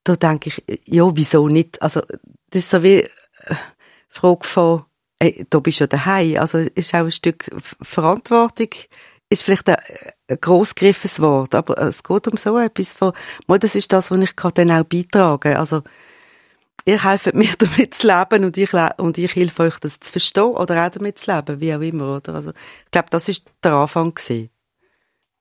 da 0.05 0.17
denke 0.17 0.51
ich, 0.51 0.81
ja, 0.85 1.11
wieso 1.17 1.49
nicht? 1.49 1.81
Also, 1.81 2.03
das 2.51 2.65
ist 2.65 2.71
so 2.71 2.83
wie 2.83 3.09
eine 3.47 3.59
äh, 3.59 3.63
Frage 4.11 4.47
von, 4.47 4.83
ey, 5.21 5.47
da 5.49 5.59
bist 5.61 5.81
du 5.81 5.85
ja 5.85 5.89
daheim. 5.89 6.37
Also, 6.37 6.59
ist 6.59 6.95
auch 6.95 6.99
ein 6.99 7.11
Stück 7.11 7.51
Verantwortung, 7.81 8.69
ist 9.31 9.43
vielleicht 9.43 9.71
ein, 9.71 9.79
ein 10.29 10.39
grossgriffes 10.41 11.21
Wort, 11.21 11.55
aber 11.55 11.79
es 11.79 12.03
geht 12.03 12.29
um 12.29 12.37
so 12.37 12.59
etwas 12.59 12.93
von, 12.93 13.13
mal, 13.47 13.59
das 13.59 13.75
ist 13.75 13.93
das, 13.93 14.11
was 14.11 14.21
ich 14.21 14.37
kann 14.37 14.53
dann 14.55 14.71
auch 14.71 14.85
beitragen. 14.85 15.57
Also, 15.57 15.83
ihr 16.85 17.05
helft 17.05 17.35
mir 17.35 17.55
damit 17.59 17.95
zu 17.95 18.07
leben 18.07 18.45
und 18.45 18.57
ich, 18.57 18.73
und 18.73 19.19
ich 19.19 19.37
helfe 19.37 19.63
euch, 19.65 19.79
das 19.79 20.01
zu 20.01 20.11
verstehen 20.11 20.45
oder 20.45 20.85
auch 20.85 20.91
damit 20.91 21.19
zu 21.19 21.33
leben, 21.33 21.61
wie 21.61 21.75
auch 21.75 21.81
immer, 21.81 22.17
oder? 22.17 22.35
Also, 22.35 22.51
ich 22.85 22.91
glaube, 22.91 23.09
das 23.11 23.29
ist 23.29 23.51
der 23.63 23.73
Anfang 23.73 24.15
gewesen. 24.15 24.51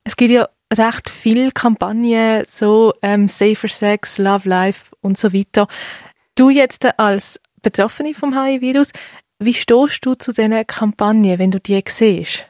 Es 0.03 0.15
gibt 0.15 0.31
ja 0.31 0.47
recht 0.71 1.09
viele 1.09 1.51
Kampagnen, 1.51 2.45
so 2.47 2.93
ähm, 3.01 3.27
Safer 3.27 3.67
Sex, 3.67 4.17
Love 4.17 4.47
Life 4.47 4.91
und 5.01 5.17
so 5.17 5.33
weiter. 5.33 5.67
Du 6.35 6.49
jetzt 6.49 6.85
als 6.99 7.39
Betroffene 7.61 8.13
vom 8.13 8.39
HIV-Virus, 8.39 8.91
wie 9.39 9.53
stehst 9.53 10.05
du 10.05 10.13
zu 10.13 10.31
diesen 10.31 10.65
Kampagnen, 10.67 11.39
wenn 11.39 11.51
du 11.51 11.59
die 11.59 11.83
siehst? 11.87 12.45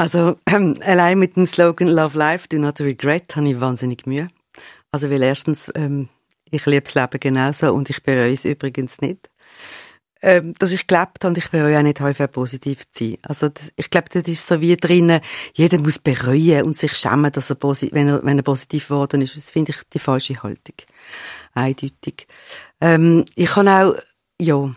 Also 0.00 0.38
ähm, 0.46 0.76
allein 0.82 1.18
mit 1.18 1.36
dem 1.36 1.44
Slogan 1.44 1.88
Love 1.88 2.16
Life, 2.16 2.48
Do 2.48 2.58
Not 2.58 2.80
Regret, 2.80 3.36
habe 3.36 3.50
ich 3.50 3.60
wahnsinnig 3.60 4.06
Mühe. 4.06 4.28
Also 4.90 5.10
weil 5.10 5.22
erstens, 5.22 5.70
ähm, 5.74 6.08
ich 6.50 6.64
liebe 6.64 6.82
das 6.82 6.94
Leben 6.94 7.20
genauso 7.20 7.74
und 7.74 7.90
ich 7.90 8.02
bereue 8.02 8.32
es 8.32 8.44
übrigens 8.44 9.00
nicht 9.00 9.28
ähm, 10.22 10.54
dass 10.58 10.72
ich 10.72 10.86
gelebt 10.86 11.24
habe 11.24 11.28
und 11.28 11.38
ich 11.38 11.50
bereue 11.50 11.78
auch 11.78 11.82
nicht 11.82 12.00
HIV-positiv 12.00 12.90
zu 12.92 13.04
sein. 13.04 13.18
Also 13.22 13.48
das, 13.48 13.72
ich 13.76 13.90
glaube, 13.90 14.08
das 14.10 14.24
ist 14.24 14.46
so 14.46 14.60
wie 14.60 14.76
drinnen, 14.76 15.20
jeder 15.54 15.78
muss 15.78 15.98
bereuen 15.98 16.64
und 16.64 16.76
sich 16.76 16.94
schämen, 16.94 17.32
dass 17.32 17.50
er, 17.50 17.56
wenn 17.62 18.08
er, 18.08 18.24
wenn 18.24 18.38
er 18.38 18.42
positiv 18.42 18.88
geworden 18.88 19.22
ist. 19.22 19.36
Das 19.36 19.50
finde 19.50 19.72
ich 19.72 19.82
die 19.92 19.98
falsche 19.98 20.42
Haltung. 20.42 20.74
Eindeutig. 21.54 22.26
Ähm, 22.80 23.24
ich 23.34 23.50
kann 23.50 23.68
auch, 23.68 23.94
ja, 24.38 24.74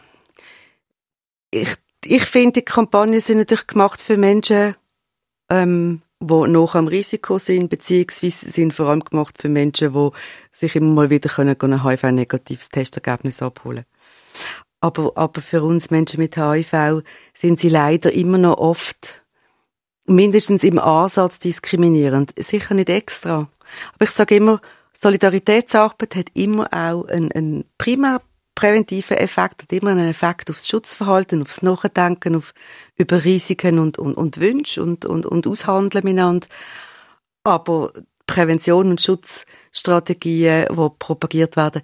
ich, 1.52 1.76
ich 2.06 2.26
finde, 2.26 2.62
die 2.62 2.66
Kampagnen 2.66 3.20
sind 3.20 3.38
natürlich 3.38 3.68
gemacht 3.68 4.02
für 4.02 4.18
Menschen, 4.18 4.76
ähm, 5.54 6.02
die 6.20 6.48
noch 6.48 6.76
am 6.76 6.88
Risiko 6.88 7.38
sind, 7.38 7.70
beziehungsweise 7.70 8.50
sind 8.50 8.74
vor 8.74 8.88
allem 8.88 9.04
gemacht 9.04 9.36
für 9.40 9.50
Menschen, 9.50 9.94
die 9.94 10.10
sich 10.52 10.76
immer 10.76 10.94
mal 10.94 11.10
wieder 11.10 11.30
können, 11.30 11.60
ein 11.62 11.84
HIV-negatives 11.84 12.70
Testergebnis 12.70 13.42
abholen 13.42 13.86
aber, 14.84 15.14
aber 15.16 15.40
für 15.40 15.64
uns 15.64 15.92
Menschen 15.92 16.20
mit 16.20 16.36
HIV 16.36 17.04
sind 17.34 17.62
sie 17.62 17.70
leider 17.70 18.12
immer 18.12 18.38
noch 18.38 18.58
oft 18.58 19.24
mindestens 20.06 20.66
im 20.66 20.78
Ansatz 20.78 21.40
diskriminierend. 21.40 22.34
Sicher 22.38 22.74
nicht 22.74 22.90
extra. 22.90 23.48
Aber 23.96 24.04
ich 24.04 24.10
sage 24.10 24.36
immer, 24.36 24.60
Solidaritätsarbeit 24.92 26.18
hat 26.18 26.26
immer 26.34 26.66
auch 26.74 27.06
einen, 27.06 27.32
einen 27.32 27.64
primär 27.78 28.22
präventiven 28.56 29.18
Effekt, 29.18 29.64
hat 29.64 29.74
immer 29.74 29.92
einen 29.92 30.10
Effekt 30.10 30.50
aufs 30.50 30.68
Schutzverhalten, 30.68 31.42
aufs 31.42 31.62
Nachdenken, 31.62 32.36
auf, 32.36 32.54
über 32.96 33.24
Risiken 33.24 33.80
und, 33.80 33.98
und, 33.98 34.16
und 34.16 34.40
Wünsche 34.40 34.82
und, 34.82 35.06
und, 35.06 35.26
und 35.26 35.48
Aushandeln 35.48 36.04
miteinander. 36.04 36.48
Aber 37.44 37.92
Prävention 38.28 38.90
und 38.90 39.02
Schutzstrategien, 39.02 40.68
die 40.70 40.90
propagiert 41.00 41.58
werden, 41.58 41.82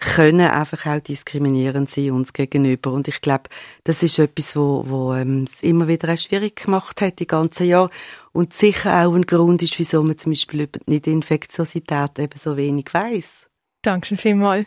können 0.00 0.40
einfach 0.40 0.86
auch 0.86 1.00
diskriminierend 1.00 1.90
sein 1.90 2.12
uns 2.12 2.32
gegenüber. 2.32 2.92
Und 2.92 3.06
ich 3.06 3.20
glaube, 3.20 3.44
das 3.84 4.02
ist 4.02 4.18
etwas, 4.18 4.56
wo, 4.56 4.84
wo 4.86 5.14
ähm, 5.14 5.44
es 5.44 5.62
immer 5.62 5.88
wieder 5.88 6.12
auch 6.12 6.16
schwierig 6.16 6.64
gemacht 6.64 7.00
hat, 7.02 7.18
die 7.18 7.26
ganzen 7.26 7.66
Jahre. 7.66 7.90
Und 8.32 8.54
sicher 8.54 9.04
auch 9.04 9.14
ein 9.14 9.26
Grund 9.26 9.62
ist, 9.62 9.78
wieso 9.78 10.02
man 10.02 10.16
zum 10.16 10.32
Beispiel 10.32 10.62
über 10.62 10.78
die 10.86 11.10
Infektiosität 11.10 12.18
eben 12.18 12.38
so 12.38 12.56
wenig 12.56 12.86
weiß. 12.92 13.46
Dankeschön 13.82 14.18
vielmals. 14.18 14.66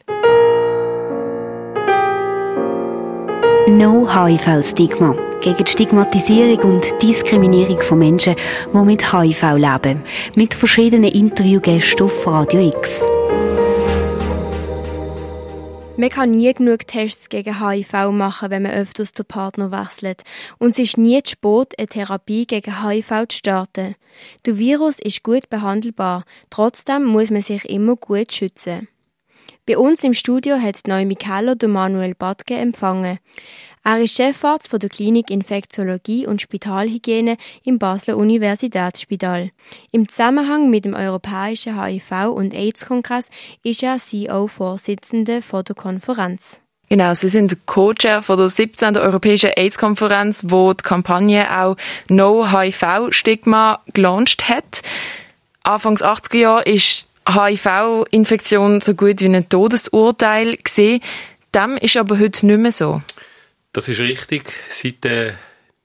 No 3.67 4.05
HIV-Stigma 4.05 5.15
gegen 5.39 5.63
die 5.63 5.71
Stigmatisierung 5.71 6.73
und 6.73 7.01
Diskriminierung 7.01 7.79
von 7.79 7.97
Menschen, 7.97 8.35
die 8.73 8.77
mit 8.79 9.13
HIV 9.13 9.53
leben. 9.55 10.01
Mit 10.35 10.53
verschiedenen 10.53 11.09
Interviewgästen 11.09 12.05
auf 12.05 12.27
Radio 12.27 12.67
X. 12.67 13.07
Man 15.95 16.09
kann 16.09 16.31
nie 16.31 16.51
genug 16.51 16.87
Tests 16.87 17.29
gegen 17.29 17.65
HIV 17.65 18.11
machen, 18.11 18.49
wenn 18.49 18.63
man 18.63 18.73
öfters 18.73 19.13
den 19.13 19.25
Partner 19.25 19.71
wechselt. 19.71 20.23
Und 20.59 20.71
es 20.71 20.79
ist 20.79 20.97
nie 20.97 21.23
zu 21.23 21.31
spät, 21.31 21.73
eine 21.77 21.87
Therapie 21.87 22.45
gegen 22.45 22.85
HIV 22.85 23.27
zu 23.29 23.37
starten. 23.37 23.95
Der 24.45 24.57
Virus 24.57 24.99
ist 24.99 25.23
gut 25.23 25.49
behandelbar, 25.49 26.25
trotzdem 26.49 27.05
muss 27.05 27.31
man 27.31 27.41
sich 27.41 27.69
immer 27.69 27.95
gut 27.95 28.33
schützen. 28.33 28.89
Bei 29.65 29.77
uns 29.77 30.03
im 30.03 30.13
Studio 30.13 30.57
hat 30.57 30.81
Naomi 30.87 31.15
Keller 31.15 31.55
Manuel 31.67 32.15
Badke 32.15 32.55
empfangen. 32.55 33.19
Er 33.85 34.01
ist 34.01 34.17
Chefarzt 34.17 34.67
von 34.67 34.79
der 34.79 34.89
Klinik 34.89 35.29
Infektiologie 35.29 36.27
und 36.27 36.41
Spitalhygiene 36.41 37.37
im 37.63 37.79
Basler 37.79 38.17
Universitätsspital. 38.17 39.51
Im 39.91 40.09
Zusammenhang 40.09 40.69
mit 40.69 40.83
dem 40.83 40.93
Europäischen 40.93 41.79
HIV- 41.79 42.33
und 42.33 42.53
AIDS-Kongress 42.53 43.29
ist 43.63 43.83
er 43.83 43.99
CEO-Vorsitzende 43.99 45.41
von 45.41 45.63
der 45.63 45.75
Konferenz. 45.75 46.59
Genau, 46.89 47.13
Sie 47.13 47.29
sind 47.29 47.65
Co-Chair 47.65 48.21
von 48.21 48.37
der 48.37 48.49
17. 48.49 48.97
Europäischen 48.97 49.51
AIDS-Konferenz, 49.55 50.43
wo 50.49 50.73
die 50.73 50.83
Kampagne 50.83 51.49
auch 51.57 51.77
No 52.09 52.51
HIV-Stigma 52.51 53.79
gelauncht 53.93 54.49
hat. 54.49 54.81
Anfangs 55.63 56.03
80er 56.03 56.37
Jahre 56.37 56.63
ist 56.63 57.05
HIV-Infektion 57.27 58.81
so 58.81 58.93
gut 58.93 59.21
wie 59.21 59.25
ein 59.25 59.49
Todesurteil 59.49 60.57
gesehen. 60.57 61.01
Dem 61.53 61.77
ist 61.77 61.97
aber 61.97 62.19
heute 62.19 62.45
nicht 62.45 62.59
mehr 62.59 62.71
so. 62.71 63.01
Das 63.71 63.87
ist 63.87 63.99
richtig. 63.99 64.53
Seit 64.69 65.03
den 65.03 65.33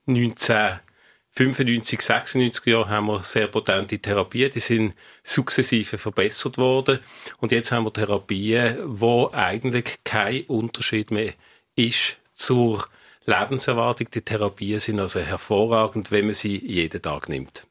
1995, 0.07 2.01
96 2.01 2.65
Jahren 2.65 2.89
haben 2.89 3.07
wir 3.07 3.23
sehr 3.23 3.47
potente 3.47 3.99
Therapien. 3.99 4.51
Die 4.51 4.59
sind 4.59 4.93
sukzessive 5.23 5.97
verbessert 5.97 6.57
worden. 6.57 6.99
Und 7.39 7.51
jetzt 7.51 7.71
haben 7.71 7.85
wir 7.85 7.93
Therapien, 7.93 8.77
wo 8.85 9.29
eigentlich 9.31 9.99
kein 10.03 10.43
Unterschied 10.43 11.11
mehr 11.11 11.33
ist 11.75 12.17
zur 12.33 12.85
Lebenserwartung. 13.25 14.07
Die 14.11 14.21
Therapien 14.21 14.79
sind 14.79 14.99
also 14.99 15.19
hervorragend, 15.19 16.11
wenn 16.11 16.25
man 16.25 16.33
sie 16.33 16.57
jeden 16.57 17.01
Tag 17.01 17.29
nimmt. 17.29 17.65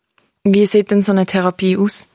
Wie 0.45 0.67
sieht 0.67 0.91
denn 0.91 1.03
so 1.03 1.13
eine 1.13 1.27
Therapie 1.27 1.77
aus? 1.77 2.07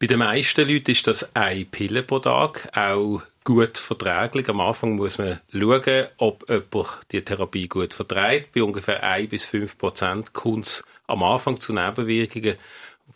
Bei 0.00 0.06
den 0.06 0.20
meisten 0.20 0.68
Leuten 0.68 0.92
ist 0.92 1.08
das 1.08 1.34
eine 1.34 1.64
Pille 1.64 2.04
pro 2.04 2.20
Tag, 2.20 2.70
auch 2.72 3.20
gut 3.42 3.78
verträglich. 3.78 4.48
Am 4.48 4.60
Anfang 4.60 4.94
muss 4.94 5.18
man 5.18 5.40
schauen, 5.50 6.06
ob 6.18 6.48
jemand 6.48 6.88
die 7.10 7.24
Therapie 7.24 7.66
gut 7.66 7.94
verträgt. 7.94 8.52
Bei 8.52 8.62
ungefähr 8.62 9.02
1 9.02 9.28
bis 9.28 9.44
5 9.44 9.76
Prozent 9.76 10.32
kommt 10.34 10.66
es 10.66 10.84
am 11.08 11.24
Anfang 11.24 11.58
zu 11.58 11.72
Nebenwirkungen, 11.72 12.54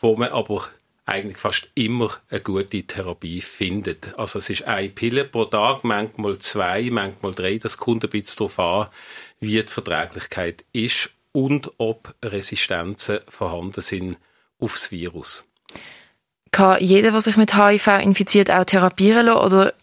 wo 0.00 0.16
man 0.16 0.30
aber 0.30 0.68
eigentlich 1.06 1.38
fast 1.38 1.68
immer 1.76 2.18
eine 2.28 2.40
gute 2.40 2.82
Therapie 2.82 3.42
findet. 3.42 4.18
Also 4.18 4.40
es 4.40 4.50
ist 4.50 4.64
eine 4.64 4.88
Pille 4.88 5.24
pro 5.24 5.44
Tag, 5.44 5.84
manchmal 5.84 6.40
zwei, 6.40 6.90
manchmal 6.90 7.32
drei. 7.32 7.58
Das 7.58 7.78
kommt 7.78 8.02
ein 8.02 8.10
bisschen 8.10 8.38
darauf 8.38 8.58
an, 8.58 8.88
wie 9.38 9.62
die 9.62 9.68
Verträglichkeit 9.68 10.64
ist 10.72 11.10
und 11.30 11.70
ob 11.78 12.12
Resistenzen 12.24 13.20
vorhanden 13.28 13.82
sind 13.82 14.16
aufs 14.58 14.90
Virus. 14.90 15.44
Kann 16.52 16.80
jeder, 16.80 17.10
der 17.10 17.20
sich 17.20 17.36
mit 17.36 17.56
HIV 17.56 17.86
infiziert, 18.02 18.50
auch 18.50 18.64
therapieren 18.64 19.26
lassen, 19.26 19.44
oder 19.44 19.74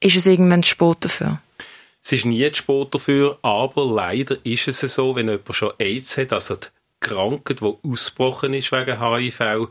ist 0.00 0.16
es 0.16 0.26
irgendwann 0.26 0.62
zu 0.62 0.70
spät 0.70 0.96
dafür? 1.00 1.40
Es 2.02 2.12
ist 2.12 2.24
nie 2.24 2.50
zu 2.52 2.62
spät 2.62 2.94
dafür, 2.94 3.38
aber 3.42 3.84
leider 3.84 4.36
ist 4.44 4.68
es 4.68 4.80
so, 4.80 5.16
wenn 5.16 5.28
jemand 5.28 5.54
schon 5.54 5.72
AIDS 5.78 6.16
hat, 6.16 6.32
also 6.32 6.56
die 6.56 6.68
Krankheit, 7.00 7.60
die 7.60 7.74
ausgebrochen 7.82 8.54
ist 8.54 8.72
wegen 8.72 9.00
HIV, 9.00 9.68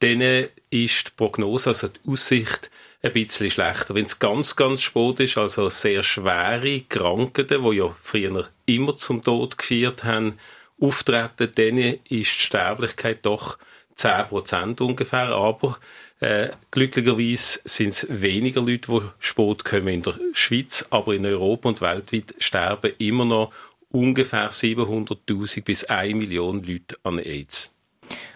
dann 0.00 0.20
ist 0.20 1.08
die 1.08 1.12
Prognose, 1.16 1.70
also 1.70 1.88
die 1.88 2.10
Aussicht, 2.10 2.70
ein 3.02 3.12
bisschen 3.12 3.50
schlechter. 3.50 3.94
Wenn 3.94 4.04
es 4.04 4.18
ganz, 4.18 4.56
ganz 4.56 4.82
spät 4.82 5.20
ist, 5.20 5.38
also 5.38 5.70
sehr 5.70 6.02
schwere 6.02 6.80
Krankheiten, 6.82 7.62
die 7.62 7.76
ja 7.76 7.94
früher 8.00 8.48
immer 8.66 8.96
zum 8.96 9.22
Tod 9.22 9.56
geführt 9.56 10.04
haben, 10.04 10.38
auftreten, 10.80 11.50
dann 11.54 11.78
ist 11.78 12.10
die 12.10 12.24
Sterblichkeit 12.24 13.18
doch 13.22 13.58
10% 13.98 14.80
ungefähr, 14.80 15.28
aber 15.28 15.78
äh, 16.20 16.48
glücklicherweise 16.70 17.60
sind 17.64 17.88
es 17.88 18.06
weniger 18.08 18.60
Leute, 18.60 18.90
die 18.90 19.00
Sport 19.18 19.64
kommen 19.64 19.88
in 19.88 20.02
der 20.02 20.14
Schweiz, 20.32 20.86
aber 20.90 21.14
in 21.14 21.26
Europa 21.26 21.68
und 21.68 21.80
weltweit 21.80 22.34
sterben 22.38 22.92
immer 22.98 23.24
noch 23.24 23.52
ungefähr 23.90 24.50
700.000 24.50 25.64
bis 25.64 25.84
1 25.84 26.16
Million 26.16 26.62
Leute 26.62 26.96
an 27.02 27.18
AIDS. 27.18 27.74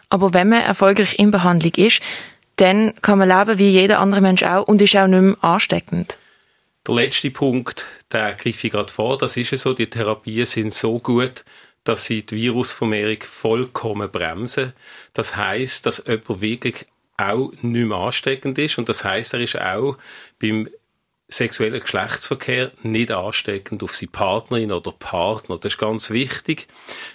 Aber 0.09 0.35
wenn 0.35 0.49
man 0.49 0.63
erfolgreich 0.63 1.19
in 1.19 1.31
Behandlung 1.31 1.73
ist, 1.77 2.01
dann 2.57 2.95
kann 3.03 3.19
man 3.19 3.29
leben 3.29 3.59
wie 3.59 3.71
jeder 3.71 3.99
andere 3.99 4.21
Mensch 4.21 4.43
auch 4.43 4.69
und 4.69 4.83
ist 4.83 4.95
auch 4.97 5.07
nicht 5.07 5.21
mehr 5.21 5.37
ansteckend. 5.43 6.19
Der 6.87 6.95
letzte 6.95 7.31
Punkt, 7.31 7.87
der 8.11 8.33
greife 8.33 8.67
ich 8.67 8.73
gerade 8.73 8.93
vor, 8.93 9.17
das 9.17 9.37
ist 9.37 9.53
ja 9.53 9.59
so, 9.59 9.73
die 9.73 9.89
Therapien 9.89 10.47
sind 10.47 10.73
so 10.73 10.99
gut, 10.99 11.45
dass 11.85 12.05
sie 12.05 12.25
die 12.25 12.37
Virusvermehrung 12.37 13.21
vollkommen 13.23 14.11
bremsen. 14.11 14.73
Das 15.15 15.37
heißt, 15.37 15.87
dass 15.87 16.05
jemand 16.07 16.41
wirklich 16.41 16.87
auch 17.17 17.53
nicht 17.61 17.87
mehr 17.87 17.97
ansteckend 17.97 18.59
ist. 18.59 18.79
Und 18.79 18.89
das 18.89 19.05
heißt, 19.05 19.35
er 19.35 19.41
ist 19.41 19.61
auch 19.61 19.97
beim 20.41 20.69
sexuellen 21.29 21.81
Geschlechtsverkehr 21.81 22.73
nicht 22.83 23.11
ansteckend 23.11 23.83
auf 23.83 23.95
seine 23.95 24.11
Partnerin 24.11 24.73
oder 24.73 24.93
Partner. 24.93 25.59
Das 25.59 25.75
ist 25.75 25.79
ganz 25.79 26.11
wichtig, 26.11 26.69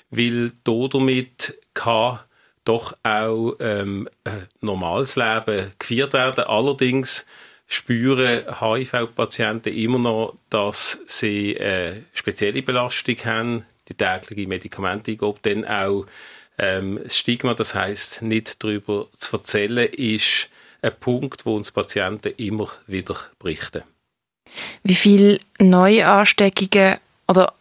weil 0.09 0.51
damit 0.63 1.57
kann 1.73 2.19
doch 2.65 2.97
auch 3.03 3.53
ähm, 3.59 4.09
ein 4.23 4.47
normales 4.61 5.15
Leben 5.15 5.71
geführt 5.79 6.13
werden. 6.13 6.43
Allerdings 6.45 7.25
spüren 7.67 8.43
HIV-Patienten 8.59 9.73
immer 9.73 9.99
noch, 9.99 10.35
dass 10.49 10.99
sie 11.05 11.57
eine 11.59 12.03
spezielle 12.13 12.61
Belastung 12.61 13.17
haben, 13.23 13.65
die 13.89 13.93
tägliche 13.93 14.47
Medikamente 14.47 15.11
eingeben, 15.11 15.39
dann 15.41 15.65
auch 15.65 16.05
ähm, 16.57 16.99
das 17.03 17.17
Stigma, 17.17 17.53
das 17.53 17.75
heißt 17.75 18.21
nicht 18.21 18.63
darüber 18.63 19.07
zu 19.15 19.37
erzählen, 19.37 19.87
ist 19.93 20.49
ein 20.81 20.93
Punkt, 20.99 21.45
wo 21.45 21.55
uns 21.55 21.71
Patienten 21.71 22.33
immer 22.37 22.69
wieder 22.87 23.17
berichten. 23.39 23.83
Wie 24.83 24.95
viele 24.95 25.39
Neuansteckungen 25.59 26.97
oder 27.27 27.53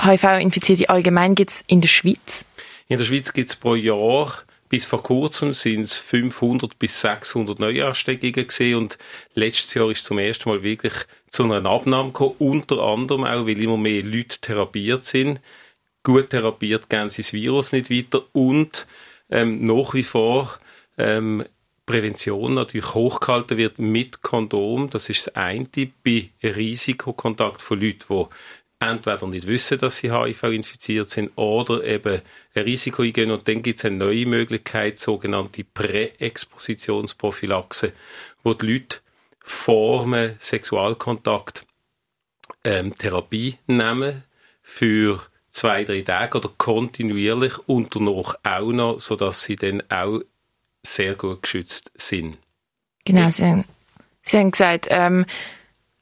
HIV-Infizierte 0.00 0.88
allgemein 0.88 1.34
gibt 1.34 1.50
es 1.50 1.64
in 1.66 1.80
der 1.80 1.88
Schweiz? 1.88 2.44
In 2.88 2.98
der 2.98 3.04
Schweiz 3.04 3.32
gibt 3.32 3.50
es 3.50 3.56
pro 3.56 3.74
Jahr 3.74 4.42
bis 4.72 4.86
vor 4.86 5.02
kurzem 5.02 5.52
sind 5.52 5.82
es 5.82 5.98
500 5.98 6.78
bis 6.78 6.98
600 7.02 7.58
Neuansteckungen 7.58 8.46
gesehen 8.46 8.76
und 8.76 8.96
letztes 9.34 9.74
Jahr 9.74 9.90
ist 9.90 10.02
zum 10.02 10.16
ersten 10.16 10.48
Mal 10.48 10.62
wirklich 10.62 10.94
zu 11.28 11.44
einer 11.44 11.68
Abnahme 11.68 12.08
gekommen, 12.08 12.36
unter 12.38 12.80
anderem 12.82 13.24
auch, 13.24 13.46
weil 13.46 13.62
immer 13.62 13.76
mehr 13.76 14.02
Leute 14.02 14.38
therapiert 14.40 15.04
sind 15.04 15.40
gut 16.02 16.30
therapiert 16.30 16.88
gehen 16.88 17.10
sie 17.10 17.22
das 17.22 17.32
Virus 17.32 17.72
nicht 17.72 17.90
weiter 17.90 18.24
und 18.32 18.86
ähm, 19.30 19.64
nach 19.64 19.94
wie 19.94 20.02
vor 20.02 20.58
ähm, 20.98 21.44
Prävention 21.86 22.54
natürlich 22.54 22.94
hochgehalten 22.94 23.56
wird 23.56 23.78
mit 23.78 24.22
Kondom. 24.22 24.90
Das 24.90 25.08
ist 25.08 25.26
das 25.26 25.36
eine 25.36 25.66
bei 26.04 26.30
Risikokontakt 26.42 27.60
von 27.60 27.80
Leuten, 27.80 28.04
die 28.08 28.24
entweder 28.78 29.26
nicht 29.26 29.46
wissen, 29.46 29.78
dass 29.78 29.98
sie 29.98 30.12
HIV 30.12 30.42
infiziert 30.44 31.10
sind 31.10 31.32
oder 31.36 31.84
eben 31.84 32.22
ein 32.54 32.62
Risiko 32.62 33.02
eingehen. 33.02 33.30
Und 33.30 33.46
dann 33.48 33.62
gibt 33.62 33.78
es 33.78 33.84
eine 33.84 33.96
neue 33.96 34.26
Möglichkeit, 34.26 34.98
sogenannte 34.98 35.64
Präexpositionsprophylaxe, 35.64 37.92
wo 38.42 38.54
die 38.54 38.72
Leute 38.72 38.98
vor 39.40 40.04
dem 40.04 40.36
Sexualkontakt 40.38 41.66
ähm, 42.64 42.96
Therapie 42.96 43.58
nehmen 43.66 44.22
für 44.62 45.20
zwei, 45.52 45.84
drei 45.84 46.02
Tage 46.02 46.38
oder 46.38 46.50
kontinuierlich 46.58 47.56
und 47.68 47.94
danach 47.94 48.34
auch 48.42 48.72
noch, 48.72 48.98
sodass 48.98 49.44
sie 49.44 49.54
dann 49.54 49.82
auch 49.88 50.20
sehr 50.82 51.14
gut 51.14 51.42
geschützt 51.42 51.92
sind. 51.96 52.38
Genau, 53.04 53.30
sie 53.30 53.44
haben 53.44 53.64
Sie 54.22 54.38
haben 54.38 54.50
gesagt, 54.50 54.86
ähm, 54.90 55.26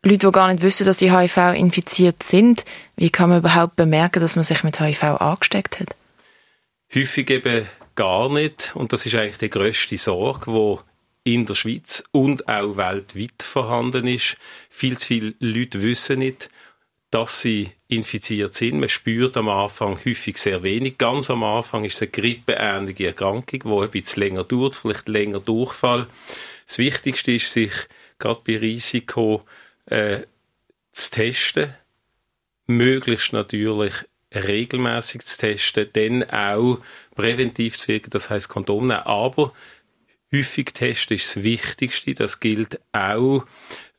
Leute, 0.03 0.26
die 0.26 0.32
gar 0.32 0.53
nicht 0.53 0.62
wissen, 0.62 0.86
dass 0.86 0.98
sie 0.98 1.12
HIV 1.12 1.55
infiziert 1.55 2.22
sind, 2.22 2.64
wie 2.96 3.11
kann 3.11 3.30
man 3.30 3.38
überhaupt 3.38 3.76
bemerken, 3.76 4.20
dass 4.20 4.36
man 4.36 4.44
sich 4.44 4.62
mit 4.62 4.80
HIV 4.80 5.03
angesteckt 5.03 5.80
hat? 5.80 5.94
Häufig 6.94 7.30
eben 7.30 7.66
gar 7.94 8.30
nicht. 8.30 8.72
Und 8.74 8.92
das 8.92 9.05
ist 9.07 9.14
eigentlich 9.14 9.38
die 9.38 9.51
grösste 9.51 9.98
Sorge, 9.98 10.46
wo 10.53 10.80
in 11.22 11.44
der 11.44 11.55
Schweiz 11.55 12.03
und 12.12 12.48
auch 12.48 12.76
weltweit 12.76 13.42
vorhanden 13.42 14.07
ist. 14.07 14.36
Viel 14.70 14.96
zu 14.96 15.07
viele 15.07 15.34
Leute 15.38 15.82
wissen 15.82 16.20
nicht, 16.20 16.48
dass 17.11 17.43
sie 17.43 17.71
infiziert 17.89 18.55
sind. 18.55 18.79
Man 18.79 18.89
spürt 18.89 19.37
am 19.37 19.49
Anfang 19.49 19.99
häufig 20.05 20.39
sehr 20.39 20.63
wenig. 20.63 20.99
Ganz 20.99 21.29
am 21.31 21.43
Anfang 21.43 21.85
ist 21.85 21.97
es 21.97 22.03
eine 22.03 22.11
grippeähnliche 22.11 23.09
Erkrankung, 23.09 23.61
die 23.65 23.85
ein 23.85 23.91
bisschen 23.91 24.23
länger 24.23 24.45
dauert, 24.45 24.77
vielleicht 24.77 25.09
länger 25.09 25.41
Durchfall. 25.41 26.07
Das 26.67 26.79
Wichtigste 26.79 27.33
ist, 27.33 27.53
sich 27.53 27.73
gerade 28.19 28.41
bei 28.47 28.59
Risiko 28.59 29.43
äh, 29.87 30.21
zu 30.93 31.11
testen, 31.11 31.75
möglichst 32.67 33.33
natürlich 33.33 33.95
regelmäßig 34.33 35.23
zu 35.23 35.39
testen, 35.39 35.89
dann 35.93 36.31
auch 36.31 36.79
präventiv 37.17 37.77
zu 37.77 37.89
wirken, 37.89 38.11
das 38.11 38.31
heißt 38.31 38.49
Kondom 38.49 38.87
nehmen, 38.87 39.01
aber 39.01 39.53
häufig 40.33 40.67
testen 40.67 41.17
ist 41.17 41.35
das 41.37 41.43
Wichtigste, 41.43 42.15
das 42.15 42.39
gilt 42.39 42.81
auch 42.93 43.45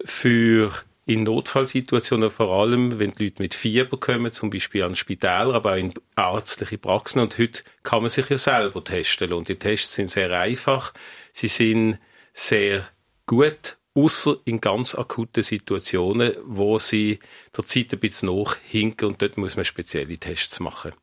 für 0.06 0.72
in 1.12 1.24
Notfallsituationen, 1.24 2.30
vor 2.30 2.52
allem 2.52 3.00
wenn 3.00 3.12
die 3.12 3.26
Leute 3.26 3.42
mit 3.42 3.54
Fieber 3.54 3.98
kommen, 3.98 4.32
zum 4.32 4.50
Beispiel 4.50 4.84
an 4.84 4.96
Spitäler, 4.96 5.56
aber 5.56 5.74
auch 5.74 5.78
in 5.78 5.94
ärztliche 6.16 6.78
Praxen. 6.78 7.20
Und 7.20 7.38
heute 7.38 7.64
kann 7.84 8.02
man 8.02 8.10
sich 8.10 8.30
ja 8.30 8.38
selber 8.38 8.84
testen. 8.84 9.34
Und 9.34 9.50
die 9.50 9.56
Tests 9.56 9.96
sind 9.96 10.10
sehr 10.10 10.32
einfach. 10.32 10.94
Sie 11.34 11.48
sind 11.48 12.00
sehr 12.34 12.88
gut 13.26 13.78
außer 13.94 14.38
in 14.46 14.62
ganz 14.62 14.96
akuten 14.96 15.44
Situationen, 15.44 16.34
wo 16.46 16.80
sie 16.80 17.20
der 17.56 17.66
Zeit 17.66 17.92
ein 17.92 18.00
bisschen 18.00 18.34
nachhinken 18.34 19.10
und 19.10 19.22
dort 19.22 19.38
muss 19.38 19.58
man 19.58 19.66
spezielle 19.66 20.18
Tests 20.18 20.62
machen. 20.62 20.94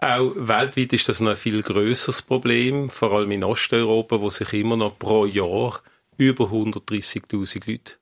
Auch 0.00 0.32
weltweit 0.34 0.92
ist 0.92 1.08
das 1.08 1.20
noch 1.20 1.30
ein 1.30 1.36
viel 1.36 1.62
größeres 1.62 2.22
Problem, 2.22 2.90
vor 2.90 3.12
allem 3.12 3.30
in 3.30 3.44
Osteuropa, 3.44 4.20
wo 4.20 4.30
sich 4.30 4.52
immer 4.52 4.76
noch 4.76 4.98
pro 4.98 5.26
Jahr 5.26 5.80
über 6.16 6.46
130.000 6.46 7.70
Leute 7.70 7.92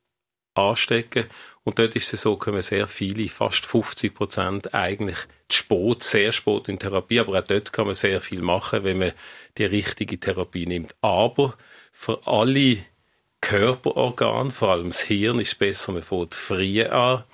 anstecken. 0.56 1.24
Und 1.64 1.78
dort 1.78 1.96
ist 1.96 2.12
es 2.12 2.20
so, 2.20 2.36
kommen 2.36 2.62
sehr 2.62 2.86
viele, 2.86 3.28
fast 3.28 3.66
50 3.66 4.14
Prozent 4.14 4.74
eigentlich 4.74 5.18
spät, 5.50 6.02
sehr 6.02 6.32
spät 6.32 6.68
in 6.68 6.78
Therapie. 6.78 7.20
Aber 7.20 7.38
auch 7.38 7.44
dort 7.44 7.72
kann 7.72 7.86
man 7.86 7.94
sehr 7.94 8.20
viel 8.20 8.40
machen, 8.40 8.84
wenn 8.84 8.98
man 8.98 9.12
die 9.58 9.64
richtige 9.64 10.18
Therapie 10.18 10.66
nimmt. 10.66 10.94
Aber 11.00 11.54
für 11.92 12.26
alle 12.26 12.78
Körperorgan, 13.40 14.50
vor 14.50 14.70
allem 14.70 14.88
das 14.88 15.00
Hirn, 15.00 15.40
ist 15.40 15.58
besser, 15.58 15.92
man 15.92 16.02
fängt 16.02 16.34
früh 16.34 16.82
an. 16.84 17.24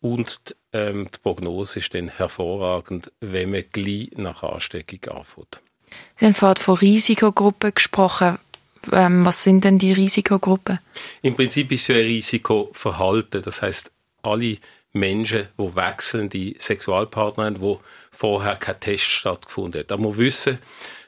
Und 0.00 0.56
ähm, 0.72 1.08
die 1.14 1.18
Prognose 1.18 1.78
ist 1.78 1.94
dann 1.94 2.08
hervorragend, 2.08 3.12
wenn 3.20 3.50
man 3.52 3.64
gleich 3.72 4.10
nach 4.16 4.42
Ansteckung 4.42 5.16
anfängt. 5.16 5.60
Sie 6.16 6.26
haben 6.26 6.34
vorhin 6.34 6.56
von 6.56 6.76
Risikogruppen 6.76 7.74
gesprochen. 7.74 8.38
Ähm, 8.90 9.24
was 9.24 9.44
sind 9.44 9.64
denn 9.64 9.78
die 9.78 9.92
Risikogruppen? 9.92 10.78
Im 11.22 11.36
Prinzip 11.36 11.70
ist 11.72 11.88
ja 11.88 11.96
ein 11.96 12.02
Risikoverhalten. 12.02 13.42
Das 13.42 13.62
heißt, 13.62 13.90
alle 14.22 14.58
Menschen, 14.92 15.48
die 15.58 15.76
wechselnde 15.76 16.54
Sexualpartner 16.58 17.44
haben, 17.44 17.60
wo 17.60 17.80
vorher 18.10 18.56
kein 18.56 18.80
Test 18.80 19.04
stattgefunden 19.04 19.80
hat. 19.80 19.92
Aber 19.92 20.04
wir 20.04 20.18
wissen, 20.18 20.58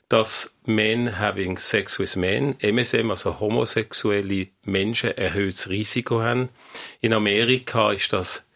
dass 0.09 0.53
Men 0.67 1.19
having 1.19 1.59
sex 1.59 1.99
with 1.99 2.17
men, 2.17 2.57
MSM, 2.61 3.11
also 3.11 3.41
homosexuelle 3.41 4.49
Menschen, 4.65 5.17
erhöhtes 5.17 5.69
Risiko 5.69 6.21
haben. 6.21 6.49
In 7.01 7.13
Amerika 7.13 7.93
ist 7.93 8.13
das 8.13 8.47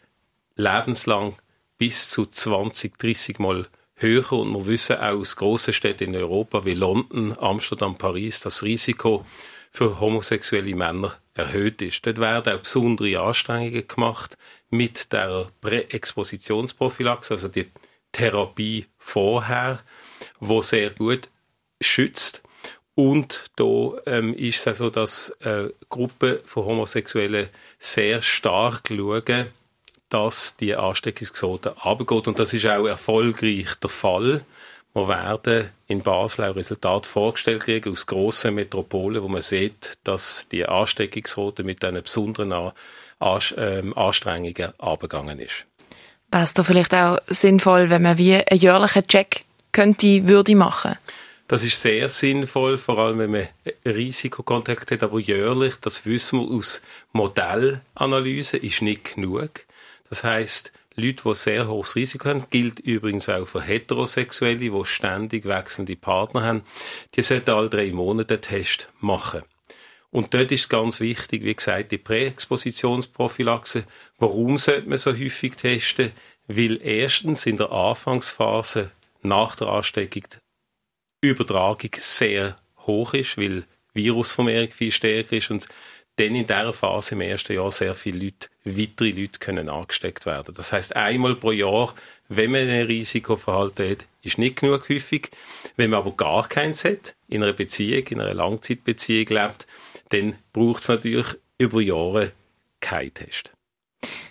lebenslang 0.56 1.36
bis 1.78 2.10
zu 2.10 2.26
20, 2.26 2.98
30 2.98 3.38
Mal 3.38 3.66
höher 3.98 4.32
und 4.32 4.52
wir 4.52 4.66
wissen 4.66 4.96
auch 4.96 5.20
aus 5.20 5.36
grossen 5.36 5.72
Städten 5.72 6.14
in 6.14 6.16
Europa 6.16 6.64
wie 6.64 6.74
London, 6.74 7.36
Amsterdam, 7.38 7.96
Paris, 7.98 8.40
das 8.40 8.62
Risiko 8.62 9.24
für 9.70 10.00
homosexuelle 10.00 10.74
Männer 10.74 11.16
erhöht 11.34 11.82
ist. 11.82 12.06
Dort 12.06 12.18
werden 12.18 12.54
auch 12.54 12.60
besondere 12.60 13.20
Anstrengungen 13.20 13.86
gemacht 13.86 14.36
mit 14.70 15.12
der 15.12 15.50
Präexpositionsprophylaxe, 15.60 17.34
also 17.34 17.48
die 17.48 17.66
Therapie 18.12 18.86
vorher, 18.96 19.80
wo 20.40 20.62
sehr 20.62 20.90
gut 20.90 21.28
schützt. 21.80 22.42
Und 22.94 23.44
da 23.54 23.92
ähm, 24.06 24.34
ist 24.34 24.66
es 24.66 24.78
so, 24.78 24.90
dass 24.90 25.30
äh, 25.40 25.68
Gruppen 25.88 26.38
von 26.44 26.64
Homosexuellen 26.64 27.48
sehr 27.78 28.20
stark 28.22 28.88
schauen, 28.88 29.46
dass 30.08 30.56
die 30.56 30.74
Ansteckungsquote 30.74 31.74
abgeht. 31.82 32.28
Und 32.28 32.38
das 32.38 32.52
ist 32.52 32.66
auch 32.66 32.86
erfolgreich 32.86 33.74
der 33.82 33.90
Fall. 33.90 34.42
Wir 34.94 35.08
werden 35.08 35.68
in 35.86 36.02
Basel 36.02 36.46
auch 36.46 36.56
Resultate 36.56 37.08
vorgestellt 37.08 37.62
kriegen 37.62 37.92
aus 37.92 38.06
grossen 38.06 38.54
Metropolen, 38.54 39.22
wo 39.22 39.28
man 39.28 39.42
sieht, 39.42 39.98
dass 40.04 40.48
die 40.50 40.66
Ansteckungsquote 40.66 41.62
mit 41.62 41.84
einer 41.84 42.00
besonderen 42.00 42.72
ähm, 43.20 43.96
Anstrengungen 43.96 44.72
abgegangen 44.78 45.38
ist. 45.38 45.66
Wäre 46.30 46.44
es 46.44 46.54
da 46.54 46.62
vielleicht 46.62 46.94
auch 46.94 47.18
sinnvoll, 47.26 47.90
wenn 47.90 48.02
man 48.02 48.18
wie 48.18 48.34
einen 48.34 48.60
jährlichen 48.60 49.06
Check 49.06 49.44
könnte, 49.72 50.26
würde 50.26 50.54
machen? 50.56 50.96
Das 51.48 51.64
ist 51.64 51.80
sehr 51.80 52.08
sinnvoll, 52.08 52.76
vor 52.76 52.98
allem 52.98 53.18
wenn 53.20 53.30
man 53.30 53.48
Risikokontakt 53.86 54.90
hat, 54.90 55.02
aber 55.02 55.18
jährlich, 55.18 55.76
das 55.80 56.04
wissen 56.04 56.40
wir 56.40 56.56
aus 56.56 56.82
Modellanalyse, 57.12 58.58
ist 58.58 58.82
nicht 58.82 59.14
genug. 59.14 59.64
Das 60.08 60.24
heißt, 60.24 60.72
Leute, 60.94 61.22
die 61.24 61.34
sehr 61.34 61.68
hohes 61.68 61.94
Risiko 61.94 62.28
haben, 62.28 62.44
gilt 62.50 62.80
übrigens 62.80 63.28
auch 63.28 63.46
für 63.46 63.62
Heterosexuelle, 63.62 64.58
die 64.58 64.84
ständig 64.84 65.44
wechselnde 65.44 65.96
Partner 65.96 66.42
haben, 66.42 66.62
die 67.14 67.22
sollten 67.22 67.50
alle 67.50 67.68
drei 67.68 67.92
Monate 67.92 68.34
einen 68.34 68.42
Test 68.42 68.88
machen. 69.00 69.42
Und 70.10 70.34
dort 70.34 70.50
ist 70.50 70.68
ganz 70.70 71.00
wichtig, 71.00 71.44
wie 71.44 71.54
gesagt, 71.54 71.92
die 71.92 71.98
Präexpositionsprophylaxe. 71.98 73.84
Warum 74.18 74.56
sollte 74.58 74.88
man 74.88 74.98
so 74.98 75.12
häufig 75.12 75.54
testen? 75.56 76.12
Weil 76.46 76.80
erstens 76.82 77.44
in 77.46 77.58
der 77.58 77.70
Anfangsphase 77.70 78.90
nach 79.22 79.54
der 79.54 79.68
Ansteckung 79.68 80.24
Übertragung 81.20 81.90
sehr 81.98 82.56
hoch 82.86 83.12
ist, 83.12 83.36
weil 83.36 83.64
Virusvermehrung 83.92 84.70
viel 84.70 84.92
stärker 84.92 85.36
ist 85.36 85.50
und 85.50 85.68
dann 86.18 86.34
in 86.34 86.46
dieser 86.46 86.72
Phase 86.72 87.14
im 87.14 87.20
ersten 87.20 87.54
Jahr 87.54 87.72
sehr 87.72 87.94
viele 87.94 88.24
Leute, 88.24 88.48
weitere 88.64 89.10
Leute 89.10 89.38
können 89.38 89.68
angesteckt 89.68 90.26
werden. 90.26 90.54
Das 90.54 90.72
heißt 90.72 90.96
einmal 90.96 91.34
pro 91.34 91.52
Jahr, 91.52 91.94
wenn 92.28 92.50
man 92.50 92.68
ein 92.68 92.86
Risikoverhalten 92.86 93.90
hat, 93.90 94.04
ist 94.22 94.38
nicht 94.38 94.60
genug 94.60 94.88
häufig. 94.88 95.30
Wenn 95.76 95.90
man 95.90 96.00
aber 96.00 96.12
gar 96.12 96.48
keins 96.48 96.84
hat, 96.84 97.14
in 97.28 97.42
einer 97.42 97.52
Beziehung, 97.52 98.06
in 98.08 98.20
einer 98.20 98.34
Langzeitbeziehung 98.34 99.26
lebt, 99.28 99.66
dann 100.10 100.34
braucht 100.52 100.82
es 100.82 100.88
natürlich 100.88 101.28
über 101.56 101.80
Jahre 101.80 102.32
keinen 102.80 103.14
Test. 103.14 103.50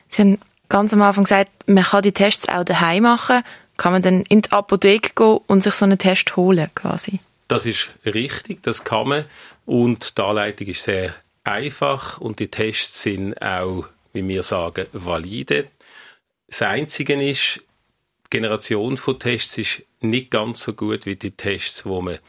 Sie 0.10 0.22
haben 0.22 0.40
ganz 0.70 0.94
am 0.94 1.02
Anfang 1.02 1.24
gesagt, 1.24 1.52
man 1.68 1.84
kann 1.84 2.04
die 2.04 2.12
Tests 2.12 2.48
auch 2.48 2.64
daheim 2.64 3.04
machen 3.04 3.44
kann 3.78 3.94
man 3.94 4.02
dann 4.02 4.24
in 4.24 4.42
die 4.42 4.52
Apotheke 4.52 5.12
gehen 5.16 5.40
und 5.48 5.64
sich 5.64 5.76
so 5.76 5.86
einen 5.86 5.98
Test 5.98 6.36
holen 6.36 6.70
quasi? 6.76 7.20
Das 7.48 7.66
ist 7.66 7.90
richtig, 8.06 8.64
das 8.64 8.84
kann 8.84 9.08
man. 9.08 9.26
Und 9.66 10.18
die 10.18 10.22
Anleitung 10.22 10.68
ist 10.68 10.84
sehr 10.84 11.14
einfach 11.48 12.20
und 12.20 12.40
die 12.40 12.50
Tests 12.50 13.02
sind 13.02 13.42
auch, 13.42 13.88
wie 14.14 14.28
wir 14.28 14.44
sagen, 14.44 14.88
valide. 14.94 15.68
Das 16.48 16.62
Einzige 16.62 17.22
ist, 17.22 17.62
die 18.26 18.30
Generation 18.30 18.98
von 18.98 19.20
Tests 19.20 19.58
ist 19.58 19.84
nicht 20.02 20.32
ganz 20.32 20.64
so 20.64 20.74
gut 20.74 21.06
wie 21.06 21.16
die 21.16 21.32
Tests, 21.32 21.84
die 21.84 21.90
man 21.90 22.20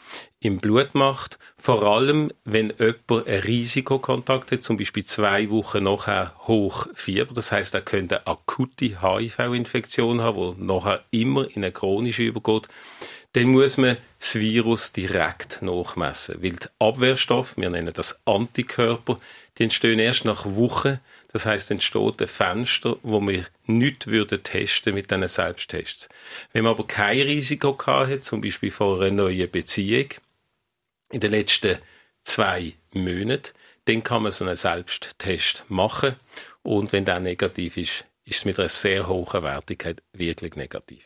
im 0.40 0.58
Blut 0.58 0.94
macht. 0.94 1.38
Vor 1.56 1.82
allem, 1.82 2.30
wenn 2.44 2.72
jemand 2.78 3.26
ein 3.26 3.40
Risikokontakt 3.40 4.52
hat, 4.52 4.62
zum 4.62 4.76
Beispiel 4.76 5.04
zwei 5.04 5.50
Wochen 5.50 5.82
nachher 5.82 6.34
hoch 6.46 6.86
Fieber. 6.94 7.34
Das 7.34 7.50
heißt, 7.50 7.74
er 7.74 7.80
könnte 7.80 8.18
eine 8.18 8.26
akute 8.26 9.02
HIV-Infektion 9.02 10.20
haben, 10.20 10.56
die 10.56 10.64
nachher 10.64 11.02
immer 11.10 11.44
in 11.48 11.64
eine 11.64 11.72
chronische 11.72 12.22
übergeht. 12.22 12.68
Dann 13.38 13.52
muss 13.52 13.76
man 13.76 13.96
das 14.18 14.34
Virus 14.34 14.90
direkt 14.90 15.62
nachmessen. 15.62 16.42
Weil 16.42 16.54
die 16.54 16.66
Abwehrstoffe, 16.80 17.56
wir 17.56 17.70
nennen 17.70 17.92
das 17.94 18.20
Antikörper, 18.24 19.20
die 19.56 19.62
entstehen 19.62 20.00
erst 20.00 20.24
nach 20.24 20.44
Wochen. 20.44 20.98
Das 21.28 21.46
heißt, 21.46 21.70
entsteht 21.70 22.20
ein 22.20 22.26
Fenster, 22.26 22.96
wo 23.04 23.20
wir 23.20 23.46
nicht 23.66 24.08
würden 24.08 24.42
testen 24.42 24.92
mit 24.92 25.12
diesen 25.12 25.28
Selbsttests. 25.28 26.08
Wenn 26.52 26.64
man 26.64 26.72
aber 26.72 26.88
kein 26.88 27.20
Risiko 27.20 27.78
hat, 27.86 28.24
zum 28.24 28.40
Beispiel 28.40 28.72
vor 28.72 29.00
einer 29.00 29.12
neuen 29.12 29.48
Beziehung, 29.48 30.08
in 31.12 31.20
den 31.20 31.30
letzten 31.30 31.78
zwei 32.24 32.72
Monaten, 32.92 33.52
dann 33.84 34.02
kann 34.02 34.24
man 34.24 34.32
so 34.32 34.44
einen 34.44 34.56
Selbsttest 34.56 35.62
machen. 35.68 36.16
Und 36.64 36.90
wenn 36.90 37.04
der 37.04 37.20
negativ 37.20 37.76
ist, 37.76 38.04
ist 38.24 38.38
es 38.38 38.44
mit 38.44 38.58
einer 38.58 38.68
sehr 38.68 39.06
hohen 39.06 39.44
Wertigkeit 39.44 40.02
wirklich 40.12 40.56
negativ. 40.56 41.04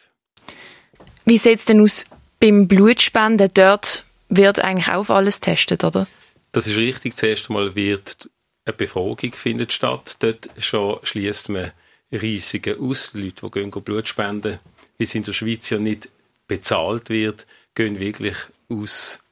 Wie 1.26 1.36
sieht 1.36 1.58
es 1.58 1.66
denn 1.66 1.82
aus 1.82 2.06
beim 2.42 2.66
Blutspenden? 2.66 3.50
Dort 3.54 4.04
wird 4.28 4.58
eigentlich 4.58 4.88
auf 4.88 5.10
alles 5.10 5.40
getestet, 5.40 5.84
oder? 5.84 6.08
Das 6.50 6.66
ist 6.66 6.76
richtig. 6.76 7.16
Zuerst 7.16 7.48
einmal 7.48 7.74
wird 7.76 8.28
eine 8.64 8.74
Befragung 8.74 9.32
findet 9.32 9.72
statt. 9.72 10.16
Dort 10.18 10.50
schon 10.58 10.98
schließt 11.04 11.50
man 11.50 11.70
Risiken 12.10 12.80
aus. 12.80 13.14
Leute, 13.14 13.46
die 13.46 13.50
gehen 13.50 13.70
Blut 13.70 14.08
spenden, 14.08 14.58
wie 14.98 15.04
es 15.04 15.14
in 15.14 15.22
der 15.22 15.32
Schweiz 15.32 15.70
ja 15.70 15.78
nicht 15.78 16.08
bezahlt 16.48 17.08
wird, 17.10 17.46
gehen 17.74 18.00
wirklich 18.00 18.36
aus, 18.68 19.22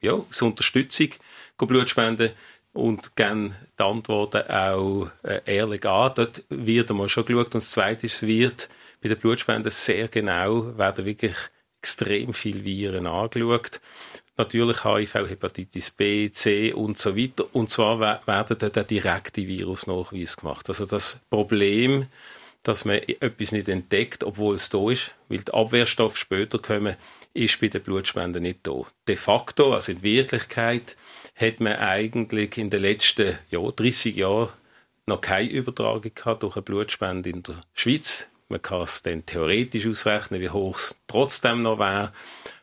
ja, 0.00 0.12
aus 0.12 0.40
Unterstützung 0.40 1.08
Blut 1.58 1.90
spenden 1.90 2.30
und 2.72 3.14
geben 3.16 3.54
die 3.78 3.82
Antworten 3.82 4.48
auch 4.48 5.10
äh, 5.24 5.40
ehrlich 5.44 5.84
an. 5.84 6.12
Dort 6.14 6.44
wird 6.48 6.90
einmal 6.90 7.08
schon 7.08 7.26
geschaut. 7.26 7.46
Und 7.46 7.54
das 7.56 7.72
Zweite 7.72 8.06
ist, 8.06 8.22
es 8.22 8.22
wird 8.22 8.70
bei 9.02 9.08
den 9.08 9.18
Blutspenden 9.18 9.70
sehr 9.70 10.08
genau, 10.08 10.78
werden 10.78 11.04
wirklich 11.04 11.34
extrem 11.80 12.32
viele 12.32 12.64
Viren 12.64 13.06
angeschaut. 13.06 13.80
Natürlich 14.36 14.84
HIV, 14.84 15.14
Hepatitis 15.14 15.90
B, 15.90 16.30
C 16.30 16.72
und 16.72 16.98
so 16.98 17.16
weiter. 17.16 17.44
Und 17.52 17.70
zwar 17.70 18.00
werden 18.00 18.56
dort 18.58 18.78
auch 18.78 18.86
direkte 18.86 19.46
Virusnachweise 19.46 20.36
gemacht. 20.36 20.68
Also 20.68 20.86
das 20.86 21.18
Problem, 21.28 22.06
dass 22.62 22.84
man 22.84 22.96
etwas 22.96 23.52
nicht 23.52 23.68
entdeckt, 23.68 24.24
obwohl 24.24 24.54
es 24.54 24.68
da 24.68 24.90
ist, 24.90 25.14
weil 25.28 25.40
die 25.40 25.52
Abwehrstoffe 25.52 26.16
später 26.16 26.58
kommen, 26.58 26.96
ist 27.32 27.60
bei 27.60 27.68
den 27.68 27.82
Blutspenden 27.82 28.42
nicht 28.42 28.66
da. 28.66 28.82
De 29.08 29.16
facto, 29.16 29.72
also 29.72 29.92
in 29.92 30.02
Wirklichkeit, 30.02 30.96
hat 31.34 31.60
man 31.60 31.74
eigentlich 31.74 32.58
in 32.58 32.70
den 32.70 32.82
letzten 32.82 33.38
ja, 33.50 33.60
30 33.60 34.16
Jahren 34.16 34.50
noch 35.06 35.20
keine 35.20 35.50
Übertragung 35.50 36.12
gehabt 36.14 36.42
durch 36.42 36.56
eine 36.56 36.62
Blutspende 36.62 37.30
in 37.30 37.42
der 37.42 37.62
Schweiz. 37.72 38.29
Man 38.50 38.60
kann 38.60 38.82
es 38.82 39.02
dann 39.02 39.24
theoretisch 39.24 39.86
ausrechnen, 39.86 40.40
wie 40.40 40.50
hoch 40.50 40.76
es 40.76 40.96
trotzdem 41.06 41.62
noch 41.62 41.78
wäre. 41.78 42.12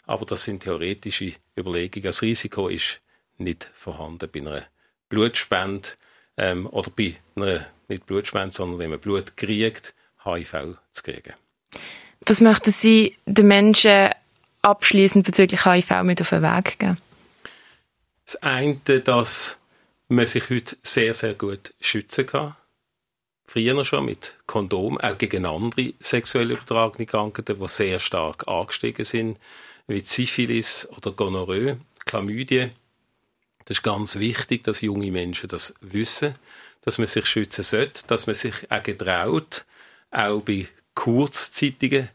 Aber 0.06 0.26
das 0.26 0.44
sind 0.44 0.64
theoretische 0.64 1.34
Überlegungen. 1.58 2.04
Das 2.04 2.22
Risiko 2.22 2.68
ist 2.68 3.00
nicht 3.38 3.70
vorhanden 3.74 4.30
bei 4.32 4.42
einer 4.42 4.64
Blutspende 5.08 5.90
ähm, 6.36 6.68
oder 6.68 6.92
bei 6.92 7.16
einer, 7.36 7.68
nicht 7.88 8.06
Blutspende, 8.06 8.54
sondern 8.54 8.80
wenn 8.80 8.90
man 8.90 9.00
Blut 9.00 9.38
kriegt, 9.38 9.94
HIV 10.26 10.76
zu 10.92 11.04
kriegen. 11.04 11.34
Was 12.26 12.42
möchten 12.42 12.72
Sie 12.72 13.16
den 13.26 13.48
Menschen 13.48 14.10
abschließend 14.64 15.26
bezüglich 15.26 15.66
HIV 15.66 16.04
mit 16.04 16.20
auf 16.20 16.30
den 16.30 16.44
Weg 16.44 16.80
geben? 16.80 16.98
Das 18.26 18.36
eine, 18.38 18.76
dass 18.76 19.58
man 20.10 20.26
sich 20.26 20.50
heute 20.50 20.76
sehr, 20.84 21.14
sehr 21.14 21.34
gut 21.34 21.74
schützen 21.80 22.26
kann. 22.26 22.56
Früher 23.50 23.86
schon 23.86 24.06
mit 24.06 24.34
Kondom, 24.46 25.00
auch 25.00 25.18
gegen 25.18 25.46
andere 25.46 25.94
sexuell 26.02 26.52
übertragene 26.52 27.06
Krankheiten, 27.06 27.58
die 27.58 27.68
sehr 27.68 28.00
stark 28.00 28.48
angestiegen 28.48 29.06
sind, 29.06 29.38
wie 29.88 30.02
Syphilis 30.02 30.88
oder 30.96 31.12
Gonorrhoe, 31.12 31.78
Chlamydien. 32.06 32.72
Das 33.64 33.78
ist 33.78 33.84
ganz 33.84 34.16
wichtig, 34.16 34.66
dass 34.66 34.82
junge 34.82 35.12
Menschen 35.12 35.48
das 35.48 35.74
wissen, 35.80 36.36
dass 36.82 36.98
man 36.98 37.08
sich 37.08 37.26
schützen 37.26 37.64
sollte, 37.64 38.06
dass 38.08 38.28
man 38.28 38.36
sich 38.36 38.70
auch 38.70 38.84
getraut, 38.84 39.66
auch 40.12 40.42
bei 40.42 40.68
kurzzeitigen 40.94 42.10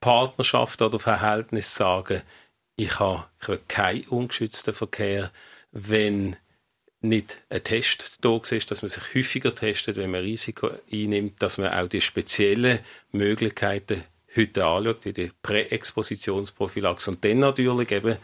Partnerschaften 0.00 0.84
oder 0.84 0.98
Verhältnissen 0.98 1.76
sagen, 1.76 2.22
ich 2.76 2.98
habe, 2.98 3.26
ich 3.42 3.48
habe 3.48 3.60
keinen 3.68 4.08
ungeschützten 4.08 4.72
Verkehr, 4.72 5.30
wenn 5.72 6.36
nicht 7.00 7.42
ein 7.48 7.64
Test 7.64 8.18
da 8.20 8.38
ist, 8.50 8.70
dass 8.70 8.82
man 8.82 8.90
sich 8.90 9.14
häufiger 9.14 9.54
testet, 9.54 9.96
wenn 9.96 10.10
man 10.10 10.20
Risiko 10.20 10.70
einnimmt, 10.92 11.42
dass 11.42 11.58
man 11.58 11.72
auch 11.72 11.88
die 11.88 12.00
speziellen 12.00 12.80
Möglichkeiten 13.12 14.04
heute 14.36 14.64
anschaut, 14.64 15.04
wie 15.04 15.12
die 15.12 15.32
Präexpositionsprophylaxe 15.42 17.10
und 17.10 17.24
dann 17.24 17.38
natürlich 17.38 17.90
eben, 17.90 18.16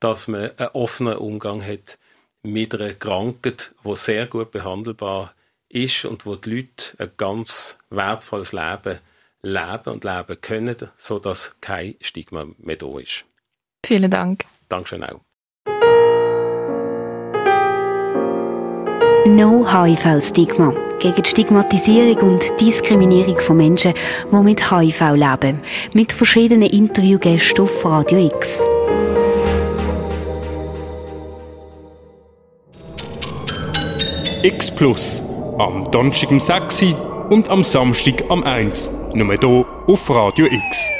dass 0.00 0.28
man 0.28 0.50
einen 0.56 0.68
offenen 0.68 1.16
Umgang 1.16 1.62
hat 1.64 1.98
mit 2.42 2.74
einer 2.74 2.94
Krankheit, 2.94 3.74
die 3.84 3.96
sehr 3.96 4.26
gut 4.26 4.50
behandelbar 4.50 5.34
ist 5.68 6.04
und 6.04 6.24
wo 6.24 6.36
die 6.36 6.50
Leute 6.50 6.94
ein 6.98 7.10
ganz 7.16 7.76
wertvolles 7.90 8.52
Leben 8.52 9.00
leben 9.42 9.92
und 9.92 10.04
leben 10.04 10.40
können, 10.40 10.76
sodass 10.96 11.56
kein 11.60 11.96
Stigma 12.00 12.46
mehr 12.58 12.76
da 12.76 12.98
ist. 12.98 13.24
Vielen 13.84 14.10
Dank. 14.10 14.44
Dankeschön 14.68 15.04
auch. 15.04 15.20
No 19.38 19.64
HIV-Stigma. 19.64 20.74
Gegen 20.98 21.22
die 21.22 21.30
Stigmatisierung 21.30 22.32
und 22.32 22.60
Diskriminierung 22.60 23.38
von 23.38 23.56
Menschen, 23.56 23.94
die 24.32 24.36
mit 24.36 24.68
HIV 24.68 25.12
leben. 25.14 25.60
Mit 25.94 26.10
verschiedenen 26.10 26.68
Interviewgästen 26.68 27.62
auf 27.62 27.84
Radio 27.84 28.18
X. 28.18 28.66
X 34.42 34.74
Plus. 34.74 35.22
Am 35.56 35.88
Donnerstag 35.92 36.32
um 36.32 36.40
6 36.40 36.84
und 37.30 37.48
am 37.48 37.62
Samstag 37.62 38.24
am 38.30 38.42
1. 38.42 38.90
Nur 39.14 39.36
hier 39.40 39.64
auf 39.86 40.10
Radio 40.10 40.46
X. 40.46 40.97